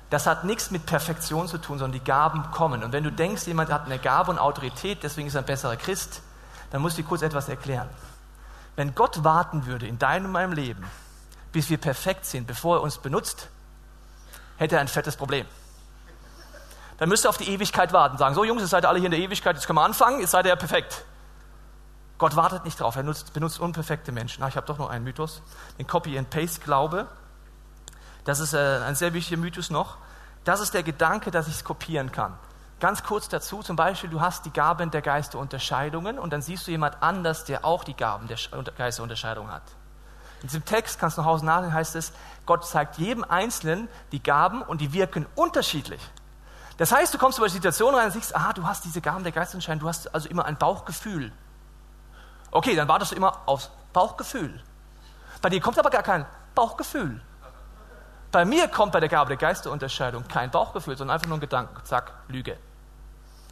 Das 0.09 0.27
hat 0.27 0.43
nichts 0.43 0.69
mit 0.69 0.85
Perfektion 0.85 1.47
zu 1.47 1.57
tun, 1.57 1.79
sondern 1.79 1.99
die 1.99 2.05
Gaben 2.05 2.51
kommen. 2.51 2.83
Und 2.83 2.91
wenn 2.91 3.03
du 3.03 3.11
denkst, 3.11 3.47
jemand 3.47 3.71
hat 3.71 3.85
eine 3.85 3.97
Gabe 3.97 4.31
und 4.31 4.37
Autorität, 4.37 4.99
deswegen 5.01 5.27
ist 5.27 5.35
er 5.35 5.41
ein 5.41 5.45
besserer 5.45 5.75
Christ, 5.75 6.21
dann 6.71 6.81
musst 6.81 6.97
du 6.97 7.01
dir 7.01 7.07
kurz 7.07 7.21
etwas 7.21 7.49
erklären. 7.49 7.89
wenn 8.75 8.95
Gott 8.95 9.23
warten 9.23 9.65
würde 9.67 9.87
in 9.87 9.99
deinem 9.99 10.25
und 10.25 10.31
meinem 10.31 10.53
Leben, 10.53 10.83
bis 11.51 11.69
wir 11.69 11.77
perfekt 11.77 12.25
sind, 12.25 12.47
bevor 12.47 12.77
er 12.77 12.81
uns 12.81 12.97
benutzt, 12.97 13.49
hätte 14.57 14.75
er 14.75 14.81
ein 14.81 14.87
fettes 14.87 15.15
Problem. 15.15 15.45
Dann 16.97 17.09
müsste 17.09 17.27
er 17.27 17.29
auf 17.29 17.37
die 17.37 17.49
Ewigkeit 17.49 17.93
warten, 17.93 18.17
sagen, 18.17 18.33
so 18.33 18.43
Jungs, 18.43 18.61
ihr 18.61 18.67
seid 18.67 18.85
alle 18.85 18.97
hier 18.99 19.07
in 19.07 19.11
der 19.11 19.19
Ewigkeit, 19.19 19.55
jetzt 19.55 19.67
können 19.67 19.77
wir 19.77 19.83
anfangen, 19.83 20.19
jetzt 20.21 20.31
seid 20.31 20.45
ihr 20.45 20.49
ja 20.49 20.55
perfekt. 20.55 21.05
Gott 22.17 22.35
wartet 22.35 22.63
nicht 22.65 22.79
drauf, 22.79 22.95
er 22.95 23.03
nutzt, 23.03 23.33
benutzt 23.33 23.59
unperfekte 23.59 24.11
Menschen. 24.11 24.43
Ach, 24.43 24.49
ich 24.49 24.55
habe 24.55 24.67
doch 24.67 24.77
noch 24.77 24.89
einen 24.89 25.03
Mythos, 25.03 25.41
den 25.77 25.87
Copy-and-Paste-Glaube. 25.87 27.07
Das 28.23 28.39
ist 28.39 28.53
äh, 28.53 28.79
ein 28.85 28.95
sehr 28.95 29.13
wichtiger 29.13 29.39
Mythos 29.39 29.69
noch. 29.69 29.97
Das 30.43 30.59
ist 30.59 30.73
der 30.73 30.83
Gedanke, 30.83 31.31
dass 31.31 31.47
ich 31.47 31.55
es 31.55 31.63
kopieren 31.63 32.11
kann. 32.11 32.37
Ganz 32.79 33.03
kurz 33.03 33.29
dazu, 33.29 33.61
zum 33.61 33.75
Beispiel, 33.75 34.09
du 34.09 34.19
hast 34.19 34.45
die 34.45 34.51
Gaben 34.51 34.91
der 34.91 35.01
Geisterunterscheidungen 35.01 36.19
und 36.19 36.33
dann 36.33 36.41
siehst 36.41 36.67
du 36.67 36.71
jemand 36.71 37.01
anders, 37.01 37.45
der 37.45 37.63
auch 37.63 37.83
die 37.83 37.95
Gaben 37.95 38.27
der 38.27 38.37
Geisterunterscheidung 38.77 39.49
hat. 39.49 39.63
In 40.41 40.49
diesem 40.49 40.65
Text 40.65 40.99
kannst 40.99 41.17
du 41.17 41.21
nach 41.21 41.27
Hause 41.27 41.45
nachlesen, 41.45 41.73
heißt 41.73 41.95
es, 41.95 42.11
Gott 42.45 42.65
zeigt 42.65 42.97
jedem 42.97 43.23
Einzelnen 43.23 43.87
die 44.11 44.21
Gaben 44.21 44.61
und 44.61 44.81
die 44.81 44.91
wirken 44.91 45.25
unterschiedlich. 45.35 46.01
Das 46.75 46.91
heißt, 46.91 47.13
du 47.13 47.17
kommst 47.17 47.37
über 47.37 47.47
die 47.47 47.53
Situation 47.53 47.95
rein 47.95 48.07
und 48.07 48.11
siehst, 48.11 48.35
aha, 48.35 48.51
du 48.51 48.67
hast 48.67 48.83
diese 48.83 48.99
Gaben 48.99 49.23
der 49.23 49.31
Geisterunterscheidung, 49.31 49.79
du 49.79 49.87
hast 49.87 50.13
also 50.13 50.27
immer 50.27 50.43
ein 50.43 50.57
Bauchgefühl. 50.57 51.31
Okay, 52.55 52.75
dann 52.75 52.87
wartest 52.87 53.11
du 53.11 53.15
immer 53.15 53.41
aufs 53.47 53.71
Bauchgefühl. 53.93 54.61
Bei 55.41 55.49
dir 55.49 55.59
kommt 55.59 55.79
aber 55.79 55.89
gar 55.89 56.03
kein 56.03 56.23
Bauchgefühl. 56.53 57.19
Bei 58.31 58.45
mir 58.45 58.67
kommt 58.67 58.91
bei 58.91 58.99
der 58.99 59.09
Gabe 59.09 59.29
der 59.29 59.37
Geisterunterscheidung 59.37 60.27
kein 60.27 60.51
Bauchgefühl, 60.51 60.95
sondern 60.95 61.15
einfach 61.15 61.27
nur 61.27 61.37
ein 61.37 61.41
Gedanke. 61.41 61.83
Zack, 61.83 62.13
Lüge. 62.27 62.57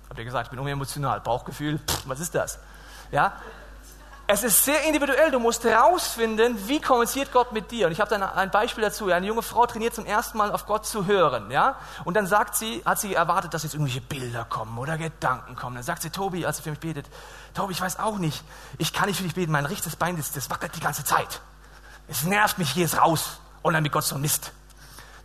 Habt 0.08 0.20
ihr 0.20 0.26
gesagt, 0.26 0.52
ich 0.54 0.58
bin 0.58 0.68
emotional. 0.68 1.20
Bauchgefühl, 1.20 1.80
pff, 1.80 2.08
was 2.08 2.20
ist 2.20 2.36
das? 2.36 2.60
Ja? 3.12 3.34
Es 4.34 4.44
ist 4.44 4.64
sehr 4.64 4.86
individuell. 4.86 5.30
Du 5.30 5.40
musst 5.40 5.66
herausfinden, 5.66 6.58
wie 6.70 6.80
kommuniziert 6.80 7.34
Gott 7.34 7.52
mit 7.52 7.70
dir. 7.70 7.88
Und 7.88 7.92
ich 7.92 8.00
habe 8.00 8.18
da 8.18 8.32
ein 8.32 8.50
Beispiel 8.50 8.82
dazu. 8.82 9.10
Eine 9.10 9.28
junge 9.28 9.42
Frau 9.42 9.66
trainiert 9.66 9.94
zum 9.94 10.06
ersten 10.06 10.38
Mal 10.38 10.54
auf 10.54 10.66
Gott 10.68 10.86
zu 10.86 11.06
hören. 11.06 11.52
Ja? 11.52 11.76
Und 12.06 12.14
dann 12.14 12.28
sagt 12.28 12.56
sie, 12.56 12.82
hat 12.86 12.98
sie 12.98 13.14
erwartet, 13.14 13.54
dass 13.54 13.64
jetzt 13.64 13.74
irgendwelche 13.74 14.00
Bilder 14.00 14.46
kommen 14.46 14.78
oder 14.78 14.98
Gedanken 14.98 15.58
kommen. 15.58 15.76
Dann 15.76 15.84
sagt 15.84 16.02
sie, 16.02 16.12
Tobi, 16.12 16.46
als 16.46 16.56
sie 16.56 16.64
für 16.64 16.70
mich 16.70 16.80
betet, 16.80 17.08
Tobi, 17.54 17.74
ich 17.74 17.82
weiß 17.82 18.00
auch 18.00 18.20
nicht. 18.20 18.42
Ich 18.78 18.94
kann 18.94 19.10
nicht 19.10 19.18
für 19.18 19.24
dich 19.24 19.36
beten. 19.36 19.52
Mein 19.52 19.66
rechtes 19.66 19.98
Bein, 19.98 20.16
das, 20.16 20.32
das 20.32 20.50
wackelt 20.50 20.78
die 20.78 20.80
ganze 20.80 21.04
Zeit. 21.04 21.42
Es 22.08 22.24
nervt 22.24 22.58
mich, 22.58 22.72
hier 22.72 22.86
ist 22.86 23.02
raus. 23.02 23.42
Und 23.64 23.74
dann 23.74 23.84
mit 23.84 23.92
Gott 23.92 24.06
so 24.06 24.18
Mist. 24.18 24.54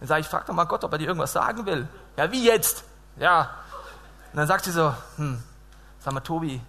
Dann 0.00 0.08
sage 0.08 0.22
ich, 0.22 0.26
frag 0.26 0.46
doch 0.46 0.54
mal 0.54 0.64
Gott, 0.64 0.82
ob 0.82 0.90
er 0.90 0.98
dir 0.98 1.06
irgendwas 1.06 1.32
sagen 1.32 1.64
will. 1.64 1.86
Ja, 2.16 2.32
wie 2.32 2.44
jetzt? 2.44 2.82
Ja. 3.18 3.50
Und 4.32 4.38
dann 4.38 4.48
sagt 4.48 4.64
sie 4.64 4.72
so, 4.72 4.92
hm, 5.16 5.40
sag 6.00 6.12
mal, 6.12 6.18
Tobi, 6.18 6.60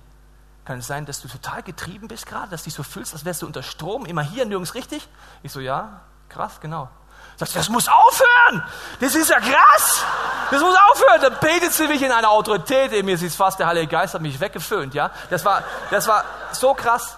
kann 0.67 0.79
es 0.79 0.87
sein, 0.87 1.05
dass 1.05 1.21
du 1.21 1.29
total 1.29 1.63
getrieben 1.63 2.09
bist 2.09 2.25
gerade, 2.25 2.49
dass 2.49 2.63
du 2.63 2.65
dich 2.65 2.73
so 2.73 2.83
fühlst, 2.83 3.13
als 3.13 3.23
wärst 3.23 3.41
du 3.41 3.45
unter 3.45 3.63
Strom, 3.63 4.05
immer 4.05 4.21
hier, 4.21 4.45
nirgends 4.45 4.75
richtig? 4.75 5.07
Ich 5.41 5.53
so, 5.53 5.61
ja, 5.61 6.01
krass, 6.27 6.59
genau. 6.59 6.89
Sagt 7.37 7.51
sie, 7.51 7.57
das 7.57 7.69
muss 7.69 7.87
aufhören! 7.87 8.63
Das 8.99 9.15
ist 9.15 9.29
ja 9.29 9.39
krass! 9.39 10.03
Das 10.51 10.61
muss 10.61 10.75
aufhören! 10.91 11.21
Dann 11.21 11.39
betet 11.39 11.71
sie 11.71 11.87
mich 11.87 12.01
in 12.01 12.11
einer 12.11 12.29
Autorität 12.29 12.91
in 12.91 13.05
mir. 13.05 13.17
Sie 13.17 13.27
ist 13.27 13.37
fast, 13.37 13.59
der 13.59 13.67
Heilige 13.67 13.87
Geist 13.87 14.13
hat 14.13 14.21
mich 14.21 14.41
weggeföhnt, 14.41 14.93
ja. 14.93 15.11
Das 15.29 15.45
war, 15.45 15.63
das 15.89 16.05
war 16.07 16.25
so 16.51 16.73
krass. 16.73 17.15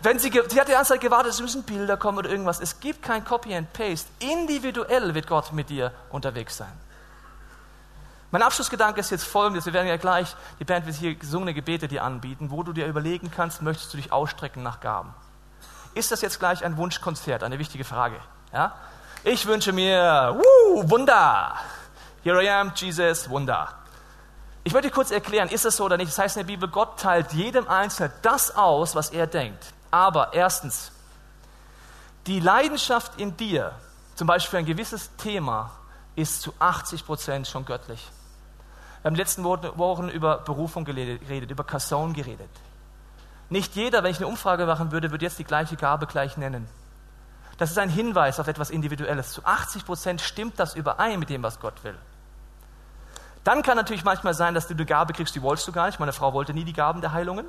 Wenn 0.00 0.18
sie, 0.18 0.30
sie 0.30 0.58
hat 0.58 0.68
die 0.68 0.72
ganze 0.72 0.94
Zeit 0.94 1.02
gewartet, 1.02 1.32
es 1.32 1.40
müssen 1.42 1.64
Bilder 1.64 1.98
kommen 1.98 2.18
oder 2.18 2.30
irgendwas. 2.30 2.58
Es 2.58 2.80
gibt 2.80 3.02
kein 3.02 3.22
Copy 3.22 3.54
and 3.54 3.70
Paste. 3.74 4.08
Individuell 4.20 5.14
wird 5.14 5.26
Gott 5.26 5.52
mit 5.52 5.68
dir 5.68 5.92
unterwegs 6.10 6.56
sein. 6.56 6.72
Mein 8.30 8.42
Abschlussgedanke 8.42 9.00
ist 9.00 9.10
jetzt 9.10 9.24
folgendes. 9.24 9.64
Wir 9.64 9.72
werden 9.72 9.88
ja 9.88 9.96
gleich, 9.96 10.36
die 10.58 10.64
Band 10.64 10.84
wird 10.84 10.96
hier 10.96 11.14
gesungene 11.14 11.54
Gebete 11.54 11.88
dir 11.88 12.04
anbieten, 12.04 12.50
wo 12.50 12.62
du 12.62 12.74
dir 12.74 12.86
überlegen 12.86 13.30
kannst, 13.30 13.62
möchtest 13.62 13.92
du 13.94 13.96
dich 13.96 14.12
ausstrecken 14.12 14.62
nach 14.62 14.80
Gaben? 14.80 15.14
Ist 15.94 16.12
das 16.12 16.20
jetzt 16.20 16.38
gleich 16.38 16.62
ein 16.64 16.76
Wunschkonzert? 16.76 17.42
Eine 17.42 17.58
wichtige 17.58 17.84
Frage. 17.84 18.16
Ja? 18.52 18.74
Ich 19.24 19.46
wünsche 19.46 19.72
mir, 19.72 20.36
wuh, 20.36 20.90
Wunder. 20.90 21.54
Here 22.22 22.42
I 22.42 22.50
am, 22.50 22.72
Jesus, 22.74 23.30
Wunder. 23.30 23.68
Ich 24.62 24.74
möchte 24.74 24.90
kurz 24.90 25.10
erklären, 25.10 25.48
ist 25.48 25.64
es 25.64 25.76
so 25.76 25.84
oder 25.84 25.96
nicht? 25.96 26.10
Das 26.10 26.18
heißt 26.18 26.36
in 26.36 26.40
der 26.40 26.52
Bibel, 26.52 26.68
Gott 26.68 27.00
teilt 27.00 27.32
jedem 27.32 27.66
Einzelnen 27.66 28.12
das 28.20 28.54
aus, 28.54 28.94
was 28.94 29.08
er 29.08 29.26
denkt. 29.26 29.72
Aber 29.90 30.34
erstens, 30.34 30.92
die 32.26 32.40
Leidenschaft 32.40 33.18
in 33.18 33.34
dir, 33.38 33.72
zum 34.14 34.26
Beispiel 34.26 34.50
für 34.50 34.58
ein 34.58 34.66
gewisses 34.66 35.16
Thema, 35.16 35.70
ist 36.14 36.42
zu 36.42 36.52
80 36.58 37.06
Prozent 37.06 37.48
schon 37.48 37.64
göttlich. 37.64 38.06
Wir 39.00 39.04
haben 39.04 39.14
in 39.14 39.14
den 39.14 39.20
letzten 39.20 39.44
Wochen 39.44 40.08
über 40.08 40.38
Berufung 40.38 40.84
geredet, 40.84 41.50
über 41.50 41.64
Kasson 41.64 42.14
geredet. 42.14 42.50
Nicht 43.48 43.76
jeder, 43.76 44.02
wenn 44.02 44.10
ich 44.10 44.18
eine 44.18 44.26
Umfrage 44.26 44.66
machen 44.66 44.90
würde, 44.90 45.10
würde 45.10 45.24
jetzt 45.24 45.38
die 45.38 45.44
gleiche 45.44 45.76
Gabe 45.76 46.06
gleich 46.06 46.36
nennen. 46.36 46.68
Das 47.58 47.70
ist 47.70 47.78
ein 47.78 47.88
Hinweis 47.88 48.40
auf 48.40 48.48
etwas 48.48 48.70
Individuelles. 48.70 49.32
Zu 49.32 49.44
80 49.44 49.86
Prozent 49.86 50.20
stimmt 50.20 50.58
das 50.58 50.74
überein 50.74 51.18
mit 51.18 51.30
dem, 51.30 51.42
was 51.42 51.60
Gott 51.60 51.82
will. 51.84 51.96
Dann 53.44 53.62
kann 53.62 53.76
natürlich 53.76 54.04
manchmal 54.04 54.34
sein, 54.34 54.54
dass 54.54 54.66
du 54.66 54.74
eine 54.74 54.84
Gabe 54.84 55.12
kriegst, 55.12 55.34
die 55.34 55.42
wolltest 55.42 55.66
du 55.66 55.72
gar 55.72 55.86
nicht. 55.86 55.98
Meine 55.98 56.12
Frau 56.12 56.32
wollte 56.32 56.52
nie 56.52 56.64
die 56.64 56.72
Gaben 56.72 57.00
der 57.00 57.12
Heilungen. 57.12 57.46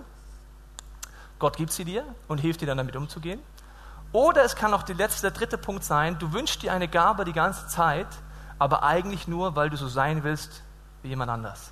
Gott 1.40 1.58
gibt 1.58 1.72
sie 1.72 1.84
dir 1.84 2.04
und 2.28 2.38
hilft 2.38 2.62
dir 2.62 2.68
dann 2.68 2.78
damit 2.78 2.96
umzugehen. 2.96 3.42
Oder 4.12 4.44
es 4.44 4.56
kann 4.56 4.74
auch 4.74 4.84
der 4.84 4.96
letzte, 4.96 5.24
der 5.24 5.32
dritte 5.32 5.58
Punkt 5.58 5.84
sein, 5.84 6.18
du 6.18 6.32
wünschst 6.32 6.62
dir 6.62 6.74
eine 6.74 6.88
Gabe 6.88 7.26
die 7.26 7.34
ganze 7.34 7.68
Zeit, 7.68 8.08
aber 8.58 8.84
eigentlich 8.84 9.28
nur, 9.28 9.56
weil 9.56 9.70
du 9.70 9.78
so 9.78 9.88
sein 9.88 10.24
willst 10.24 10.64
wie 11.02 11.10
jemand 11.10 11.32
anders. 11.32 11.72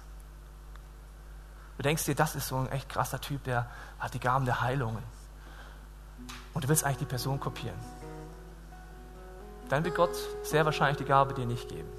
Du 1.77 1.83
denkst 1.83 2.05
dir, 2.05 2.15
das 2.15 2.35
ist 2.35 2.47
so 2.47 2.57
ein 2.57 2.71
echt 2.71 2.89
krasser 2.89 3.21
Typ, 3.21 3.43
der 3.43 3.69
hat 3.99 4.13
die 4.13 4.19
Gaben 4.19 4.45
der 4.45 4.61
Heilungen. 4.61 5.03
Und 6.53 6.63
du 6.63 6.69
willst 6.69 6.83
eigentlich 6.83 6.97
die 6.97 7.05
Person 7.05 7.39
kopieren. 7.39 7.77
Dann 9.69 9.83
wird 9.83 9.95
Gott 9.95 10.15
sehr 10.43 10.65
wahrscheinlich 10.65 10.97
die 10.97 11.05
Gabe 11.05 11.33
dir 11.33 11.45
nicht 11.45 11.69
geben. 11.69 11.89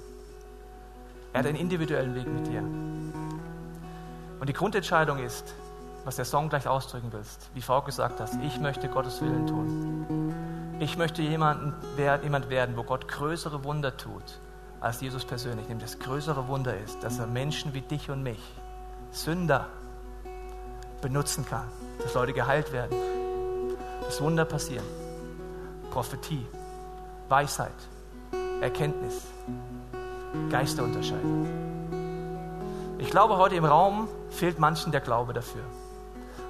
Er 1.31 1.39
hat 1.39 1.47
einen 1.47 1.57
individuellen 1.57 2.15
Weg 2.15 2.27
mit 2.27 2.47
dir. 2.47 2.61
Und 4.39 4.49
die 4.49 4.53
Grundentscheidung 4.53 5.19
ist, 5.19 5.53
was 6.03 6.15
der 6.15 6.25
Song 6.25 6.49
gleich 6.49 6.67
ausdrücken 6.67 7.11
willst, 7.11 7.49
wie 7.53 7.61
Frau 7.61 7.81
gesagt 7.81 8.19
hast, 8.19 8.35
ich 8.41 8.59
möchte 8.59 8.89
Gottes 8.89 9.21
Willen 9.21 9.47
tun. 9.47 10.33
Ich 10.79 10.97
möchte 10.97 11.21
jemand 11.21 11.75
werden, 11.97 12.75
wo 12.75 12.83
Gott 12.83 13.07
größere 13.07 13.63
Wunder 13.63 13.95
tut 13.95 14.39
als 14.81 15.01
Jesus 15.01 15.25
persönlich. 15.25 15.67
Nämlich 15.67 15.91
das 15.91 15.99
größere 15.99 16.47
Wunder 16.47 16.77
ist, 16.77 17.03
dass 17.03 17.19
er 17.19 17.27
Menschen 17.27 17.73
wie 17.73 17.81
dich 17.81 18.09
und 18.09 18.23
mich, 18.23 18.39
Sünder, 19.11 19.67
benutzen 21.01 21.45
kann, 21.45 21.67
dass 22.01 22.13
Leute 22.13 22.33
geheilt 22.33 22.71
werden, 22.71 22.95
dass 24.03 24.21
Wunder 24.21 24.45
passieren, 24.45 24.85
Prophetie, 25.91 26.45
Weisheit, 27.29 27.71
Erkenntnis, 28.61 29.25
Geisterunterscheidung. 30.49 31.47
Ich 32.97 33.09
glaube, 33.09 33.37
heute 33.37 33.55
im 33.55 33.65
Raum 33.65 34.09
fehlt 34.29 34.59
manchen 34.59 34.91
der 34.91 35.01
Glaube 35.01 35.33
dafür. 35.33 35.63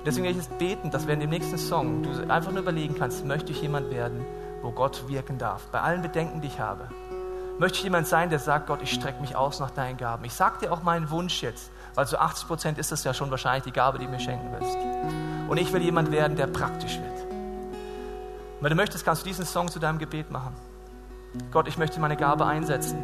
Deswegen 0.05 0.25
werde 0.25 0.39
ich 0.39 0.45
jetzt 0.45 0.57
beten, 0.57 0.91
dass 0.91 1.05
in 1.05 1.19
dem 1.19 1.29
nächsten 1.29 1.57
Song 1.57 2.03
du 2.03 2.09
einfach 2.29 2.51
nur 2.51 2.61
überlegen 2.61 2.95
kannst, 2.95 3.25
möchte 3.25 3.51
ich 3.51 3.61
jemand 3.61 3.91
werden, 3.91 4.25
wo 4.61 4.71
Gott 4.71 5.07
wirken 5.07 5.37
darf. 5.37 5.67
Bei 5.67 5.81
allen 5.81 6.01
Bedenken, 6.01 6.41
die 6.41 6.47
ich 6.47 6.59
habe. 6.59 6.89
Möchte 7.59 7.79
ich 7.79 7.83
jemand 7.83 8.07
sein, 8.07 8.29
der 8.29 8.39
sagt, 8.39 8.67
Gott, 8.67 8.79
ich 8.81 8.91
strecke 8.91 9.19
mich 9.19 9.35
aus 9.35 9.59
nach 9.59 9.71
deinen 9.71 9.97
Gaben. 9.97 10.23
Ich 10.23 10.33
sage 10.33 10.59
dir 10.61 10.71
auch 10.71 10.81
meinen 10.81 11.09
Wunsch 11.09 11.43
jetzt, 11.43 11.71
weil 11.93 12.07
zu 12.07 12.17
80 12.17 12.47
Prozent 12.47 12.77
ist 12.77 12.93
das 12.93 13.03
ja 13.03 13.13
schon 13.13 13.29
wahrscheinlich 13.31 13.65
die 13.65 13.73
Gabe, 13.73 13.99
die 13.99 14.05
du 14.05 14.11
mir 14.11 14.19
schenken 14.21 14.47
willst. 14.57 14.77
Und 15.49 15.57
ich 15.57 15.73
will 15.73 15.81
jemand 15.81 16.09
werden, 16.09 16.37
der 16.37 16.47
praktisch 16.47 16.97
wird. 16.97 17.25
Und 17.25 18.63
wenn 18.63 18.69
du 18.69 18.77
möchtest, 18.77 19.03
kannst 19.03 19.23
du 19.23 19.27
diesen 19.27 19.45
Song 19.45 19.67
zu 19.67 19.79
deinem 19.79 19.99
Gebet 19.99 20.31
machen. 20.31 20.55
Gott, 21.51 21.67
ich 21.67 21.77
möchte 21.77 21.99
meine 21.99 22.15
Gabe 22.15 22.45
einsetzen. 22.45 23.03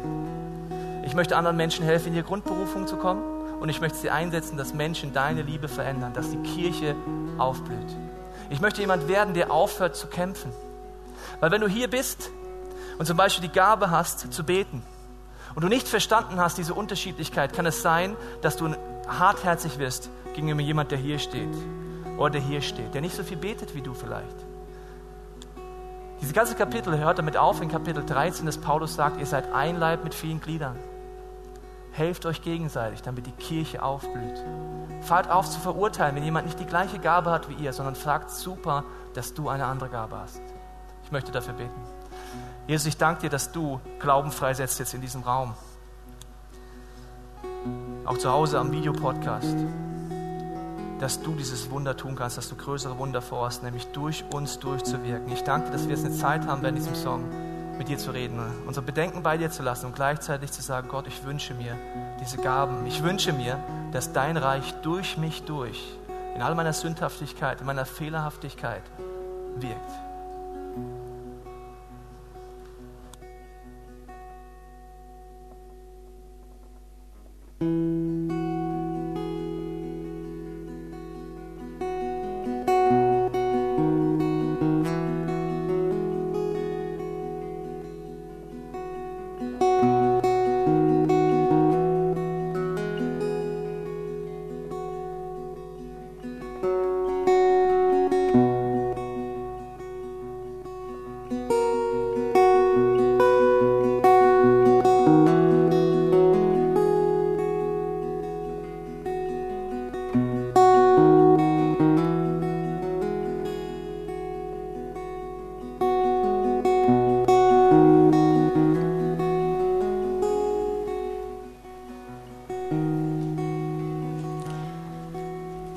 Ich 1.04 1.14
möchte 1.14 1.36
anderen 1.36 1.58
Menschen 1.58 1.84
helfen, 1.84 2.08
in 2.08 2.14
ihre 2.14 2.24
Grundberufung 2.24 2.86
zu 2.86 2.96
kommen. 2.96 3.22
Und 3.60 3.68
ich 3.68 3.82
möchte 3.82 3.98
sie 3.98 4.08
einsetzen, 4.08 4.56
dass 4.56 4.72
Menschen 4.72 5.12
deine 5.12 5.42
Liebe 5.42 5.68
verändern, 5.68 6.14
dass 6.14 6.30
die 6.30 6.38
Kirche 6.38 6.96
aufblüht. 7.36 7.94
Ich 8.48 8.60
möchte 8.60 8.80
jemand 8.80 9.06
werden, 9.06 9.34
der 9.34 9.50
aufhört 9.50 9.96
zu 9.96 10.06
kämpfen. 10.06 10.50
Weil 11.40 11.50
wenn 11.50 11.60
du 11.60 11.68
hier 11.68 11.90
bist 11.90 12.30
und 12.98 13.06
zum 13.06 13.16
Beispiel 13.16 13.48
die 13.48 13.54
Gabe 13.54 13.90
hast, 13.90 14.32
zu 14.32 14.44
beten, 14.44 14.82
und 15.56 15.62
du 15.62 15.68
nicht 15.68 15.88
verstanden 15.88 16.38
hast, 16.38 16.58
diese 16.58 16.74
Unterschiedlichkeit, 16.74 17.54
kann 17.54 17.64
es 17.64 17.80
sein, 17.80 18.14
dass 18.42 18.58
du 18.58 18.74
hartherzig 19.08 19.78
wirst 19.78 20.10
gegenüber 20.34 20.60
jemand, 20.60 20.90
der 20.90 20.98
hier 20.98 21.18
steht 21.18 21.48
oder 22.18 22.30
der 22.30 22.40
hier 22.42 22.60
steht, 22.60 22.92
der 22.92 23.00
nicht 23.00 23.16
so 23.16 23.22
viel 23.22 23.38
betet 23.38 23.74
wie 23.74 23.80
du 23.80 23.94
vielleicht. 23.94 24.36
Dieses 26.20 26.34
ganze 26.34 26.54
Kapitel 26.54 26.98
hört 26.98 27.18
damit 27.18 27.38
auf 27.38 27.62
in 27.62 27.70
Kapitel 27.70 28.04
13, 28.04 28.44
dass 28.44 28.58
Paulus 28.58 28.94
sagt, 28.94 29.18
ihr 29.18 29.26
seid 29.26 29.52
ein 29.52 29.78
Leib 29.78 30.04
mit 30.04 30.14
vielen 30.14 30.40
Gliedern. 30.40 30.76
Helft 31.92 32.26
euch 32.26 32.42
gegenseitig, 32.42 33.00
damit 33.00 33.26
die 33.26 33.32
Kirche 33.32 33.82
aufblüht. 33.82 34.44
Fahrt 35.00 35.30
auf 35.30 35.48
zu 35.48 35.58
verurteilen, 35.58 36.16
wenn 36.16 36.24
jemand 36.24 36.46
nicht 36.46 36.60
die 36.60 36.66
gleiche 36.66 36.98
Gabe 36.98 37.30
hat 37.30 37.48
wie 37.48 37.54
ihr, 37.54 37.72
sondern 37.72 37.94
fragt 37.94 38.30
super, 38.30 38.84
dass 39.14 39.32
du 39.32 39.48
eine 39.48 39.64
andere 39.64 39.88
Gabe 39.88 40.18
hast. 40.18 40.42
Ich 41.04 41.12
möchte 41.12 41.32
dafür 41.32 41.54
beten. 41.54 41.95
Jesus, 42.66 42.86
ich 42.86 42.96
danke 42.96 43.22
dir, 43.22 43.30
dass 43.30 43.52
du 43.52 43.80
Glauben 44.00 44.32
freisetzt 44.32 44.78
jetzt 44.78 44.92
in 44.94 45.00
diesem 45.00 45.22
Raum. 45.22 45.54
Auch 48.04 48.18
zu 48.18 48.30
Hause 48.30 48.58
am 48.58 48.72
Videopodcast. 48.72 49.56
dass 50.98 51.20
du 51.20 51.34
dieses 51.34 51.70
Wunder 51.70 51.96
tun 51.96 52.16
kannst, 52.16 52.38
dass 52.38 52.48
du 52.48 52.56
größere 52.56 52.98
Wunder 52.98 53.20
vorhast, 53.20 53.62
nämlich 53.62 53.86
durch 53.88 54.24
uns 54.32 54.58
durchzuwirken. 54.58 55.30
Ich 55.32 55.42
danke 55.44 55.66
dir, 55.66 55.72
dass 55.72 55.88
wir 55.88 55.94
jetzt 55.94 56.06
eine 56.06 56.14
Zeit 56.14 56.46
haben 56.46 56.62
während 56.62 56.78
diesem 56.78 56.94
Song, 56.94 57.24
mit 57.78 57.88
dir 57.88 57.98
zu 57.98 58.12
reden, 58.12 58.40
unsere 58.66 58.84
Bedenken 58.84 59.22
bei 59.22 59.36
dir 59.36 59.50
zu 59.50 59.62
lassen 59.62 59.86
und 59.86 59.94
gleichzeitig 59.94 60.50
zu 60.50 60.62
sagen, 60.62 60.88
Gott, 60.88 61.06
ich 61.06 61.24
wünsche 61.24 61.52
mir 61.52 61.76
diese 62.20 62.38
Gaben. 62.38 62.86
Ich 62.86 63.02
wünsche 63.02 63.34
mir, 63.34 63.58
dass 63.92 64.14
dein 64.14 64.38
Reich 64.38 64.72
durch 64.80 65.18
mich 65.18 65.42
durch, 65.42 65.98
in 66.34 66.40
all 66.40 66.54
meiner 66.54 66.72
Sündhaftigkeit, 66.72 67.60
in 67.60 67.66
meiner 67.66 67.84
Fehlerhaftigkeit 67.84 68.82
wirkt. 69.56 69.92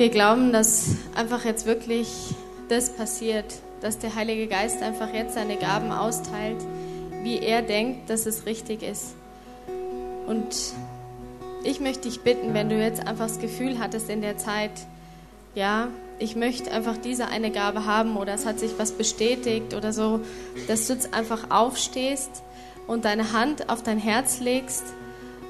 Wir 0.09 0.15
glauben, 0.15 0.51
dass 0.51 0.95
einfach 1.13 1.45
jetzt 1.45 1.67
wirklich 1.67 2.07
das 2.67 2.89
passiert, 2.89 3.45
dass 3.79 3.99
der 3.99 4.15
Heilige 4.15 4.47
Geist 4.47 4.81
einfach 4.81 5.13
jetzt 5.13 5.35
seine 5.35 5.55
Gaben 5.55 5.91
austeilt, 5.91 6.57
wie 7.21 7.37
er 7.37 7.61
denkt, 7.61 8.09
dass 8.09 8.25
es 8.25 8.47
richtig 8.47 8.81
ist. 8.81 9.13
Und 10.25 10.47
ich 11.63 11.79
möchte 11.79 12.09
dich 12.09 12.21
bitten, 12.21 12.55
wenn 12.55 12.69
du 12.69 12.81
jetzt 12.81 13.05
einfach 13.05 13.27
das 13.27 13.37
Gefühl 13.37 13.77
hattest 13.77 14.09
in 14.09 14.21
der 14.21 14.39
Zeit, 14.39 14.71
ja, 15.53 15.89
ich 16.17 16.35
möchte 16.35 16.71
einfach 16.71 16.97
diese 16.97 17.27
eine 17.27 17.51
Gabe 17.51 17.85
haben 17.85 18.17
oder 18.17 18.33
es 18.33 18.47
hat 18.47 18.59
sich 18.59 18.71
was 18.79 18.93
bestätigt 18.93 19.75
oder 19.75 19.93
so, 19.93 20.21
dass 20.67 20.87
du 20.87 20.93
jetzt 20.93 21.13
einfach 21.13 21.51
aufstehst 21.51 22.31
und 22.87 23.05
deine 23.05 23.31
Hand 23.31 23.69
auf 23.69 23.83
dein 23.83 23.99
Herz 23.99 24.39
legst 24.39 24.85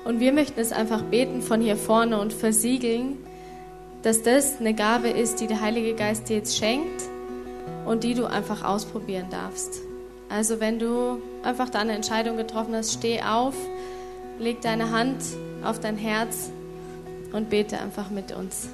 und 0.04 0.20
wir 0.20 0.34
möchten 0.34 0.60
es 0.60 0.74
einfach 0.74 1.02
beten 1.02 1.42
von 1.42 1.62
hier 1.62 1.78
vorne 1.78 2.20
und 2.20 2.34
versiegeln, 2.34 3.20
dass 4.02 4.24
das 4.24 4.60
eine 4.60 4.74
Gabe 4.74 5.10
ist, 5.10 5.42
die 5.42 5.48
der 5.48 5.62
Heilige 5.62 5.94
Geist 5.94 6.30
dir 6.30 6.38
jetzt 6.38 6.58
schenkt 6.58 7.04
und 7.86 8.04
die 8.04 8.14
du 8.14 8.26
einfach 8.26 8.64
ausprobieren 8.64 9.28
darfst. 9.30 9.82
Also 10.30 10.60
wenn 10.60 10.80
du 10.80 11.22
einfach 11.44 11.70
deine 11.70 11.94
Entscheidung 11.94 12.38
getroffen 12.38 12.76
hast, 12.76 12.94
steh 12.94 13.22
auf, 13.22 13.56
leg 14.38 14.62
deine 14.62 14.92
Hand 14.92 15.24
auf 15.64 15.80
dein 15.80 15.98
Herz 15.98 16.52
und 17.34 17.50
bete 17.50 17.80
einfach 17.80 18.10
mit 18.10 18.32
uns. 18.32 18.70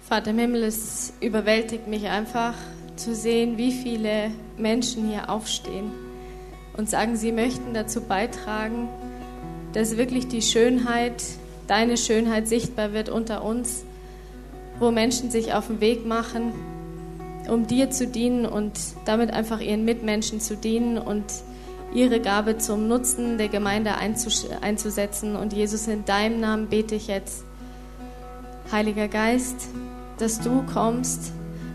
Vater 0.00 0.30
im 0.30 0.38
Himmel, 0.38 0.64
es 0.64 1.14
überwältigt 1.20 1.86
mich 1.86 2.08
einfach 2.08 2.54
zu 2.96 3.14
sehen, 3.14 3.56
wie 3.56 3.72
viele 3.72 4.30
Menschen 4.58 5.08
hier 5.08 5.30
aufstehen 5.30 6.11
und 6.76 6.88
sagen, 6.88 7.16
sie 7.16 7.32
möchten 7.32 7.74
dazu 7.74 8.00
beitragen, 8.00 8.88
dass 9.72 9.96
wirklich 9.96 10.28
die 10.28 10.42
Schönheit, 10.42 11.22
deine 11.66 11.96
Schönheit 11.96 12.48
sichtbar 12.48 12.92
wird 12.92 13.08
unter 13.08 13.44
uns, 13.44 13.84
wo 14.78 14.90
Menschen 14.90 15.30
sich 15.30 15.54
auf 15.54 15.68
den 15.68 15.80
Weg 15.80 16.06
machen, 16.06 16.52
um 17.48 17.66
dir 17.66 17.90
zu 17.90 18.06
dienen 18.06 18.46
und 18.46 18.72
damit 19.04 19.32
einfach 19.32 19.60
ihren 19.60 19.84
Mitmenschen 19.84 20.40
zu 20.40 20.56
dienen 20.56 20.98
und 20.98 21.24
ihre 21.94 22.20
Gabe 22.20 22.58
zum 22.58 22.88
Nutzen 22.88 23.38
der 23.38 23.48
Gemeinde 23.48 23.92
einzusetzen. 23.96 25.36
Und 25.36 25.52
Jesus, 25.52 25.88
in 25.88 26.04
deinem 26.04 26.40
Namen 26.40 26.68
bete 26.68 26.94
ich 26.94 27.06
jetzt, 27.06 27.44
Heiliger 28.70 29.08
Geist, 29.08 29.68
dass 30.18 30.40
du 30.40 30.64
kommst, 30.72 31.32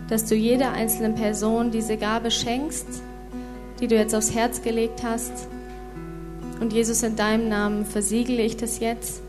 dass 0.08 0.24
du 0.24 0.34
jeder 0.34 0.72
einzelnen 0.72 1.14
Person 1.14 1.70
diese 1.70 1.96
Gabe 1.96 2.30
schenkst 2.30 3.02
die 3.80 3.86
du 3.86 3.94
jetzt 3.94 4.14
aufs 4.14 4.34
Herz 4.34 4.62
gelegt 4.62 5.02
hast. 5.02 5.32
Und 6.60 6.72
Jesus, 6.72 7.02
in 7.02 7.16
deinem 7.16 7.48
Namen 7.48 7.86
versiegle 7.86 8.42
ich 8.42 8.56
das 8.56 8.80
jetzt 8.80 9.20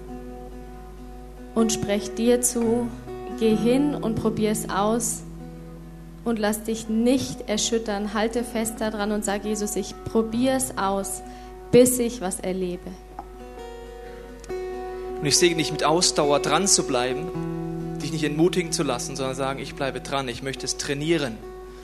und 1.54 1.72
spreche 1.72 2.12
dir 2.12 2.42
zu, 2.42 2.88
geh 3.40 3.56
hin 3.56 3.94
und 3.94 4.16
probier 4.16 4.52
es 4.52 4.70
aus 4.70 5.22
und 6.26 6.40
lass 6.40 6.64
dich 6.64 6.90
nicht 6.90 7.48
erschüttern. 7.48 8.14
Halte 8.14 8.44
fest 8.44 8.76
daran 8.80 9.12
und 9.12 9.24
sag 9.24 9.46
Jesus, 9.46 9.76
ich 9.76 9.94
probiere 10.06 10.58
es 10.58 10.78
aus, 10.78 11.22
bis 11.72 12.00
ich 12.00 12.22
was 12.22 12.40
erlebe. 12.40 12.90
Und 15.20 15.26
ich 15.26 15.38
segne 15.38 15.58
dich 15.58 15.72
mit 15.72 15.84
Ausdauer 15.84 16.40
dran 16.40 16.68
zu 16.68 16.84
bleiben, 16.84 17.28
dich 18.02 18.12
nicht 18.12 18.24
entmutigen 18.24 18.72
zu 18.72 18.84
lassen, 18.84 19.16
sondern 19.16 19.36
sagen, 19.36 19.60
ich 19.60 19.76
bleibe 19.76 20.00
dran, 20.02 20.28
ich 20.30 20.42
möchte 20.42 20.66
es 20.66 20.78
trainieren 20.78 21.38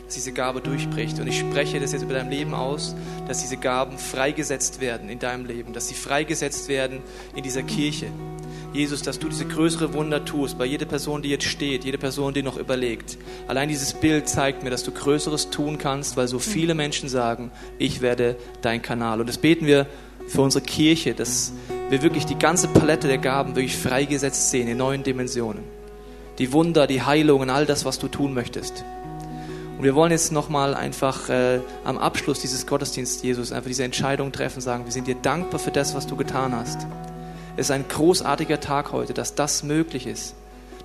dass 0.05 0.15
diese 0.15 0.31
Gabe 0.31 0.61
durchbricht. 0.61 1.19
Und 1.19 1.27
ich 1.27 1.39
spreche 1.39 1.79
das 1.79 1.91
jetzt 1.91 2.03
über 2.03 2.13
dein 2.13 2.29
Leben 2.29 2.53
aus, 2.53 2.95
dass 3.27 3.41
diese 3.41 3.57
Gaben 3.57 3.97
freigesetzt 3.97 4.81
werden 4.81 5.09
in 5.09 5.19
deinem 5.19 5.45
Leben, 5.45 5.73
dass 5.73 5.87
sie 5.87 5.95
freigesetzt 5.95 6.67
werden 6.67 6.99
in 7.35 7.43
dieser 7.43 7.63
Kirche. 7.63 8.07
Jesus, 8.73 9.01
dass 9.01 9.19
du 9.19 9.29
diese 9.29 9.45
größere 9.45 9.93
Wunder 9.93 10.25
tust 10.25 10.57
bei 10.57 10.65
jeder 10.65 10.85
Person, 10.85 11.21
die 11.21 11.29
jetzt 11.29 11.45
steht, 11.45 11.85
jede 11.85 11.97
Person, 11.97 12.33
die 12.33 12.43
noch 12.43 12.57
überlegt. 12.57 13.17
Allein 13.47 13.69
dieses 13.69 13.93
Bild 13.93 14.27
zeigt 14.27 14.63
mir, 14.63 14.69
dass 14.69 14.83
du 14.83 14.91
Größeres 14.91 15.49
tun 15.49 15.77
kannst, 15.77 16.17
weil 16.17 16.27
so 16.27 16.39
viele 16.39 16.75
Menschen 16.75 17.07
sagen, 17.07 17.51
ich 17.77 18.01
werde 18.01 18.35
dein 18.61 18.81
Kanal. 18.81 19.21
Und 19.21 19.27
das 19.27 19.37
beten 19.37 19.65
wir 19.65 19.87
für 20.27 20.41
unsere 20.41 20.63
Kirche, 20.63 21.13
dass 21.13 21.53
wir 21.89 22.01
wirklich 22.01 22.25
die 22.25 22.37
ganze 22.37 22.67
Palette 22.67 23.07
der 23.07 23.17
Gaben 23.17 23.55
wirklich 23.55 23.77
freigesetzt 23.77 24.51
sehen 24.51 24.67
in 24.67 24.77
neuen 24.77 25.03
Dimensionen. 25.03 25.63
Die 26.37 26.51
Wunder, 26.51 26.85
die 26.85 27.01
Heilungen, 27.01 27.49
all 27.49 27.65
das, 27.65 27.85
was 27.85 27.97
du 27.97 28.07
tun 28.09 28.33
möchtest. 28.33 28.83
Und 29.77 29.83
wir 29.83 29.93
wollen 29.93 30.11
jetzt 30.11 30.31
nochmal 30.31 30.73
einfach 30.73 31.29
äh, 31.29 31.59
am 31.83 31.97
Abschluss 31.97 32.39
dieses 32.39 32.65
Gottesdienstes, 32.65 33.21
Jesus, 33.21 33.51
einfach 33.51 33.67
diese 33.67 33.83
Entscheidung 33.83 34.31
treffen, 34.31 34.61
sagen, 34.61 34.85
wir 34.85 34.91
sind 34.91 35.07
dir 35.07 35.15
dankbar 35.15 35.59
für 35.59 35.71
das, 35.71 35.95
was 35.95 36.07
du 36.07 36.15
getan 36.15 36.55
hast. 36.55 36.87
Es 37.57 37.67
ist 37.67 37.71
ein 37.71 37.87
großartiger 37.87 38.59
Tag 38.59 38.93
heute, 38.93 39.13
dass 39.13 39.35
das 39.35 39.63
möglich 39.63 40.07
ist, 40.07 40.35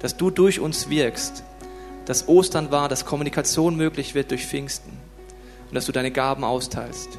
dass 0.00 0.16
du 0.16 0.30
durch 0.30 0.58
uns 0.58 0.88
wirkst, 0.88 1.44
dass 2.06 2.26
Ostern 2.26 2.72
war, 2.72 2.88
dass 2.88 3.04
Kommunikation 3.04 3.76
möglich 3.76 4.14
wird 4.14 4.32
durch 4.32 4.46
Pfingsten 4.46 4.90
und 5.68 5.74
dass 5.74 5.86
du 5.86 5.92
deine 5.92 6.10
Gaben 6.10 6.42
austeilst. 6.42 7.18